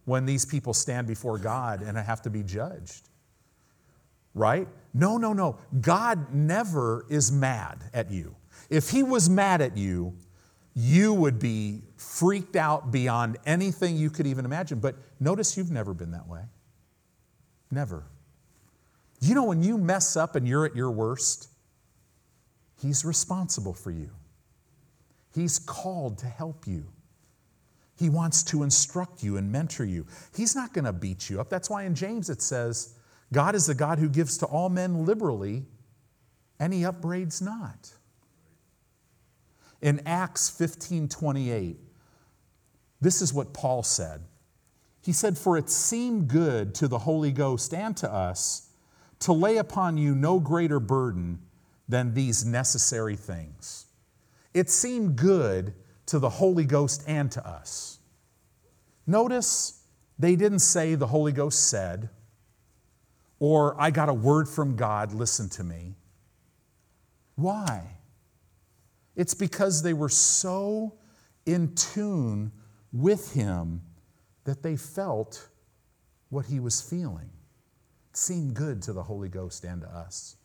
when 0.05 0.25
these 0.25 0.45
people 0.45 0.73
stand 0.73 1.07
before 1.07 1.37
God 1.37 1.81
and 1.81 1.97
have 1.97 2.21
to 2.23 2.29
be 2.29 2.43
judged. 2.43 3.09
Right? 4.33 4.67
No, 4.93 5.17
no, 5.17 5.33
no. 5.33 5.57
God 5.81 6.33
never 6.33 7.05
is 7.09 7.31
mad 7.31 7.83
at 7.93 8.11
you. 8.11 8.35
If 8.69 8.89
He 8.89 9.03
was 9.03 9.29
mad 9.29 9.61
at 9.61 9.77
you, 9.77 10.15
you 10.75 11.13
would 11.13 11.39
be 11.39 11.81
freaked 11.97 12.55
out 12.55 12.91
beyond 12.91 13.37
anything 13.45 13.97
you 13.97 14.09
could 14.09 14.25
even 14.25 14.45
imagine. 14.45 14.79
But 14.79 14.95
notice 15.19 15.57
you've 15.57 15.71
never 15.71 15.93
been 15.93 16.11
that 16.11 16.27
way. 16.27 16.41
Never. 17.71 18.03
You 19.19 19.35
know, 19.35 19.43
when 19.43 19.61
you 19.61 19.77
mess 19.77 20.15
up 20.15 20.35
and 20.35 20.47
you're 20.47 20.65
at 20.65 20.75
your 20.75 20.91
worst, 20.91 21.48
He's 22.81 23.03
responsible 23.03 23.73
for 23.73 23.91
you. 23.91 24.09
He's 25.33 25.59
called 25.59 26.17
to 26.19 26.25
help 26.27 26.65
you. 26.65 26.85
He 27.97 28.09
wants 28.09 28.43
to 28.43 28.63
instruct 28.63 29.23
you 29.23 29.37
and 29.37 29.51
mentor 29.51 29.83
you. 29.83 30.05
He's 30.35 30.55
not 30.55 30.73
going 30.73 30.85
to 30.85 30.93
beat 30.93 31.29
you 31.29 31.41
up. 31.41 31.49
That's 31.49 31.69
why 31.69 31.83
in 31.83 31.95
James 31.95 32.29
it 32.29 32.41
says, 32.41 32.95
God 33.33 33.55
is 33.55 33.65
the 33.65 33.75
God 33.75 33.99
who 33.99 34.09
gives 34.09 34.37
to 34.39 34.45
all 34.45 34.69
men 34.69 35.05
liberally, 35.05 35.65
and 36.59 36.73
he 36.73 36.83
upbraids 36.83 37.41
not. 37.41 37.93
In 39.81 40.01
Acts 40.05 40.49
15 40.49 41.09
28, 41.09 41.77
this 43.01 43.21
is 43.21 43.33
what 43.33 43.53
Paul 43.53 43.83
said. 43.83 44.21
He 45.01 45.11
said, 45.13 45.37
For 45.37 45.57
it 45.57 45.69
seemed 45.69 46.27
good 46.27 46.75
to 46.75 46.87
the 46.87 46.99
Holy 46.99 47.31
Ghost 47.31 47.73
and 47.73 47.95
to 47.97 48.11
us 48.11 48.69
to 49.19 49.33
lay 49.33 49.57
upon 49.57 49.97
you 49.97 50.15
no 50.15 50.39
greater 50.39 50.79
burden 50.79 51.39
than 51.89 52.13
these 52.13 52.45
necessary 52.45 53.15
things. 53.15 53.87
It 54.53 54.69
seemed 54.69 55.15
good 55.15 55.73
to 56.05 56.19
the 56.19 56.29
Holy 56.29 56.63
Ghost 56.63 57.03
and 57.07 57.31
to 57.31 57.45
us. 57.45 57.99
Notice 59.07 59.83
they 60.19 60.35
didn't 60.35 60.59
say 60.59 60.93
the 60.95 61.07
Holy 61.07 61.31
Ghost 61.31 61.67
said, 61.69 62.09
or 63.39 63.75
I 63.81 63.89
got 63.89 64.07
a 64.07 64.13
word 64.13 64.47
from 64.47 64.75
God, 64.75 65.13
listen 65.13 65.49
to 65.49 65.63
me. 65.63 65.95
Why? 67.35 67.83
It's 69.15 69.33
because 69.33 69.81
they 69.81 69.93
were 69.93 70.09
so 70.09 70.93
in 71.45 71.73
tune 71.73 72.51
with 72.91 73.33
Him 73.33 73.81
that 74.43 74.61
they 74.61 74.75
felt 74.75 75.47
what 76.29 76.45
He 76.45 76.59
was 76.59 76.81
feeling. 76.81 77.29
It 78.11 78.17
seemed 78.17 78.53
good 78.53 78.81
to 78.83 78.93
the 78.93 79.03
Holy 79.03 79.29
Ghost 79.29 79.63
and 79.63 79.81
to 79.81 79.87
us 79.87 80.35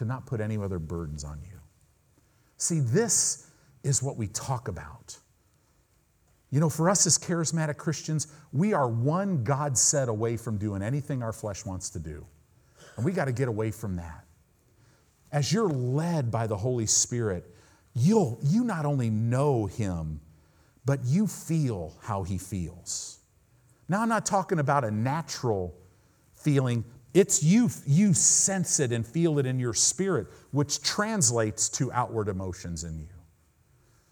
to 0.00 0.06
not 0.06 0.24
put 0.24 0.40
any 0.40 0.56
other 0.56 0.78
burdens 0.78 1.24
on 1.24 1.38
you. 1.42 1.58
See, 2.56 2.80
this 2.80 3.50
is 3.82 4.02
what 4.02 4.16
we 4.16 4.28
talk 4.28 4.66
about. 4.66 5.18
You 6.48 6.58
know, 6.58 6.70
for 6.70 6.88
us 6.88 7.06
as 7.06 7.18
charismatic 7.18 7.76
Christians, 7.76 8.28
we 8.50 8.72
are 8.72 8.88
one 8.88 9.44
God 9.44 9.76
set 9.76 10.08
away 10.08 10.38
from 10.38 10.56
doing 10.56 10.80
anything 10.80 11.22
our 11.22 11.34
flesh 11.34 11.66
wants 11.66 11.90
to 11.90 11.98
do. 11.98 12.26
And 12.96 13.04
we 13.04 13.12
got 13.12 13.26
to 13.26 13.32
get 13.32 13.48
away 13.48 13.70
from 13.70 13.96
that. 13.96 14.24
As 15.32 15.52
you're 15.52 15.68
led 15.68 16.30
by 16.30 16.46
the 16.46 16.56
Holy 16.56 16.86
Spirit, 16.86 17.54
you'll 17.92 18.38
you 18.42 18.64
not 18.64 18.86
only 18.86 19.10
know 19.10 19.66
him, 19.66 20.22
but 20.86 21.04
you 21.04 21.26
feel 21.26 21.94
how 22.00 22.22
he 22.22 22.38
feels. 22.38 23.18
Now 23.86 24.00
I'm 24.00 24.08
not 24.08 24.24
talking 24.24 24.60
about 24.60 24.82
a 24.82 24.90
natural 24.90 25.76
feeling. 26.36 26.86
It's 27.12 27.42
you 27.42 27.70
you 27.86 28.14
sense 28.14 28.78
it 28.78 28.92
and 28.92 29.06
feel 29.06 29.38
it 29.38 29.46
in 29.46 29.58
your 29.58 29.74
spirit, 29.74 30.28
which 30.52 30.82
translates 30.82 31.68
to 31.70 31.92
outward 31.92 32.28
emotions 32.28 32.84
in 32.84 32.98
you. 32.98 33.08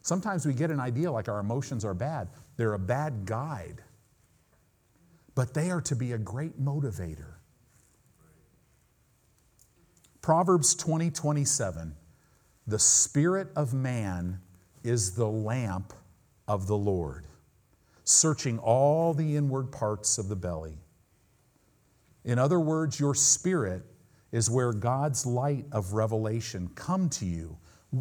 Sometimes 0.02 0.46
we 0.46 0.52
get 0.52 0.70
an 0.70 0.80
idea 0.80 1.10
like 1.12 1.28
our 1.28 1.38
emotions 1.38 1.84
are 1.84 1.94
bad. 1.94 2.28
They're 2.56 2.74
a 2.74 2.78
bad 2.78 3.24
guide, 3.24 3.82
but 5.34 5.54
they 5.54 5.70
are 5.70 5.82
to 5.82 5.94
be 5.94 6.12
a 6.12 6.18
great 6.18 6.60
motivator. 6.60 7.34
Proverbs 10.20 10.74
20 10.74 11.10
27. 11.10 11.94
The 12.66 12.78
spirit 12.78 13.48
of 13.54 13.72
man 13.72 14.40
is 14.82 15.14
the 15.14 15.28
lamp 15.28 15.92
of 16.46 16.66
the 16.66 16.76
Lord, 16.76 17.26
searching 18.04 18.58
all 18.58 19.14
the 19.14 19.36
inward 19.36 19.70
parts 19.70 20.18
of 20.18 20.28
the 20.28 20.36
belly. 20.36 20.78
In 22.28 22.38
other 22.38 22.60
words, 22.60 23.00
your 23.00 23.14
spirit 23.14 23.82
is 24.32 24.50
where 24.50 24.74
God's 24.74 25.24
light 25.24 25.64
of 25.72 25.94
revelation 25.94 26.68
come 26.74 27.08
to 27.08 27.24
you. 27.24 27.56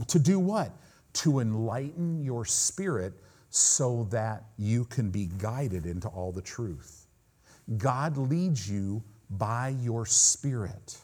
To 0.07 0.19
do 0.19 0.37
what? 0.37 0.73
To 1.13 1.39
enlighten 1.39 2.21
your 2.21 2.43
spirit 2.43 3.13
so 3.51 4.05
that 4.11 4.43
you 4.57 4.83
can 4.83 5.11
be 5.11 5.29
guided 5.37 5.85
into 5.85 6.09
all 6.09 6.33
the 6.33 6.41
truth. 6.41 7.07
God 7.77 8.17
leads 8.17 8.69
you 8.69 9.01
by 9.29 9.69
your 9.79 10.05
spirit. 10.05 10.97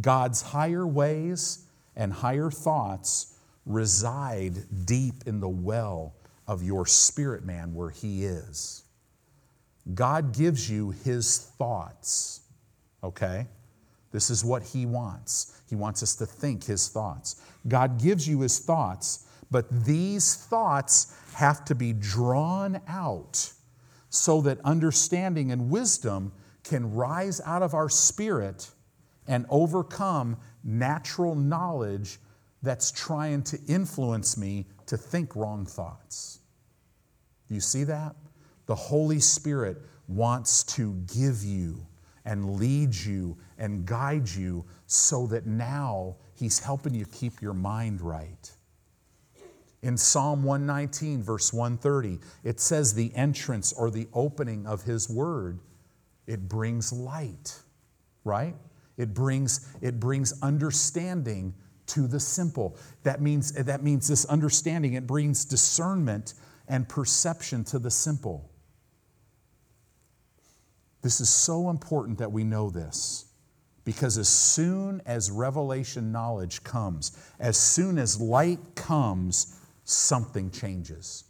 God's 0.00 0.40
higher 0.40 0.86
ways 0.86 1.66
and 1.94 2.10
higher 2.10 2.50
thoughts 2.50 3.36
reside 3.66 4.86
deep 4.86 5.24
in 5.26 5.40
the 5.40 5.48
well 5.48 6.14
of 6.48 6.62
your 6.62 6.86
spirit 6.86 7.44
man 7.44 7.74
where 7.74 7.90
He 7.90 8.24
is. 8.24 8.83
God 9.92 10.32
gives 10.32 10.70
you 10.70 10.90
His 11.04 11.38
thoughts, 11.58 12.40
okay? 13.02 13.46
This 14.12 14.30
is 14.30 14.44
what 14.44 14.62
He 14.62 14.86
wants. 14.86 15.60
He 15.68 15.76
wants 15.76 16.02
us 16.02 16.16
to 16.16 16.26
think 16.26 16.64
His 16.64 16.88
thoughts. 16.88 17.42
God 17.68 18.00
gives 18.00 18.26
you 18.26 18.40
His 18.40 18.58
thoughts, 18.60 19.26
but 19.50 19.66
these 19.84 20.36
thoughts 20.36 21.14
have 21.34 21.64
to 21.66 21.74
be 21.74 21.92
drawn 21.92 22.80
out 22.88 23.52
so 24.08 24.40
that 24.42 24.60
understanding 24.64 25.50
and 25.50 25.70
wisdom 25.70 26.32
can 26.62 26.94
rise 26.94 27.40
out 27.44 27.62
of 27.62 27.74
our 27.74 27.88
spirit 27.88 28.70
and 29.26 29.44
overcome 29.50 30.36
natural 30.62 31.34
knowledge 31.34 32.18
that's 32.62 32.90
trying 32.90 33.42
to 33.42 33.58
influence 33.68 34.36
me 34.36 34.66
to 34.86 34.96
think 34.96 35.36
wrong 35.36 35.66
thoughts. 35.66 36.38
Do 37.48 37.54
you 37.54 37.60
see 37.60 37.84
that? 37.84 38.16
The 38.66 38.74
Holy 38.74 39.20
Spirit 39.20 39.78
wants 40.08 40.62
to 40.64 40.94
give 41.14 41.42
you 41.42 41.86
and 42.24 42.56
lead 42.56 42.94
you 42.94 43.36
and 43.58 43.84
guide 43.84 44.28
you 44.28 44.64
so 44.86 45.26
that 45.26 45.46
now 45.46 46.16
He's 46.34 46.58
helping 46.58 46.94
you 46.94 47.06
keep 47.06 47.40
your 47.40 47.54
mind 47.54 48.00
right. 48.00 48.50
In 49.82 49.96
Psalm 49.96 50.42
119, 50.42 51.22
verse 51.22 51.52
130, 51.52 52.18
it 52.42 52.58
says 52.58 52.94
the 52.94 53.14
entrance 53.14 53.72
or 53.72 53.90
the 53.90 54.08
opening 54.14 54.66
of 54.66 54.82
His 54.82 55.10
Word, 55.10 55.60
it 56.26 56.48
brings 56.48 56.92
light, 56.92 57.54
right? 58.24 58.56
It 58.96 59.12
brings, 59.12 59.68
it 59.82 60.00
brings 60.00 60.40
understanding 60.40 61.54
to 61.88 62.06
the 62.06 62.18
simple. 62.18 62.78
That 63.02 63.20
means, 63.20 63.52
that 63.52 63.82
means 63.82 64.08
this 64.08 64.24
understanding, 64.24 64.94
it 64.94 65.06
brings 65.06 65.44
discernment 65.44 66.34
and 66.66 66.88
perception 66.88 67.62
to 67.64 67.78
the 67.78 67.90
simple. 67.90 68.50
This 71.04 71.20
is 71.20 71.28
so 71.28 71.70
important 71.70 72.18
that 72.18 72.32
we 72.32 72.42
know 72.42 72.68
this 72.68 73.26
because 73.84 74.18
as 74.18 74.28
soon 74.28 75.00
as 75.06 75.30
revelation 75.30 76.10
knowledge 76.10 76.64
comes, 76.64 77.16
as 77.38 77.56
soon 77.56 77.98
as 77.98 78.20
light 78.20 78.74
comes, 78.74 79.60
something 79.84 80.50
changes. 80.50 81.24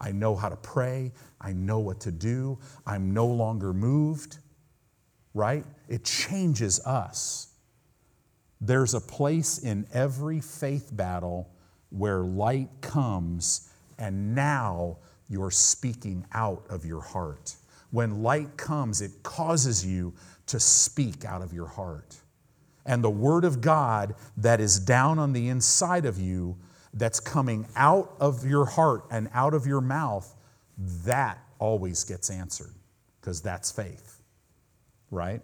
I 0.00 0.10
know 0.10 0.34
how 0.34 0.48
to 0.48 0.56
pray, 0.56 1.12
I 1.40 1.52
know 1.52 1.78
what 1.78 2.00
to 2.00 2.10
do, 2.10 2.58
I'm 2.84 3.14
no 3.14 3.26
longer 3.26 3.72
moved 3.72 4.38
right? 5.34 5.64
It 5.88 6.04
changes 6.04 6.80
us. 6.86 7.48
There's 8.60 8.94
a 8.94 9.00
place 9.00 9.58
in 9.58 9.86
every 9.92 10.40
faith 10.40 10.90
battle 10.92 11.50
where 11.90 12.20
light 12.20 12.70
comes, 12.80 13.68
and 13.98 14.34
now 14.34 14.98
you're 15.28 15.50
speaking 15.50 16.24
out 16.32 16.64
of 16.70 16.86
your 16.86 17.00
heart. 17.00 17.56
When 17.90 18.22
light 18.22 18.56
comes, 18.56 19.00
it 19.00 19.22
causes 19.22 19.84
you 19.84 20.14
to 20.46 20.60
speak 20.60 21.24
out 21.24 21.42
of 21.42 21.52
your 21.52 21.68
heart. 21.68 22.16
And 22.86 23.02
the 23.02 23.10
Word 23.10 23.44
of 23.44 23.60
God 23.60 24.14
that 24.36 24.60
is 24.60 24.78
down 24.78 25.18
on 25.18 25.32
the 25.32 25.48
inside 25.48 26.04
of 26.04 26.18
you, 26.18 26.56
that's 26.92 27.20
coming 27.20 27.66
out 27.76 28.14
of 28.20 28.44
your 28.44 28.66
heart 28.66 29.04
and 29.10 29.28
out 29.32 29.54
of 29.54 29.66
your 29.66 29.80
mouth, 29.80 30.34
that 30.78 31.38
always 31.58 32.04
gets 32.04 32.30
answered 32.30 32.74
because 33.20 33.40
that's 33.40 33.72
faith 33.72 34.14
right? 35.14 35.40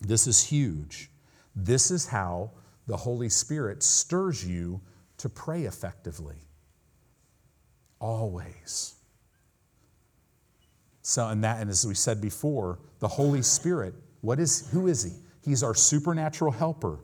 This 0.00 0.26
is 0.26 0.44
huge. 0.44 1.10
This 1.56 1.90
is 1.90 2.06
how 2.06 2.52
the 2.86 2.96
Holy 2.96 3.28
Spirit 3.28 3.82
stirs 3.82 4.46
you 4.46 4.80
to 5.18 5.28
pray 5.28 5.64
effectively. 5.64 6.36
Always. 8.00 8.94
So, 11.02 11.28
and 11.28 11.42
that, 11.42 11.60
and 11.60 11.68
as 11.68 11.86
we 11.86 11.94
said 11.94 12.20
before, 12.20 12.78
the 13.00 13.08
Holy 13.08 13.42
Spirit, 13.42 13.94
what 14.20 14.38
is, 14.38 14.70
who 14.70 14.86
is 14.86 15.02
He? 15.02 15.12
He's 15.44 15.62
our 15.62 15.74
supernatural 15.74 16.52
helper. 16.52 17.00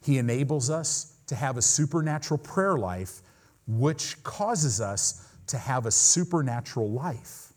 He 0.00 0.18
enables 0.18 0.70
us 0.70 1.16
to 1.26 1.34
have 1.34 1.56
a 1.56 1.62
supernatural 1.62 2.38
prayer 2.38 2.76
life, 2.76 3.22
which 3.66 4.22
causes 4.22 4.80
us 4.80 5.28
to 5.48 5.58
have 5.58 5.86
a 5.86 5.90
supernatural 5.90 6.90
life. 6.90 7.52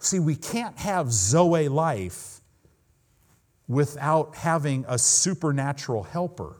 See, 0.00 0.18
we 0.18 0.34
can't 0.34 0.76
have 0.78 1.12
Zoe 1.12 1.68
life 1.68 2.40
without 3.68 4.34
having 4.34 4.84
a 4.88 4.98
supernatural 4.98 6.02
helper 6.02 6.56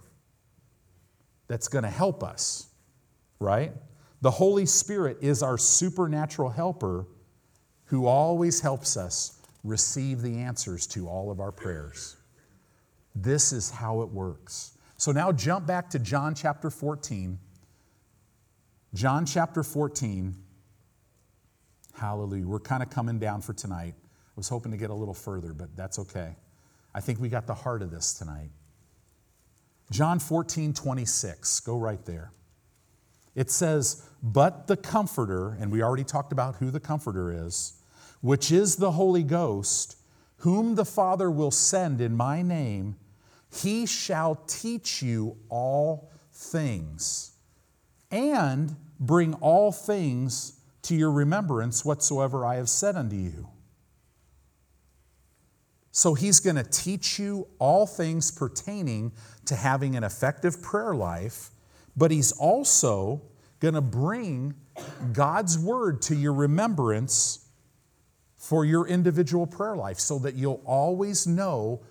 that's 1.48 1.68
going 1.68 1.84
to 1.84 1.90
help 1.90 2.22
us, 2.22 2.68
right? 3.40 3.72
The 4.20 4.30
Holy 4.30 4.66
Spirit 4.66 5.18
is 5.22 5.42
our 5.42 5.56
supernatural 5.56 6.50
helper 6.50 7.06
who 7.88 8.06
always 8.06 8.60
helps 8.60 8.96
us 8.96 9.38
receive 9.64 10.22
the 10.22 10.38
answers 10.38 10.86
to 10.86 11.08
all 11.08 11.30
of 11.30 11.40
our 11.40 11.52
prayers. 11.52 12.16
This 13.14 13.52
is 13.52 13.70
how 13.70 14.02
it 14.02 14.08
works. 14.08 14.78
So 14.96 15.12
now 15.12 15.32
jump 15.32 15.66
back 15.66 15.90
to 15.90 15.98
John 15.98 16.34
chapter 16.34 16.70
14. 16.70 17.38
John 18.94 19.26
chapter 19.26 19.62
14 19.62 20.34
Hallelujah. 21.98 22.46
We're 22.46 22.60
kind 22.60 22.82
of 22.82 22.90
coming 22.90 23.18
down 23.18 23.40
for 23.40 23.52
tonight. 23.52 23.94
I 23.98 24.36
was 24.36 24.48
hoping 24.48 24.70
to 24.70 24.78
get 24.78 24.90
a 24.90 24.94
little 24.94 25.14
further, 25.14 25.52
but 25.52 25.76
that's 25.76 25.98
okay. 25.98 26.36
I 26.94 27.00
think 27.00 27.20
we 27.20 27.28
got 27.28 27.46
the 27.46 27.54
heart 27.54 27.82
of 27.82 27.90
this 27.90 28.14
tonight. 28.14 28.50
John 29.90 30.20
14, 30.20 30.74
26. 30.74 31.60
Go 31.60 31.76
right 31.76 32.04
there. 32.04 32.32
It 33.34 33.50
says, 33.50 34.08
But 34.22 34.68
the 34.68 34.76
Comforter, 34.76 35.56
and 35.60 35.72
we 35.72 35.82
already 35.82 36.04
talked 36.04 36.32
about 36.32 36.56
who 36.56 36.70
the 36.70 36.80
Comforter 36.80 37.46
is, 37.46 37.77
which 38.20 38.50
is 38.50 38.76
the 38.76 38.92
Holy 38.92 39.22
Ghost, 39.22 39.96
whom 40.38 40.74
the 40.74 40.84
Father 40.84 41.30
will 41.30 41.50
send 41.50 42.00
in 42.00 42.16
my 42.16 42.42
name, 42.42 42.96
he 43.50 43.86
shall 43.86 44.36
teach 44.46 45.02
you 45.02 45.36
all 45.48 46.10
things 46.32 47.32
and 48.10 48.76
bring 49.00 49.34
all 49.34 49.72
things 49.72 50.60
to 50.82 50.94
your 50.94 51.10
remembrance 51.10 51.84
whatsoever 51.84 52.44
I 52.44 52.56
have 52.56 52.68
said 52.68 52.96
unto 52.96 53.16
you. 53.16 53.48
So 55.90 56.14
he's 56.14 56.38
going 56.40 56.56
to 56.56 56.62
teach 56.62 57.18
you 57.18 57.48
all 57.58 57.86
things 57.86 58.30
pertaining 58.30 59.12
to 59.46 59.56
having 59.56 59.96
an 59.96 60.04
effective 60.04 60.62
prayer 60.62 60.94
life, 60.94 61.50
but 61.96 62.10
he's 62.10 62.30
also 62.32 63.22
going 63.58 63.74
to 63.74 63.80
bring 63.80 64.54
God's 65.12 65.58
word 65.58 66.00
to 66.02 66.14
your 66.14 66.32
remembrance 66.32 67.47
for 68.38 68.64
your 68.64 68.86
individual 68.86 69.46
prayer 69.46 69.76
life 69.76 69.98
so 69.98 70.18
that 70.20 70.34
you'll 70.34 70.62
always 70.64 71.26
know 71.26 71.82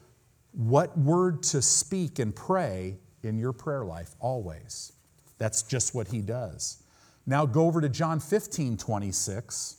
what 0.54 0.98
word 0.98 1.44
to 1.44 1.62
speak 1.62 2.18
and 2.18 2.36
pray 2.36 2.98
in 3.22 3.38
your 3.38 3.54
prayer 3.54 3.86
life, 3.86 4.16
always. 4.20 4.94
That's 5.38 5.62
just 5.62 5.94
what 5.94 6.08
he 6.08 6.22
does. 6.22 6.82
Now 7.26 7.46
go 7.46 7.66
over 7.66 7.82
to 7.82 7.90
John 7.90 8.20
15, 8.20 8.78
26. 8.78 9.78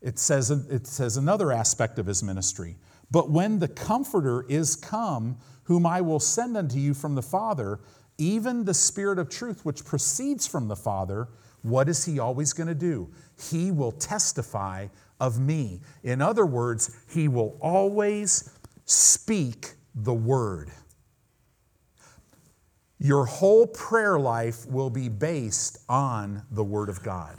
It 0.00 0.18
says, 0.18 0.50
it 0.50 0.86
says 0.86 1.16
another 1.16 1.50
aspect 1.50 1.98
of 1.98 2.06
his 2.06 2.22
ministry. 2.22 2.76
But 3.10 3.30
when 3.30 3.58
the 3.58 3.68
Comforter 3.68 4.46
is 4.48 4.76
come, 4.76 5.38
whom 5.64 5.86
I 5.86 6.00
will 6.00 6.20
send 6.20 6.56
unto 6.56 6.78
you 6.78 6.94
from 6.94 7.14
the 7.14 7.22
Father, 7.22 7.80
even 8.16 8.64
the 8.64 8.74
Spirit 8.74 9.18
of 9.18 9.28
truth 9.28 9.64
which 9.64 9.84
proceeds 9.84 10.46
from 10.46 10.68
the 10.68 10.76
Father, 10.76 11.28
what 11.62 11.88
is 11.88 12.04
he 12.04 12.18
always 12.18 12.52
going 12.52 12.68
to 12.68 12.74
do? 12.74 13.10
He 13.50 13.70
will 13.70 13.92
testify 13.92 14.88
of 15.20 15.38
me. 15.38 15.80
In 16.02 16.20
other 16.20 16.46
words, 16.46 16.94
he 17.08 17.28
will 17.28 17.58
always 17.60 18.50
speak 18.84 19.74
the 19.94 20.14
word. 20.14 20.70
your 23.04 23.26
whole 23.26 23.66
prayer 23.66 24.18
life 24.18 24.66
will 24.66 24.88
be 24.88 25.10
based 25.10 25.76
on 25.90 26.42
the 26.52 26.64
Word 26.64 26.88
of 26.88 27.02
God. 27.02 27.38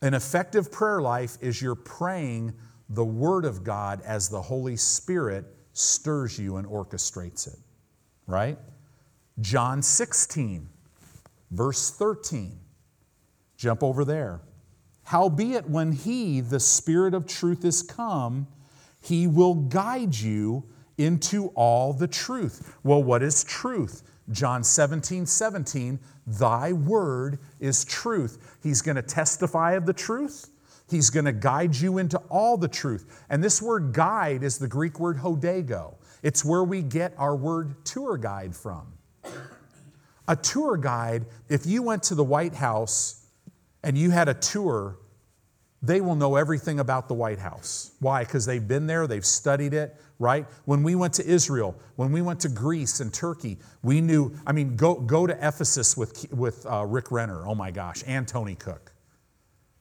An 0.00 0.14
effective 0.14 0.72
prayer 0.72 1.00
life 1.00 1.38
is 1.40 1.62
you're 1.62 1.76
praying 1.76 2.52
the 2.88 3.04
Word 3.04 3.44
of 3.44 3.62
God 3.62 4.02
as 4.04 4.28
the 4.28 4.42
Holy 4.42 4.76
Spirit 4.76 5.44
stirs 5.74 6.40
you 6.40 6.56
and 6.56 6.66
orchestrates 6.66 7.46
it, 7.46 7.58
right? 8.26 8.58
John 9.40 9.80
16, 9.80 10.68
verse 11.52 11.92
13. 11.92 12.58
Jump 13.56 13.84
over 13.84 14.04
there. 14.04 14.40
Howbeit, 15.04 15.68
when 15.68 15.92
He, 15.92 16.40
the 16.40 16.60
Spirit 16.60 17.14
of 17.14 17.26
truth, 17.26 17.64
is 17.64 17.82
come, 17.82 18.46
He 19.00 19.26
will 19.26 19.54
guide 19.54 20.14
you 20.14 20.64
into 20.98 21.48
all 21.48 21.92
the 21.92 22.06
truth. 22.06 22.76
Well, 22.82 23.02
what 23.02 23.22
is 23.22 23.44
truth? 23.44 24.02
John 24.30 24.62
17, 24.62 25.26
17, 25.26 25.98
thy 26.26 26.72
word 26.72 27.38
is 27.60 27.84
truth. 27.84 28.58
He's 28.62 28.80
going 28.80 28.96
to 28.96 29.02
testify 29.02 29.72
of 29.72 29.86
the 29.86 29.92
truth. 29.92 30.48
He's 30.88 31.10
going 31.10 31.24
to 31.24 31.32
guide 31.32 31.74
you 31.74 31.98
into 31.98 32.18
all 32.28 32.56
the 32.56 32.68
truth. 32.68 33.24
And 33.28 33.42
this 33.42 33.60
word 33.60 33.92
guide 33.92 34.42
is 34.42 34.58
the 34.58 34.68
Greek 34.68 35.00
word 35.00 35.18
hodego. 35.18 35.94
It's 36.22 36.44
where 36.44 36.62
we 36.62 36.82
get 36.82 37.14
our 37.18 37.34
word 37.34 37.84
tour 37.84 38.16
guide 38.16 38.54
from. 38.54 38.86
A 40.28 40.36
tour 40.36 40.76
guide, 40.76 41.26
if 41.48 41.66
you 41.66 41.82
went 41.82 42.04
to 42.04 42.14
the 42.14 42.24
White 42.24 42.54
House 42.54 43.21
and 43.82 43.98
you 43.98 44.10
had 44.10 44.28
a 44.28 44.34
tour, 44.34 44.98
they 45.82 46.00
will 46.00 46.14
know 46.14 46.36
everything 46.36 46.78
about 46.78 47.08
the 47.08 47.14
White 47.14 47.40
House. 47.40 47.92
Why? 47.98 48.24
Because 48.24 48.46
they've 48.46 48.66
been 48.66 48.86
there, 48.86 49.06
they've 49.06 49.26
studied 49.26 49.74
it, 49.74 49.96
right? 50.18 50.46
When 50.64 50.84
we 50.84 50.94
went 50.94 51.14
to 51.14 51.26
Israel, 51.26 51.74
when 51.96 52.12
we 52.12 52.22
went 52.22 52.40
to 52.40 52.48
Greece 52.48 53.00
and 53.00 53.12
Turkey, 53.12 53.58
we 53.82 54.00
knew, 54.00 54.32
I 54.46 54.52
mean, 54.52 54.76
go, 54.76 54.94
go 54.94 55.26
to 55.26 55.34
Ephesus 55.34 55.96
with, 55.96 56.32
with 56.32 56.64
uh, 56.66 56.86
Rick 56.86 57.10
Renner, 57.10 57.46
oh 57.46 57.56
my 57.56 57.72
gosh, 57.72 58.04
and 58.06 58.26
Tony 58.28 58.54
Cook. 58.54 58.92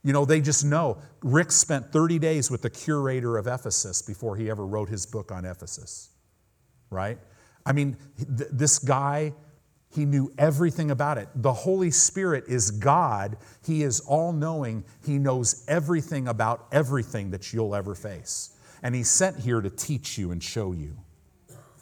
You 0.04 0.14
know, 0.14 0.26
they 0.26 0.42
just 0.42 0.66
know. 0.66 0.98
Rick 1.22 1.52
spent 1.52 1.92
30 1.92 2.18
days 2.18 2.50
with 2.50 2.64
the 2.64 2.72
curator 2.72 3.38
of 3.38 3.46
Ephesus 3.46 4.02
before 4.02 4.36
he 4.36 4.50
ever 4.50 4.66
wrote 4.66 4.90
his 4.90 5.06
book 5.06 5.32
on 5.32 5.46
Ephesus, 5.46 6.10
right? 6.90 7.20
I 7.64 7.74
mean, 7.74 7.98
th- 8.18 8.50
this 8.52 8.80
guy, 8.80 9.34
he 9.94 10.06
knew 10.06 10.32
everything 10.38 10.92
about 10.92 11.18
it. 11.18 11.28
The 11.36 11.54
Holy 11.54 11.92
Spirit 11.92 12.46
is 12.48 12.72
God. 12.72 13.38
He 13.66 13.84
is 13.84 14.00
all 14.02 14.32
knowing. 14.32 14.84
He 15.06 15.18
knows 15.18 15.66
everything 15.68 16.28
about 16.28 16.68
everything 16.72 17.32
that 17.32 17.52
you'll 17.52 17.76
ever 17.76 17.94
face 17.96 18.52
and 18.84 18.96
he's 18.96 19.10
sent 19.10 19.40
here 19.40 19.62
to 19.62 19.70
teach 19.70 20.18
you 20.18 20.32
and 20.32 20.42
show 20.42 20.72
you. 20.72 20.98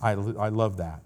I, 0.01 0.11
I 0.11 0.49
love 0.49 0.77
that. 0.77 1.01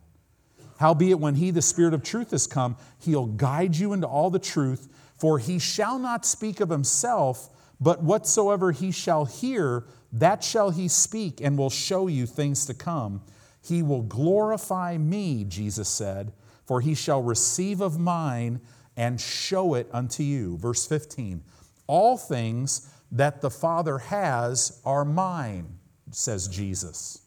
Howbeit, 0.79 1.19
when 1.19 1.35
he, 1.35 1.51
the 1.51 1.61
Spirit 1.61 1.93
of 1.93 2.03
truth, 2.03 2.31
has 2.31 2.47
come, 2.47 2.75
he'll 2.99 3.27
guide 3.27 3.75
you 3.75 3.93
into 3.93 4.07
all 4.07 4.29
the 4.29 4.39
truth, 4.39 4.89
for 5.17 5.39
he 5.39 5.59
shall 5.59 5.99
not 5.99 6.25
speak 6.25 6.59
of 6.59 6.69
himself, 6.69 7.49
but 7.79 8.03
whatsoever 8.03 8.71
he 8.71 8.91
shall 8.91 9.25
hear, 9.25 9.85
that 10.11 10.43
shall 10.43 10.71
he 10.71 10.87
speak, 10.87 11.41
and 11.41 11.57
will 11.57 11.69
show 11.69 12.07
you 12.07 12.25
things 12.25 12.65
to 12.65 12.73
come. 12.73 13.21
He 13.61 13.81
will 13.81 14.01
glorify 14.01 14.97
me, 14.97 15.45
Jesus 15.45 15.87
said, 15.87 16.33
for 16.65 16.81
he 16.81 16.95
shall 16.95 17.21
receive 17.21 17.81
of 17.81 17.99
mine 17.99 18.61
and 18.95 19.19
show 19.19 19.73
it 19.73 19.89
unto 19.91 20.23
you. 20.23 20.57
Verse 20.57 20.85
15 20.85 21.43
All 21.87 22.17
things 22.17 22.89
that 23.11 23.41
the 23.41 23.49
Father 23.49 23.97
has 23.99 24.81
are 24.85 25.05
mine 25.05 25.79
says 26.11 26.47
Jesus. 26.47 27.21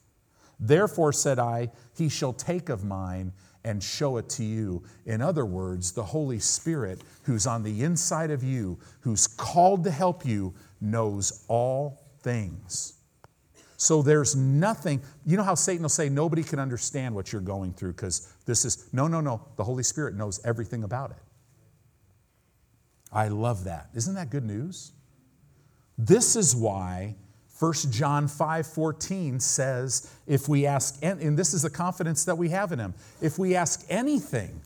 Therefore, 0.59 1.13
said 1.13 1.39
I, 1.39 1.71
he 1.97 2.09
shall 2.09 2.33
take 2.33 2.69
of 2.69 2.85
mine 2.85 3.33
and 3.65 3.83
show 3.83 4.17
it 4.17 4.29
to 4.31 4.45
you. 4.45 4.83
In 5.05 5.21
other 5.21 5.45
words, 5.45 5.93
the 5.93 6.05
Holy 6.05 6.39
Spirit, 6.39 7.03
who's 7.25 7.47
on 7.47 7.63
the 7.63 7.83
inside 7.83 8.31
of 8.31 8.43
you, 8.43 8.79
who's 9.01 9.27
called 9.27 9.85
to 9.85 9.91
help 9.91 10.25
you, 10.25 10.55
knows 10.81 11.45
all 11.49 12.01
things. 12.23 12.96
So 13.77 14.03
there's 14.03 14.35
nothing, 14.35 15.03
you 15.25 15.37
know 15.37 15.43
how 15.43 15.55
Satan 15.55 15.83
will 15.83 15.89
say, 15.89 16.09
nobody 16.09 16.43
can 16.43 16.59
understand 16.59 17.15
what 17.15 17.33
you're 17.33 17.43
going 17.43 17.73
through 17.75 17.93
because 17.93 18.33
this 18.47 18.65
is, 18.65 18.89
no, 18.93 19.07
no, 19.07 19.21
no. 19.21 19.43
The 19.57 19.65
Holy 19.65 19.83
Spirit 19.83 20.15
knows 20.15 20.41
everything 20.45 20.83
about 20.85 21.11
it. 21.11 21.17
I 23.13 23.29
love 23.29 23.65
that. 23.65 23.89
Isn't 23.95 24.15
that 24.15 24.31
good 24.31 24.45
news? 24.45 24.93
This 25.99 26.37
is 26.37 26.55
why 26.55 27.17
1 27.59 27.73
John 27.91 28.29
5 28.29 28.67
14 28.67 29.41
says, 29.41 30.13
if 30.27 30.49
we 30.49 30.67
ask, 30.67 30.99
and 31.03 31.39
this 31.39 31.55
is 31.55 31.63
the 31.63 31.71
confidence 31.71 32.25
that 32.25 32.37
we 32.37 32.51
have 32.51 32.73
in 32.73 32.79
him, 32.79 32.95
if 33.21 33.39
we 33.39 33.55
ask 33.55 33.85
anything 33.89 34.61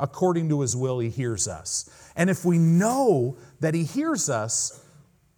according 0.00 0.48
to 0.50 0.60
his 0.60 0.76
will, 0.76 0.98
he 0.98 1.08
hears 1.08 1.48
us. 1.48 1.88
And 2.16 2.28
if 2.28 2.44
we 2.44 2.58
know 2.58 3.36
that 3.60 3.74
he 3.74 3.84
hears 3.84 4.28
us, 4.28 4.84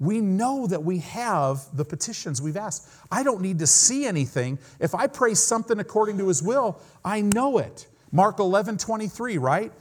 we 0.00 0.22
know 0.22 0.66
that 0.66 0.82
we 0.82 0.98
have 0.98 1.60
the 1.76 1.84
petitions 1.84 2.40
we've 2.40 2.56
asked. 2.56 2.88
I 3.12 3.22
don't 3.22 3.42
need 3.42 3.58
to 3.58 3.66
see 3.66 4.06
anything. 4.06 4.58
If 4.80 4.94
I 4.94 5.06
pray 5.06 5.34
something 5.34 5.78
according 5.78 6.16
to 6.18 6.28
his 6.28 6.42
will, 6.42 6.80
I 7.04 7.20
know 7.20 7.58
it. 7.58 7.86
Mark 8.10 8.38
11 8.38 8.78
23, 8.78 9.36
right? 9.38 9.72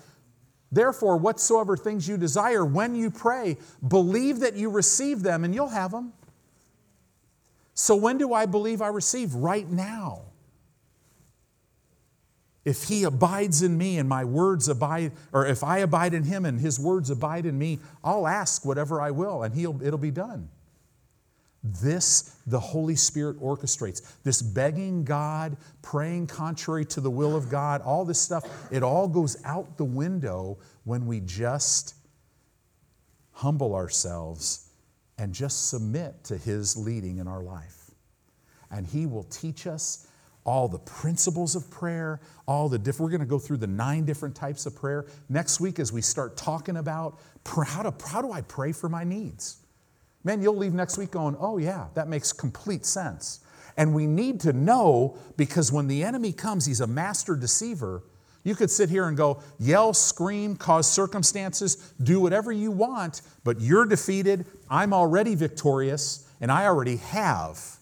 Therefore, 0.71 1.17
whatsoever 1.17 1.75
things 1.77 2.07
you 2.07 2.17
desire 2.17 2.63
when 2.63 2.95
you 2.95 3.09
pray, 3.09 3.57
believe 3.87 4.41
that 4.41 4.55
you 4.55 4.69
receive 4.69 5.23
them 5.23 5.43
and 5.45 5.55
you'll 5.55 5.69
have 5.69 5.91
them. 5.91 6.13
So 7.73 7.95
when 7.95 8.17
do 8.17 8.33
I 8.33 8.45
believe 8.45 8.81
I 8.81 8.89
receive? 8.89 9.33
Right 9.33 9.67
now. 9.67 10.28
If 12.65 12.83
he 12.83 13.03
abides 13.03 13.61
in 13.61 13.77
me 13.77 13.97
and 13.97 14.07
my 14.07 14.25
words 14.25 14.67
abide, 14.67 15.13
or 15.31 15.45
if 15.45 15.63
I 15.63 15.79
abide 15.79 16.13
in 16.13 16.23
him 16.23 16.45
and 16.45 16.59
his 16.59 16.79
words 16.79 17.09
abide 17.09 17.45
in 17.45 17.57
me, 17.57 17.79
I'll 18.03 18.27
ask 18.27 18.65
whatever 18.65 19.01
I 19.01 19.11
will 19.11 19.43
and 19.43 19.53
he'll, 19.55 19.81
it'll 19.81 19.97
be 19.97 20.11
done. 20.11 20.49
This, 21.63 22.37
the 22.47 22.59
Holy 22.59 22.95
Spirit 22.95 23.39
orchestrates. 23.41 24.01
This 24.23 24.41
begging 24.41 25.03
God, 25.03 25.57
praying 25.81 26.27
contrary 26.27 26.85
to 26.85 27.01
the 27.01 27.11
will 27.11 27.35
of 27.35 27.49
God, 27.49 27.81
all 27.81 28.05
this 28.05 28.19
stuff, 28.19 28.45
it 28.71 28.81
all 28.81 29.07
goes 29.07 29.37
out 29.43 29.77
the 29.77 29.85
window 29.85 30.57
when 30.85 31.05
we 31.05 31.19
just 31.19 31.95
humble 33.31 33.75
ourselves 33.75 34.69
and 35.17 35.33
just 35.33 35.69
submit 35.69 36.23
to 36.25 36.37
His 36.37 36.77
leading 36.77 37.17
in 37.17 37.27
our 37.27 37.43
life. 37.43 37.91
And 38.71 38.87
He 38.87 39.05
will 39.05 39.23
teach 39.23 39.67
us 39.67 40.07
all 40.49 40.67
the 40.67 40.79
principles 40.79 41.55
of 41.55 41.69
prayer, 41.69 42.19
all 42.47 42.67
the 42.69 42.79
different, 42.79 43.11
we're 43.11 43.17
going 43.17 43.27
to 43.27 43.29
go 43.29 43.39
through 43.39 43.57
the 43.57 43.67
nine 43.67 44.03
different 44.03 44.35
types 44.35 44.65
of 44.65 44.75
prayer. 44.75 45.05
Next 45.29 45.59
week, 45.59 45.79
as 45.79 45.93
we 45.93 46.01
start 46.01 46.35
talking 46.35 46.77
about 46.77 47.19
how, 47.45 47.83
to, 47.83 47.93
how 48.07 48.21
do 48.21 48.31
I 48.31 48.41
pray 48.41 48.71
for 48.71 48.89
my 48.89 49.03
needs? 49.03 49.57
Man, 50.23 50.41
you'll 50.41 50.57
leave 50.57 50.73
next 50.73 50.97
week 50.97 51.11
going, 51.11 51.37
oh, 51.39 51.57
yeah, 51.57 51.87
that 51.93 52.07
makes 52.07 52.33
complete 52.33 52.85
sense. 52.85 53.39
And 53.77 53.93
we 53.93 54.07
need 54.07 54.41
to 54.41 54.51
know 54.51 55.17
because 55.37 55.71
when 55.71 55.87
the 55.87 56.03
enemy 56.03 56.33
comes, 56.33 56.65
he's 56.65 56.81
a 56.81 56.87
master 56.87 57.35
deceiver. 57.35 58.03
You 58.43 58.55
could 58.55 58.71
sit 58.71 58.89
here 58.89 59.07
and 59.07 59.15
go, 59.15 59.41
yell, 59.59 59.93
scream, 59.93 60.55
cause 60.55 60.91
circumstances, 60.91 61.93
do 62.01 62.19
whatever 62.19 62.51
you 62.51 62.71
want, 62.71 63.21
but 63.43 63.61
you're 63.61 63.85
defeated. 63.85 64.45
I'm 64.69 64.93
already 64.93 65.35
victorious, 65.35 66.27
and 66.41 66.51
I 66.51 66.65
already 66.65 66.97
have. 66.97 67.78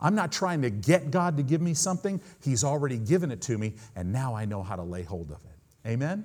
I'm 0.00 0.14
not 0.14 0.30
trying 0.30 0.62
to 0.62 0.70
get 0.70 1.10
God 1.10 1.36
to 1.36 1.42
give 1.42 1.60
me 1.60 1.74
something. 1.74 2.20
He's 2.40 2.64
already 2.64 2.98
given 2.98 3.30
it 3.30 3.40
to 3.42 3.58
me, 3.58 3.74
and 3.96 4.12
now 4.12 4.34
I 4.34 4.44
know 4.44 4.62
how 4.62 4.76
to 4.76 4.82
lay 4.82 5.02
hold 5.02 5.30
of 5.30 5.38
it. 5.44 5.88
Amen? 5.88 6.24